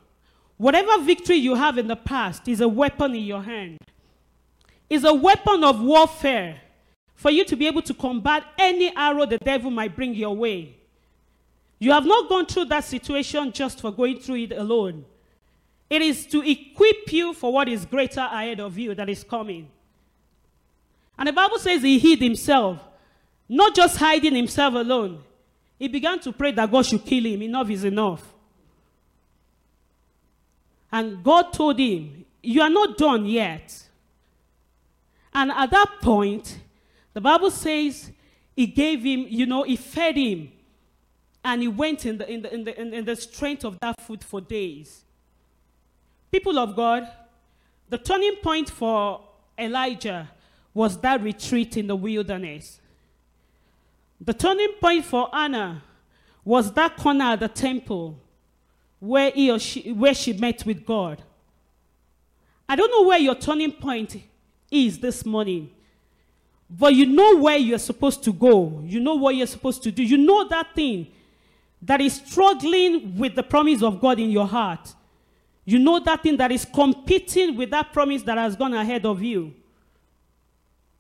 Whatever 0.58 1.04
victory 1.04 1.38
you 1.38 1.56
have 1.56 1.78
in 1.78 1.88
the 1.88 1.96
past 1.96 2.48
is 2.48 2.62
a 2.62 2.68
weapon 2.68 3.16
in 3.16 3.24
your 3.24 3.42
hand. 3.42 3.80
Is 4.90 5.04
a 5.04 5.14
weapon 5.14 5.64
of 5.64 5.82
warfare 5.82 6.62
for 7.16 7.32
you 7.32 7.46
to 7.46 7.56
be 7.56 7.68
able 7.68 7.82
to 7.82 7.94
combat 7.94 8.44
any 8.58 8.96
arrow 8.96 9.26
the 9.26 9.38
devil 9.38 9.72
might 9.72 9.96
bring 9.96 10.14
your 10.14 10.36
way. 10.36 10.76
You 11.80 11.92
have 11.92 12.06
not 12.06 12.30
gone 12.30 12.46
through 12.46 12.66
that 12.66 12.84
situation 12.84 13.52
just 13.52 13.82
for 13.82 13.92
going 13.92 14.20
through 14.20 14.36
it 14.36 14.52
alone. 14.52 15.06
It 15.90 16.02
is 16.02 16.26
to 16.28 16.42
equip 16.42 17.12
you 17.12 17.34
for 17.34 17.52
what 17.52 17.68
is 17.68 17.86
greater 17.86 18.22
ahead 18.22 18.60
of 18.60 18.78
you 18.78 18.96
that 18.96 19.10
is 19.10 19.24
coming. 19.24 19.70
And 21.18 21.28
the 21.28 21.34
Bible 21.34 21.60
says 21.60 21.82
he 21.82 22.00
hid 22.00 22.22
himself, 22.22 22.80
not 23.48 23.76
just 23.76 23.98
hiding 23.98 24.36
himself 24.36 24.74
alone. 24.74 25.24
He 25.78 25.88
began 25.88 26.20
to 26.22 26.32
pray 26.32 26.52
that 26.52 26.72
God 26.72 26.86
should 26.86 27.06
kill 27.06 27.26
him. 27.26 27.42
Enough 27.42 27.70
is 27.70 27.84
enough. 27.84 28.33
And 30.94 31.24
God 31.24 31.52
told 31.52 31.80
him, 31.80 32.24
You 32.44 32.62
are 32.62 32.70
not 32.70 33.00
done 33.00 33.26
yet. 33.26 33.90
And 35.34 35.52
at 35.52 35.72
that 35.72 35.88
point, 36.02 36.60
the 37.14 37.20
Bible 37.20 37.50
says 37.50 38.12
he 38.56 38.68
gave 38.68 39.04
him, 39.04 39.26
you 39.28 39.48
know, 39.48 39.64
he 39.64 39.76
fed 39.76 40.16
him. 40.16 40.52
And 41.44 41.64
he 41.64 41.68
went 41.68 42.06
in 42.06 42.20
the, 42.20 42.32
in 42.32 42.44
the, 42.44 42.54
in 42.54 42.64
the, 42.64 42.80
in 42.80 43.06
the 43.06 43.16
strength 43.16 43.66
of 43.66 43.80
that 43.80 44.00
food 44.02 44.24
for 44.24 44.40
days. 44.40 45.04
People 46.32 46.60
of 46.60 46.76
God, 46.76 47.12
the 47.90 47.98
turning 47.98 48.36
point 48.36 48.70
for 48.70 49.20
Elijah 49.58 50.30
was 50.76 51.00
that 51.00 51.22
retreat 51.22 51.76
in 51.76 51.88
the 51.88 51.96
wilderness. 51.96 52.80
The 54.22 54.34
turning 54.34 54.74
point 54.80 55.06
for 55.06 55.30
Hannah 55.34 55.84
was 56.46 56.72
that 56.74 56.98
corner 56.98 57.26
at 57.26 57.40
the 57.40 57.48
temple 57.48 58.20
where 59.04 59.32
he 59.32 59.52
or 59.52 59.60
she 59.60 59.92
where 59.92 60.14
she 60.14 60.32
met 60.32 60.66
with 60.66 60.86
God. 60.86 61.22
I 62.70 62.78
don't 62.78 62.90
know 62.90 63.06
where 63.10 63.20
your 63.20 63.36
turning 63.36 63.74
point 63.74 64.16
is 64.72 64.98
this 65.00 65.26
morning. 65.26 65.72
But 66.70 66.96
you 66.96 67.06
know 67.06 67.36
where 67.36 67.58
you're 67.58 67.80
supposed 67.80 68.24
to 68.24 68.32
go. 68.32 68.82
You 68.86 69.02
know 69.02 69.16
what 69.16 69.36
you're 69.36 69.46
supposed 69.46 69.84
to 69.84 69.92
do. 69.92 70.02
You 70.02 70.18
know 70.18 70.48
that 70.48 70.74
thing 70.74 71.08
that 71.82 72.00
is 72.00 72.14
struggling 72.14 73.18
with 73.18 73.36
the 73.36 73.44
promise 73.44 73.84
of 73.84 74.00
God 74.00 74.20
in 74.20 74.32
your 74.32 74.48
heart. 74.48 74.94
You 75.66 75.80
know 75.80 76.00
that 76.00 76.24
thing 76.24 76.38
that 76.38 76.54
is 76.54 76.64
competing 76.64 77.58
with 77.58 77.72
that 77.72 77.92
promise 77.92 78.24
that 78.24 78.38
has 78.38 78.56
gone 78.56 78.74
ahead 78.74 79.06
of 79.06 79.22
you. 79.22 79.54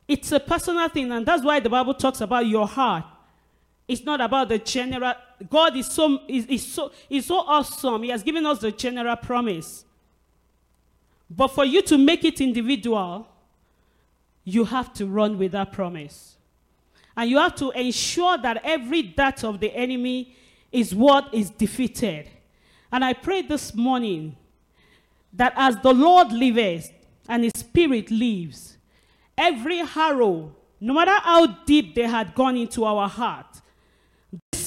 It's 0.09 0.33
a 0.33 0.41
personal 0.41 0.89
thing, 0.89 1.09
and 1.09 1.25
that's 1.25 1.43
why 1.43 1.61
the 1.61 1.69
Bible 1.69 1.93
talks 1.93 2.19
about 2.19 2.45
your 2.45 2.67
heart. 2.67 3.05
It's 3.87 4.03
not 4.03 4.21
about 4.21 4.49
the 4.49 4.59
general. 4.59 5.13
God 5.49 5.75
is 5.75 5.87
so 5.87 6.21
is, 6.27 6.45
is 6.45 6.65
so 6.65 6.91
is 7.09 7.25
so 7.25 7.39
awesome. 7.39 8.03
He 8.03 8.09
has 8.09 8.23
given 8.23 8.45
us 8.45 8.59
the 8.59 8.71
general 8.71 9.15
promise. 9.15 9.85
But 11.29 11.49
for 11.49 11.65
you 11.65 11.81
to 11.83 11.97
make 11.97 12.23
it 12.23 12.39
individual, 12.39 13.27
you 14.43 14.65
have 14.65 14.93
to 14.93 15.05
run 15.05 15.37
with 15.37 15.51
that 15.53 15.71
promise. 15.71 16.37
And 17.15 17.29
you 17.29 17.37
have 17.37 17.55
to 17.55 17.71
ensure 17.71 18.37
that 18.37 18.61
every 18.63 19.03
dart 19.03 19.43
of 19.43 19.59
the 19.59 19.73
enemy 19.73 20.35
is 20.71 20.93
what 20.93 21.33
is 21.33 21.49
defeated. 21.49 22.29
And 22.91 23.03
I 23.03 23.13
pray 23.13 23.41
this 23.41 23.73
morning 23.73 24.35
that 25.33 25.53
as 25.55 25.77
the 25.77 25.93
Lord 25.93 26.31
lives 26.31 26.91
and 27.27 27.43
his 27.43 27.53
spirit 27.55 28.11
lives, 28.11 28.77
every 29.37 29.77
harrow, 29.79 30.55
no 30.79 30.93
matter 30.93 31.15
how 31.21 31.47
deep 31.65 31.95
they 31.95 32.07
had 32.07 32.35
gone 32.35 32.57
into 32.57 32.83
our 32.85 33.07
heart, 33.07 33.52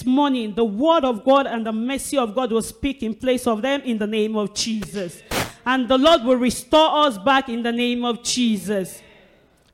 morning 0.06 0.54
the 0.54 0.64
word 0.64 1.04
of 1.04 1.24
God 1.24 1.46
and 1.46 1.66
the 1.66 1.72
mercy 1.72 2.16
of 2.16 2.34
God 2.34 2.52
will 2.52 2.62
speak 2.62 3.02
in 3.02 3.14
place 3.14 3.46
of 3.46 3.62
them 3.62 3.82
in 3.82 3.98
the 3.98 4.06
name 4.06 4.36
of 4.36 4.54
Jesus. 4.54 5.22
And 5.64 5.88
the 5.88 5.98
Lord 5.98 6.22
will 6.22 6.36
restore 6.36 7.06
us 7.06 7.18
back 7.18 7.48
in 7.48 7.62
the 7.62 7.72
name 7.72 8.04
of 8.04 8.22
Jesus. 8.22 9.02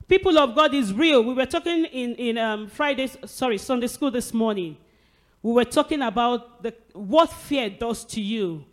People 0.08 0.38
of 0.38 0.54
God 0.54 0.74
is 0.74 0.92
real. 0.92 1.22
We 1.22 1.34
were 1.34 1.46
talking 1.46 1.84
in, 1.84 2.14
in 2.16 2.38
um, 2.38 2.68
Friday's, 2.68 3.16
sorry, 3.26 3.58
Sunday 3.58 3.86
school 3.86 4.10
this 4.10 4.32
morning. 4.34 4.76
We 5.42 5.52
were 5.52 5.64
talking 5.64 6.02
about 6.02 6.62
the, 6.62 6.74
what 6.92 7.32
fear 7.32 7.70
does 7.70 8.04
to 8.06 8.20
you. 8.20 8.64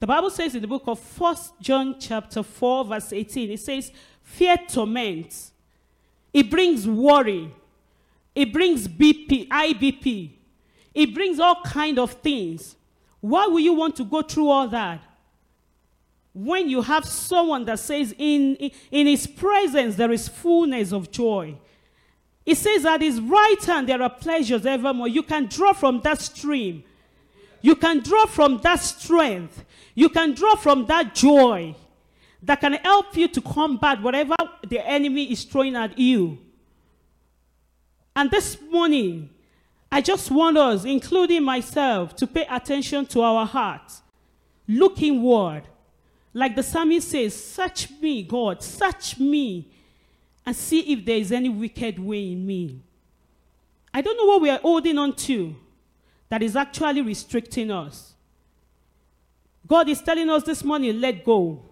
The 0.00 0.06
Bible 0.06 0.30
says 0.30 0.54
in 0.54 0.62
the 0.62 0.68
book 0.68 0.84
of 0.86 1.00
First 1.00 1.52
John 1.60 1.96
chapter 1.98 2.42
4 2.42 2.84
verse 2.84 3.12
18, 3.12 3.50
it 3.50 3.60
says, 3.60 3.90
fear 4.22 4.56
torments. 4.68 5.52
It 6.32 6.50
brings 6.50 6.86
worry. 6.86 7.52
It 8.34 8.52
brings 8.52 8.86
BP, 8.86 9.48
IBP. 9.48 10.37
It 10.98 11.14
brings 11.14 11.38
all 11.38 11.62
kind 11.64 11.98
of 11.98 12.12
things. 12.12 12.76
Why 13.20 13.46
would 13.46 13.62
you 13.62 13.74
want 13.74 13.96
to 13.96 14.04
go 14.04 14.22
through 14.22 14.48
all 14.48 14.68
that? 14.68 15.00
when 16.38 16.68
you 16.68 16.82
have 16.82 17.04
someone 17.04 17.64
that 17.64 17.80
says, 17.80 18.14
in, 18.16 18.54
in 18.92 19.08
his 19.08 19.26
presence 19.26 19.96
there 19.96 20.12
is 20.12 20.28
fullness 20.28 20.92
of 20.92 21.10
joy. 21.10 21.52
It 22.46 22.56
says 22.56 22.84
at 22.84 23.02
his 23.02 23.20
right 23.20 23.62
hand 23.64 23.88
there 23.88 24.00
are 24.00 24.10
pleasures 24.10 24.64
evermore. 24.64 25.08
You 25.08 25.24
can 25.24 25.46
draw 25.46 25.72
from 25.72 26.00
that 26.02 26.20
stream. 26.20 26.84
You 27.60 27.74
can 27.74 28.00
draw 28.00 28.26
from 28.26 28.58
that 28.58 28.76
strength. 28.76 29.64
You 29.96 30.08
can 30.10 30.32
draw 30.34 30.54
from 30.54 30.86
that 30.86 31.12
joy 31.12 31.74
that 32.44 32.60
can 32.60 32.74
help 32.74 33.16
you 33.16 33.26
to 33.26 33.40
combat 33.40 34.00
whatever 34.00 34.36
the 34.68 34.86
enemy 34.86 35.32
is 35.32 35.42
throwing 35.42 35.74
at 35.74 35.98
you. 35.98 36.38
And 38.14 38.30
this 38.30 38.58
morning, 38.70 39.30
I 39.90 40.00
just 40.00 40.30
want 40.30 40.58
us, 40.58 40.84
including 40.84 41.42
myself, 41.42 42.14
to 42.16 42.26
pay 42.26 42.46
attention 42.50 43.06
to 43.06 43.22
our 43.22 43.46
hearts, 43.46 44.02
look 44.66 45.00
inward, 45.02 45.62
like 46.34 46.54
the 46.54 46.62
psalmist 46.62 47.10
says, 47.10 47.34
Search 47.34 47.90
me, 48.00 48.22
God, 48.22 48.62
search 48.62 49.18
me, 49.18 49.66
and 50.44 50.54
see 50.54 50.92
if 50.92 51.04
there 51.04 51.16
is 51.16 51.32
any 51.32 51.48
wicked 51.48 51.98
way 51.98 52.32
in 52.32 52.46
me. 52.46 52.80
I 53.92 54.00
don't 54.02 54.16
know 54.16 54.26
what 54.26 54.42
we 54.42 54.50
are 54.50 54.58
holding 54.58 54.98
on 54.98 55.14
to 55.14 55.56
that 56.28 56.42
is 56.42 56.54
actually 56.54 57.02
restricting 57.02 57.70
us. 57.70 58.12
God 59.66 59.88
is 59.88 60.00
telling 60.00 60.30
us 60.30 60.44
this 60.44 60.62
morning, 60.62 61.00
let 61.00 61.24
go. 61.24 61.62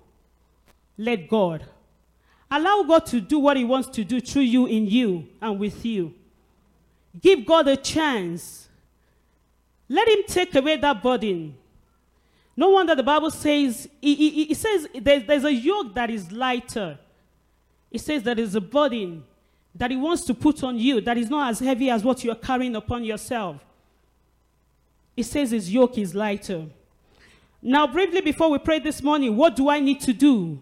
Let 0.99 1.29
God. 1.29 1.65
Allow 2.51 2.85
God 2.85 3.07
to 3.07 3.21
do 3.21 3.39
what 3.39 3.57
He 3.57 3.65
wants 3.65 3.89
to 3.91 4.05
do 4.05 4.21
through 4.21 4.43
you, 4.43 4.67
in 4.67 4.87
you, 4.87 5.29
and 5.41 5.59
with 5.59 5.85
you. 5.85 6.15
Give 7.21 7.45
God 7.45 7.69
a 7.69 7.77
chance. 7.77 8.69
Let 9.89 10.09
Him 10.09 10.25
take 10.27 10.55
away 10.55 10.77
that 10.77 11.03
burden. 11.03 11.57
No 12.57 12.71
wonder 12.71 12.95
the 12.95 13.03
Bible 13.03 13.31
says, 13.31 13.89
it, 14.01 14.57
says 14.57 14.89
there's, 14.95 15.25
there's 15.25 15.45
a 15.45 15.53
yoke 15.53 15.95
that 15.95 16.09
is 16.09 16.33
lighter. 16.33 16.99
It 17.91 18.01
says 18.01 18.23
there 18.23 18.39
is 18.39 18.55
a 18.55 18.61
burden 18.61 19.25
that 19.75 19.91
he 19.91 19.97
wants 19.97 20.25
to 20.25 20.35
put 20.35 20.63
on 20.65 20.79
you 20.79 21.01
that 21.03 21.19
is 21.19 21.29
not 21.29 21.51
as 21.51 21.59
heavy 21.59 21.91
as 21.91 22.03
what 22.03 22.25
you 22.25 22.31
are 22.31 22.37
carrying 22.37 22.75
upon 22.75 23.05
yourself. 23.05 23.57
It 25.17 25.25
says 25.25 25.51
his 25.51 25.73
yoke 25.73 25.99
is 25.99 26.15
lighter. 26.15 26.67
Now, 27.61 27.87
briefly 27.87 28.23
before 28.23 28.51
we 28.51 28.59
pray 28.59 28.79
this 28.79 29.03
morning, 29.03 29.37
what 29.37 29.57
do 29.57 29.69
I 29.69 29.81
need 29.81 30.01
to 30.03 30.13
do? 30.13 30.59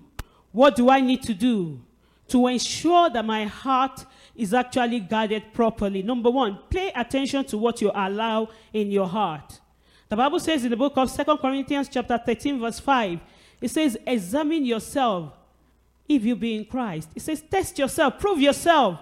What 0.53 0.77
do 0.77 0.91
I 0.91 1.01
need 1.01 1.23
to 1.25 1.35
do 1.35 1.81
to 2.29 2.47
ensure 2.47 3.11
that 3.11 3.25
my 3.25 3.45
heart 3.45 4.05
is 4.37 4.55
actually 4.55 5.01
guarded 5.01 5.53
properly? 5.53 6.03
Number 6.03 6.31
one, 6.31 6.59
pay 6.71 6.91
attention 6.95 7.45
to 7.47 7.59
what 7.59 7.81
you 7.81 7.91
allow 7.95 8.49
in 8.73 8.91
your 8.91 9.07
heart. 9.07 9.61
The 10.09 10.17
Bible 10.17 10.41
says 10.41 10.65
in 10.65 10.71
the 10.71 10.77
book 10.77 10.95
of 10.97 11.11
Second 11.11 11.39
Corinthians 11.39 11.89
chapter 11.89 12.19
13 12.19 12.61
verse 12.61 12.79
5, 12.79 13.21
it 13.61 13.71
says, 13.71 13.97
examine 14.07 14.65
yourself 14.65 15.33
if 16.09 16.25
you 16.25 16.37
be 16.37 16.55
in 16.55 16.65
Christ. 16.65 17.09
It 17.15 17.23
says, 17.23 17.43
test 17.43 17.79
yourself, 17.79 18.19
prove 18.19 18.41
yourself. 18.41 18.99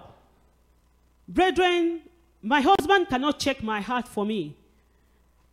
Brethren, 1.27 2.01
my 2.41 2.61
husband 2.61 3.09
cannot 3.09 3.39
check 3.39 3.61
my 3.63 3.81
heart 3.81 4.07
for 4.07 4.25
me. 4.25 4.55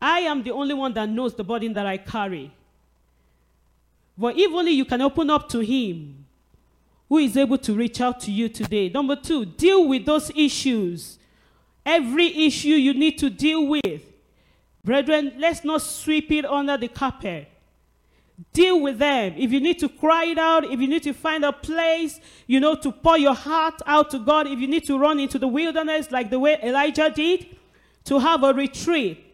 I 0.01 0.21
am 0.21 0.43
the 0.43 0.53
only 0.53 0.75
one 0.75 0.95
that 0.95 1.09
knows 1.09 1.35
the 1.35 1.45
burden 1.45 1.73
that 1.75 1.87
I 1.87 1.99
carry. 1.99 2.53
But 4.17 4.39
if 4.39 4.53
only 4.53 4.73
you 4.73 4.85
can 4.85 5.01
open 5.01 5.31
up 5.31 5.49
to 5.51 5.61
him, 5.61 6.20
who 7.11 7.19
is 7.19 7.37
able 7.37 7.59
to 7.59 7.75
reach 7.75 8.01
out 8.01 8.21
to 8.21 8.31
you 8.31 8.49
today. 8.49 8.89
Number 8.89 9.17
two, 9.17 9.45
deal 9.45 9.87
with 9.87 10.07
those 10.07 10.31
issues. 10.37 11.19
Every 11.85 12.47
issue 12.47 12.69
you 12.69 12.95
need 12.95 13.19
to 13.19 13.29
deal 13.29 13.67
with. 13.67 14.03
Brethren, 14.85 15.33
let's 15.37 15.65
not 15.65 15.83
sweep 15.83 16.31
it 16.31 16.45
under 16.45 16.77
the 16.77 16.87
carpet. 16.87 17.49
Deal 18.53 18.81
with 18.81 19.01
them. 19.01 19.35
If 19.37 19.51
you 19.51 19.61
need 19.61 19.81
to 19.81 19.89
cry 19.89 20.27
it 20.27 20.39
out, 20.39 20.65
if 20.65 20.81
you 20.81 20.87
need 20.87 21.03
to 21.03 21.13
find 21.13 21.45
a 21.45 21.53
place, 21.53 22.21
you 22.47 22.61
know, 22.61 22.77
to 22.77 22.93
pour 22.93 23.19
your 23.19 23.35
heart 23.35 23.83
out 23.87 24.11
to 24.13 24.21
God, 24.21 24.47
if 24.47 24.61
you 24.61 24.69
need 24.69 24.87
to 24.87 24.97
run 24.97 25.19
into 25.19 25.39
the 25.39 25.49
wilderness 25.49 26.13
like 26.13 26.31
the 26.31 26.39
way 26.39 26.59
Elijah 26.63 27.11
did, 27.11 27.57
to 28.05 28.21
have 28.21 28.45
a 28.45 28.55
retreat. 28.55 29.27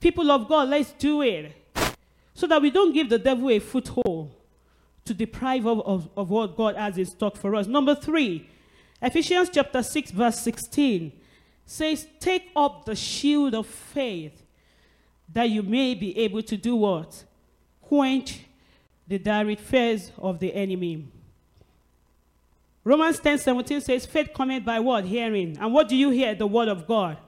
People 0.00 0.30
of 0.30 0.48
God, 0.48 0.70
let's 0.70 0.92
do 0.92 1.20
it. 1.20 1.52
So 2.32 2.46
that 2.46 2.62
we 2.62 2.70
don't 2.70 2.94
give 2.94 3.10
the 3.10 3.18
devil 3.18 3.50
a 3.50 3.58
foothold 3.58 4.35
to 5.06 5.14
deprive 5.14 5.66
of, 5.66 5.80
of, 5.86 6.08
of 6.16 6.30
what 6.30 6.56
God 6.56 6.76
has 6.76 6.98
in 6.98 7.06
stock 7.06 7.36
for 7.36 7.54
us. 7.54 7.66
Number 7.66 7.94
three, 7.94 8.48
Ephesians 9.00 9.50
chapter 9.52 9.82
6, 9.82 10.10
verse 10.10 10.40
16 10.40 11.12
says, 11.64 12.06
Take 12.20 12.50
up 12.54 12.84
the 12.84 12.94
shield 12.94 13.54
of 13.54 13.66
faith 13.66 14.42
that 15.32 15.50
you 15.50 15.62
may 15.62 15.94
be 15.94 16.16
able 16.18 16.42
to 16.42 16.56
do 16.56 16.76
what? 16.76 17.24
Quench 17.82 18.40
the 19.06 19.18
direct 19.18 19.60
fears 19.60 20.10
of 20.18 20.38
the 20.38 20.52
enemy. 20.54 21.06
Romans 22.84 23.18
10 23.18 23.38
17 23.38 23.80
says, 23.80 24.06
Faith 24.06 24.30
cometh 24.34 24.64
by 24.64 24.78
what? 24.80 25.04
Hearing. 25.04 25.56
And 25.58 25.72
what 25.72 25.88
do 25.88 25.96
you 25.96 26.10
hear? 26.10 26.34
The 26.34 26.46
word 26.46 26.68
of 26.68 26.86
God. 26.86 27.18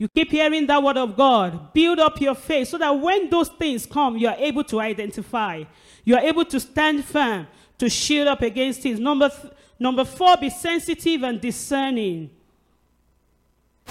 You 0.00 0.08
keep 0.08 0.30
hearing 0.30 0.66
that 0.66 0.82
word 0.82 0.96
of 0.96 1.14
God. 1.14 1.74
Build 1.74 1.98
up 1.98 2.18
your 2.22 2.34
faith 2.34 2.68
so 2.68 2.78
that 2.78 2.88
when 2.88 3.28
those 3.28 3.50
things 3.50 3.84
come, 3.84 4.16
you 4.16 4.28
are 4.28 4.36
able 4.38 4.64
to 4.64 4.80
identify. 4.80 5.62
You 6.04 6.16
are 6.16 6.22
able 6.22 6.46
to 6.46 6.58
stand 6.58 7.04
firm, 7.04 7.46
to 7.76 7.90
shield 7.90 8.26
up 8.26 8.40
against 8.40 8.80
things. 8.80 8.98
Number, 8.98 9.30
number 9.78 10.06
four, 10.06 10.38
be 10.38 10.48
sensitive 10.48 11.22
and 11.22 11.38
discerning. 11.38 12.30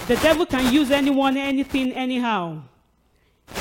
The 0.08 0.16
devil 0.16 0.46
can 0.46 0.74
use 0.74 0.90
anyone, 0.90 1.36
anything, 1.36 1.92
anyhow. 1.92 2.62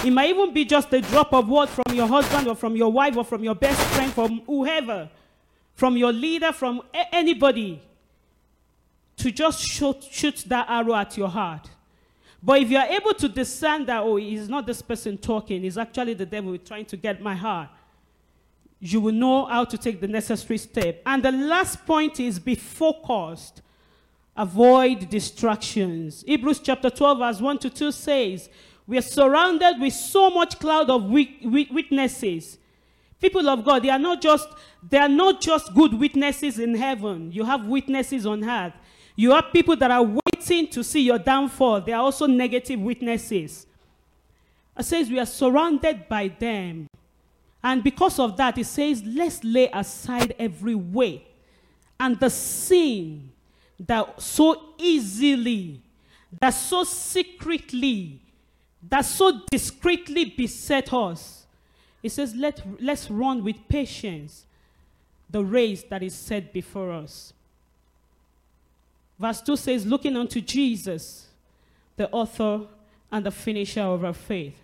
It 0.04 0.10
might 0.10 0.32
even 0.32 0.52
be 0.52 0.66
just 0.66 0.92
a 0.92 1.02
drop 1.02 1.32
of 1.32 1.48
word 1.48 1.70
from 1.70 1.94
your 1.94 2.08
husband 2.08 2.48
or 2.48 2.56
from 2.56 2.76
your 2.76 2.92
wife 2.92 3.16
or 3.16 3.26
from 3.26 3.44
your 3.44 3.54
best 3.54 3.80
friend, 3.94 4.12
from 4.12 4.42
whoever, 4.48 5.08
from 5.76 5.98
your 5.98 6.12
leader, 6.12 6.52
from 6.52 6.82
anybody, 7.12 7.80
to 9.18 9.30
just 9.30 9.62
shoot, 9.62 10.04
shoot 10.10 10.46
that 10.48 10.66
arrow 10.68 10.96
at 10.96 11.16
your 11.16 11.30
heart. 11.30 11.70
But 12.42 12.62
if 12.62 12.70
you 12.70 12.78
are 12.78 12.88
able 12.88 13.14
to 13.16 13.28
discern 13.28 13.86
that, 13.86 14.02
oh, 14.02 14.18
it's 14.18 14.48
not 14.48 14.66
this 14.66 14.82
person 14.82 15.18
talking, 15.18 15.66
it's 15.66 15.78
actually 15.78 16.14
the 16.14 16.26
devil 16.26 16.58
trying 16.58 16.86
to 16.86 16.98
get 16.98 17.22
my 17.22 17.36
heart, 17.36 17.70
you 18.80 19.02
will 19.02 19.14
know 19.14 19.46
how 19.46 19.66
to 19.66 19.78
take 19.78 20.00
the 20.00 20.08
necessary 20.08 20.58
step. 20.58 21.02
And 21.06 21.24
the 21.24 21.34
last 21.34 21.86
point 21.86 22.20
is 22.20 22.40
be 22.40 22.56
focused. 22.56 23.62
Avoid 24.38 25.10
distractions. 25.10 26.24
Hebrews 26.26 26.60
chapter 26.60 26.90
12, 26.90 27.18
verse 27.18 27.42
1 27.42 27.58
to 27.60 27.70
2 27.70 27.92
says, 27.92 28.50
we 28.88 28.98
are 28.98 29.04
surrounded 29.04 29.80
with 29.80 29.94
so 29.94 30.30
much 30.32 30.58
cloud 30.60 30.90
of 30.90 31.04
witnesses. 31.04 32.58
People 33.22 33.48
of 33.50 33.64
God, 33.66 33.84
they 33.84 33.90
are 33.90 34.00
not 34.00 34.22
just 34.22 34.48
they 34.90 34.98
are 34.98 35.10
not 35.10 35.42
just 35.42 35.76
good 35.76 35.94
witnesses 35.94 36.58
in 36.58 36.74
heaven. 36.74 37.32
You 37.32 37.44
have 37.44 37.68
witnesses 37.68 38.26
on 38.26 38.44
earth. 38.44 38.74
You 39.20 39.32
have 39.32 39.52
people 39.52 39.76
that 39.76 39.92
are 39.92 40.02
waiting 40.02 40.70
to 40.70 40.82
see 40.82 41.02
your 41.02 41.20
downfall. 41.20 41.82
They 41.82 41.92
are 41.92 42.02
also 42.04 42.26
negative 42.26 42.80
witnesses. 42.80 43.68
It 44.78 44.84
says 44.84 45.10
we 45.10 45.20
are 45.20 45.26
surrounded 45.26 46.08
by 46.08 46.30
them. 46.30 46.88
And 47.62 47.84
because 47.84 48.18
of 48.18 48.38
that, 48.38 48.58
it 48.58 48.66
says, 48.66 49.04
let's 49.04 49.44
lay 49.44 49.70
aside 49.74 50.36
every 50.40 50.74
weight 50.74 51.28
and 52.00 52.18
the 52.18 52.30
sin 52.30 53.30
that 53.78 54.22
so 54.22 54.70
easily, 54.78 55.82
that 56.40 56.52
so 56.52 56.86
secretly, 56.86 58.22
that 58.88 59.02
so 59.02 59.42
discreetly 59.52 60.34
beset 60.38 60.94
us. 60.94 61.46
It 62.02 62.14
says, 62.14 62.36
Let, 62.36 62.66
let's 62.82 63.12
run 63.12 63.44
with 63.44 63.68
patience 63.68 64.46
the 65.30 65.44
race 65.44 65.84
that 65.90 66.04
is 66.04 66.16
set 66.16 66.54
before 66.54 66.94
us. 66.94 67.34
Verse 69.20 69.42
2 69.42 69.56
says, 69.58 69.86
Looking 69.86 70.16
unto 70.16 70.40
Jesus, 70.42 71.28
the 71.98 72.10
author 72.12 72.62
and 73.12 73.26
the 73.26 73.32
finisher 73.32 73.82
of 73.82 74.06
our 74.06 74.14
faith. 74.14 74.56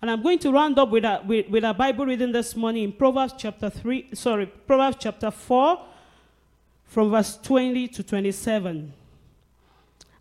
And 0.00 0.10
I'm 0.10 0.22
going 0.22 0.38
to 0.40 0.52
round 0.52 0.78
up 0.78 0.90
with 0.90 1.04
a, 1.04 1.22
with, 1.26 1.48
with 1.48 1.64
a 1.64 1.74
Bible 1.74 2.06
reading 2.06 2.32
this 2.32 2.54
morning 2.54 2.84
in 2.84 2.92
Proverbs 2.92 3.34
chapter 3.36 3.68
3, 3.68 4.10
sorry, 4.14 4.46
Proverbs 4.46 4.96
chapter 5.00 5.30
4, 5.30 5.84
from 6.84 7.10
verse 7.10 7.36
20 7.42 7.88
to 7.88 8.02
27. 8.02 8.92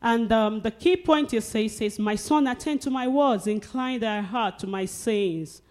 And 0.01 0.31
um, 0.31 0.61
the 0.61 0.71
key 0.71 0.97
point 0.97 1.33
is 1.33 1.45
says, 1.45 1.77
says, 1.77 1.99
My 1.99 2.15
son, 2.15 2.47
attend 2.47 2.81
to 2.81 2.89
my 2.89 3.07
words, 3.07 3.47
incline 3.47 3.99
thy 3.99 4.21
heart 4.21 4.59
to 4.59 4.67
my 4.67 4.85
sayings. 4.85 5.61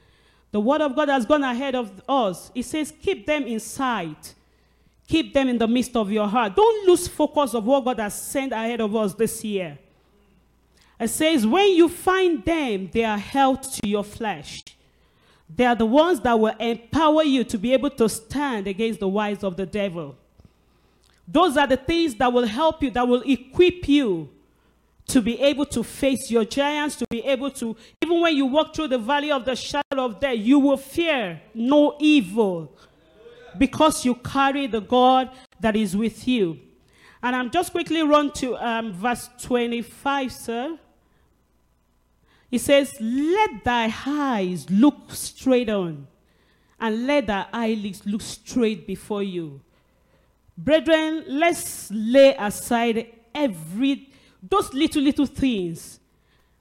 The 0.52 0.60
word 0.60 0.80
of 0.80 0.96
God 0.96 1.08
has 1.08 1.26
gone 1.26 1.42
ahead 1.42 1.74
of 1.74 2.00
us. 2.08 2.50
It 2.54 2.64
says, 2.64 2.92
Keep 3.02 3.26
them 3.26 3.44
in 3.44 3.60
sight, 3.60 4.34
keep 5.06 5.32
them 5.32 5.48
in 5.48 5.58
the 5.58 5.68
midst 5.68 5.96
of 5.96 6.10
your 6.10 6.26
heart. 6.26 6.56
Don't 6.56 6.88
lose 6.88 7.08
focus 7.08 7.54
of 7.54 7.64
what 7.64 7.84
God 7.84 7.98
has 7.98 8.20
sent 8.20 8.52
ahead 8.52 8.80
of 8.80 8.94
us 8.94 9.14
this 9.14 9.44
year. 9.44 9.78
It 10.98 11.08
says, 11.08 11.46
When 11.46 11.68
you 11.72 11.88
find 11.88 12.44
them, 12.44 12.90
they 12.92 13.04
are 13.04 13.18
health 13.18 13.80
to 13.80 13.88
your 13.88 14.04
flesh. 14.04 14.62
They 15.54 15.64
are 15.64 15.76
the 15.76 15.86
ones 15.86 16.20
that 16.20 16.38
will 16.38 16.56
empower 16.58 17.22
you 17.22 17.44
to 17.44 17.58
be 17.58 17.72
able 17.72 17.90
to 17.90 18.08
stand 18.08 18.66
against 18.66 19.00
the 19.00 19.08
wiles 19.08 19.44
of 19.44 19.56
the 19.56 19.66
devil. 19.66 20.16
Those 21.28 21.56
are 21.56 21.66
the 21.66 21.76
things 21.76 22.14
that 22.16 22.32
will 22.32 22.46
help 22.46 22.82
you, 22.82 22.90
that 22.92 23.06
will 23.06 23.22
equip 23.22 23.88
you 23.88 24.28
to 25.08 25.22
be 25.22 25.40
able 25.40 25.66
to 25.66 25.84
face 25.84 26.30
your 26.30 26.44
giants, 26.44 26.96
to 26.96 27.06
be 27.08 27.24
able 27.24 27.50
to, 27.52 27.76
even 28.02 28.20
when 28.20 28.34
you 28.34 28.46
walk 28.46 28.74
through 28.74 28.88
the 28.88 28.98
valley 28.98 29.30
of 29.30 29.44
the 29.44 29.54
shadow 29.54 30.04
of 30.04 30.18
death, 30.18 30.36
you 30.36 30.58
will 30.58 30.76
fear 30.76 31.40
no 31.54 31.96
evil 32.00 32.76
because 33.58 34.04
you 34.04 34.14
carry 34.14 34.66
the 34.66 34.80
God 34.80 35.30
that 35.60 35.76
is 35.76 35.96
with 35.96 36.26
you. 36.26 36.58
And 37.22 37.34
I'm 37.34 37.50
just 37.50 37.72
quickly 37.72 38.02
run 38.02 38.32
to 38.34 38.56
um, 38.56 38.92
verse 38.92 39.28
25, 39.40 40.32
sir. 40.32 40.78
He 42.50 42.58
says, 42.58 42.96
Let 43.00 43.64
thy 43.64 43.92
eyes 44.06 44.70
look 44.70 45.10
straight 45.10 45.68
on, 45.68 46.06
and 46.78 47.06
let 47.06 47.26
thy 47.26 47.46
eyelids 47.52 48.04
look 48.06 48.22
straight 48.22 48.86
before 48.86 49.22
you. 49.22 49.60
Brethren, 50.56 51.24
let's 51.26 51.90
lay 51.90 52.34
aside 52.36 53.12
every 53.34 54.10
those 54.42 54.72
little 54.72 55.02
little 55.02 55.26
things. 55.26 56.00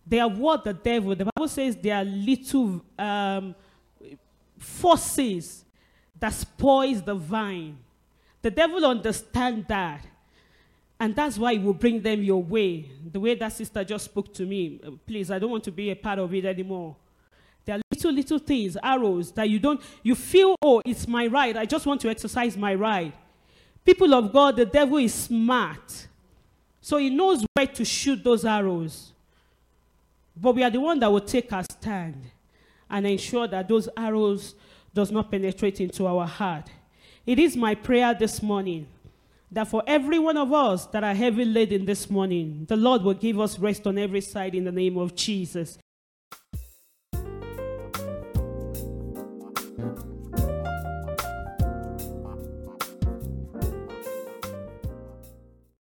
They 0.07 0.19
are 0.19 0.29
what 0.29 0.63
the 0.63 0.73
devil. 0.73 1.15
The 1.15 1.29
Bible 1.35 1.47
says 1.47 1.75
they 1.75 1.91
are 1.91 2.03
little 2.03 2.83
um, 2.97 3.55
forces 4.57 5.64
that 6.19 6.33
spoils 6.33 7.01
the 7.01 7.15
vine. 7.15 7.77
The 8.41 8.51
devil 8.51 8.85
understands 8.85 9.67
that. 9.67 10.05
And 10.99 11.15
that's 11.15 11.37
why 11.37 11.53
he 11.53 11.59
will 11.59 11.73
bring 11.73 12.01
them 12.01 12.23
your 12.23 12.41
way. 12.41 12.89
The 13.11 13.19
way 13.19 13.35
that 13.35 13.51
sister 13.51 13.83
just 13.83 14.05
spoke 14.05 14.33
to 14.35 14.45
me. 14.45 14.79
Uh, 14.85 14.91
please, 15.05 15.29
I 15.29 15.39
don't 15.39 15.51
want 15.51 15.63
to 15.65 15.71
be 15.71 15.91
a 15.91 15.95
part 15.95 16.19
of 16.19 16.33
it 16.33 16.45
anymore. 16.45 16.95
There 17.65 17.75
are 17.75 17.81
little, 17.91 18.11
little 18.11 18.39
things, 18.39 18.77
arrows 18.81 19.31
that 19.31 19.49
you 19.49 19.59
don't, 19.59 19.81
you 20.03 20.15
feel, 20.15 20.55
oh, 20.61 20.81
it's 20.85 21.07
my 21.07 21.27
right. 21.27 21.57
I 21.57 21.65
just 21.65 21.85
want 21.85 21.99
to 22.01 22.09
exercise 22.09 22.55
my 22.55 22.75
right. 22.75 23.13
People 23.83 24.13
of 24.13 24.31
God, 24.31 24.55
the 24.55 24.65
devil 24.65 24.97
is 24.97 25.13
smart. 25.13 26.07
So 26.79 26.97
he 26.97 27.09
knows 27.09 27.43
where 27.53 27.67
to 27.67 27.83
shoot 27.83 28.23
those 28.23 28.45
arrows. 28.45 29.11
But 30.37 30.55
we 30.55 30.63
are 30.63 30.69
the 30.69 30.79
one 30.79 30.99
that 30.99 31.11
will 31.11 31.21
take 31.21 31.51
our 31.51 31.63
stand 31.63 32.21
and 32.89 33.07
ensure 33.07 33.47
that 33.47 33.67
those 33.67 33.89
arrows 33.97 34.53
does 34.95 35.11
not 35.11 35.29
penetrate 35.29 35.79
into 35.79 36.07
our 36.07 36.25
heart. 36.25 36.71
It 37.25 37.37
is 37.37 37.55
my 37.55 37.75
prayer 37.75 38.15
this 38.15 38.41
morning 38.41 38.87
that 39.51 39.67
for 39.67 39.83
every 39.85 40.17
one 40.17 40.37
of 40.37 40.51
us 40.51 40.85
that 40.87 41.03
are 41.03 41.13
heavy 41.13 41.45
laden 41.45 41.85
this 41.85 42.09
morning, 42.09 42.65
the 42.67 42.75
Lord 42.75 43.03
will 43.03 43.13
give 43.13 43.39
us 43.39 43.59
rest 43.59 43.85
on 43.85 43.97
every 43.97 44.21
side 44.21 44.55
in 44.55 44.63
the 44.63 44.71
name 44.71 44.97
of 44.97 45.15
Jesus. 45.15 45.77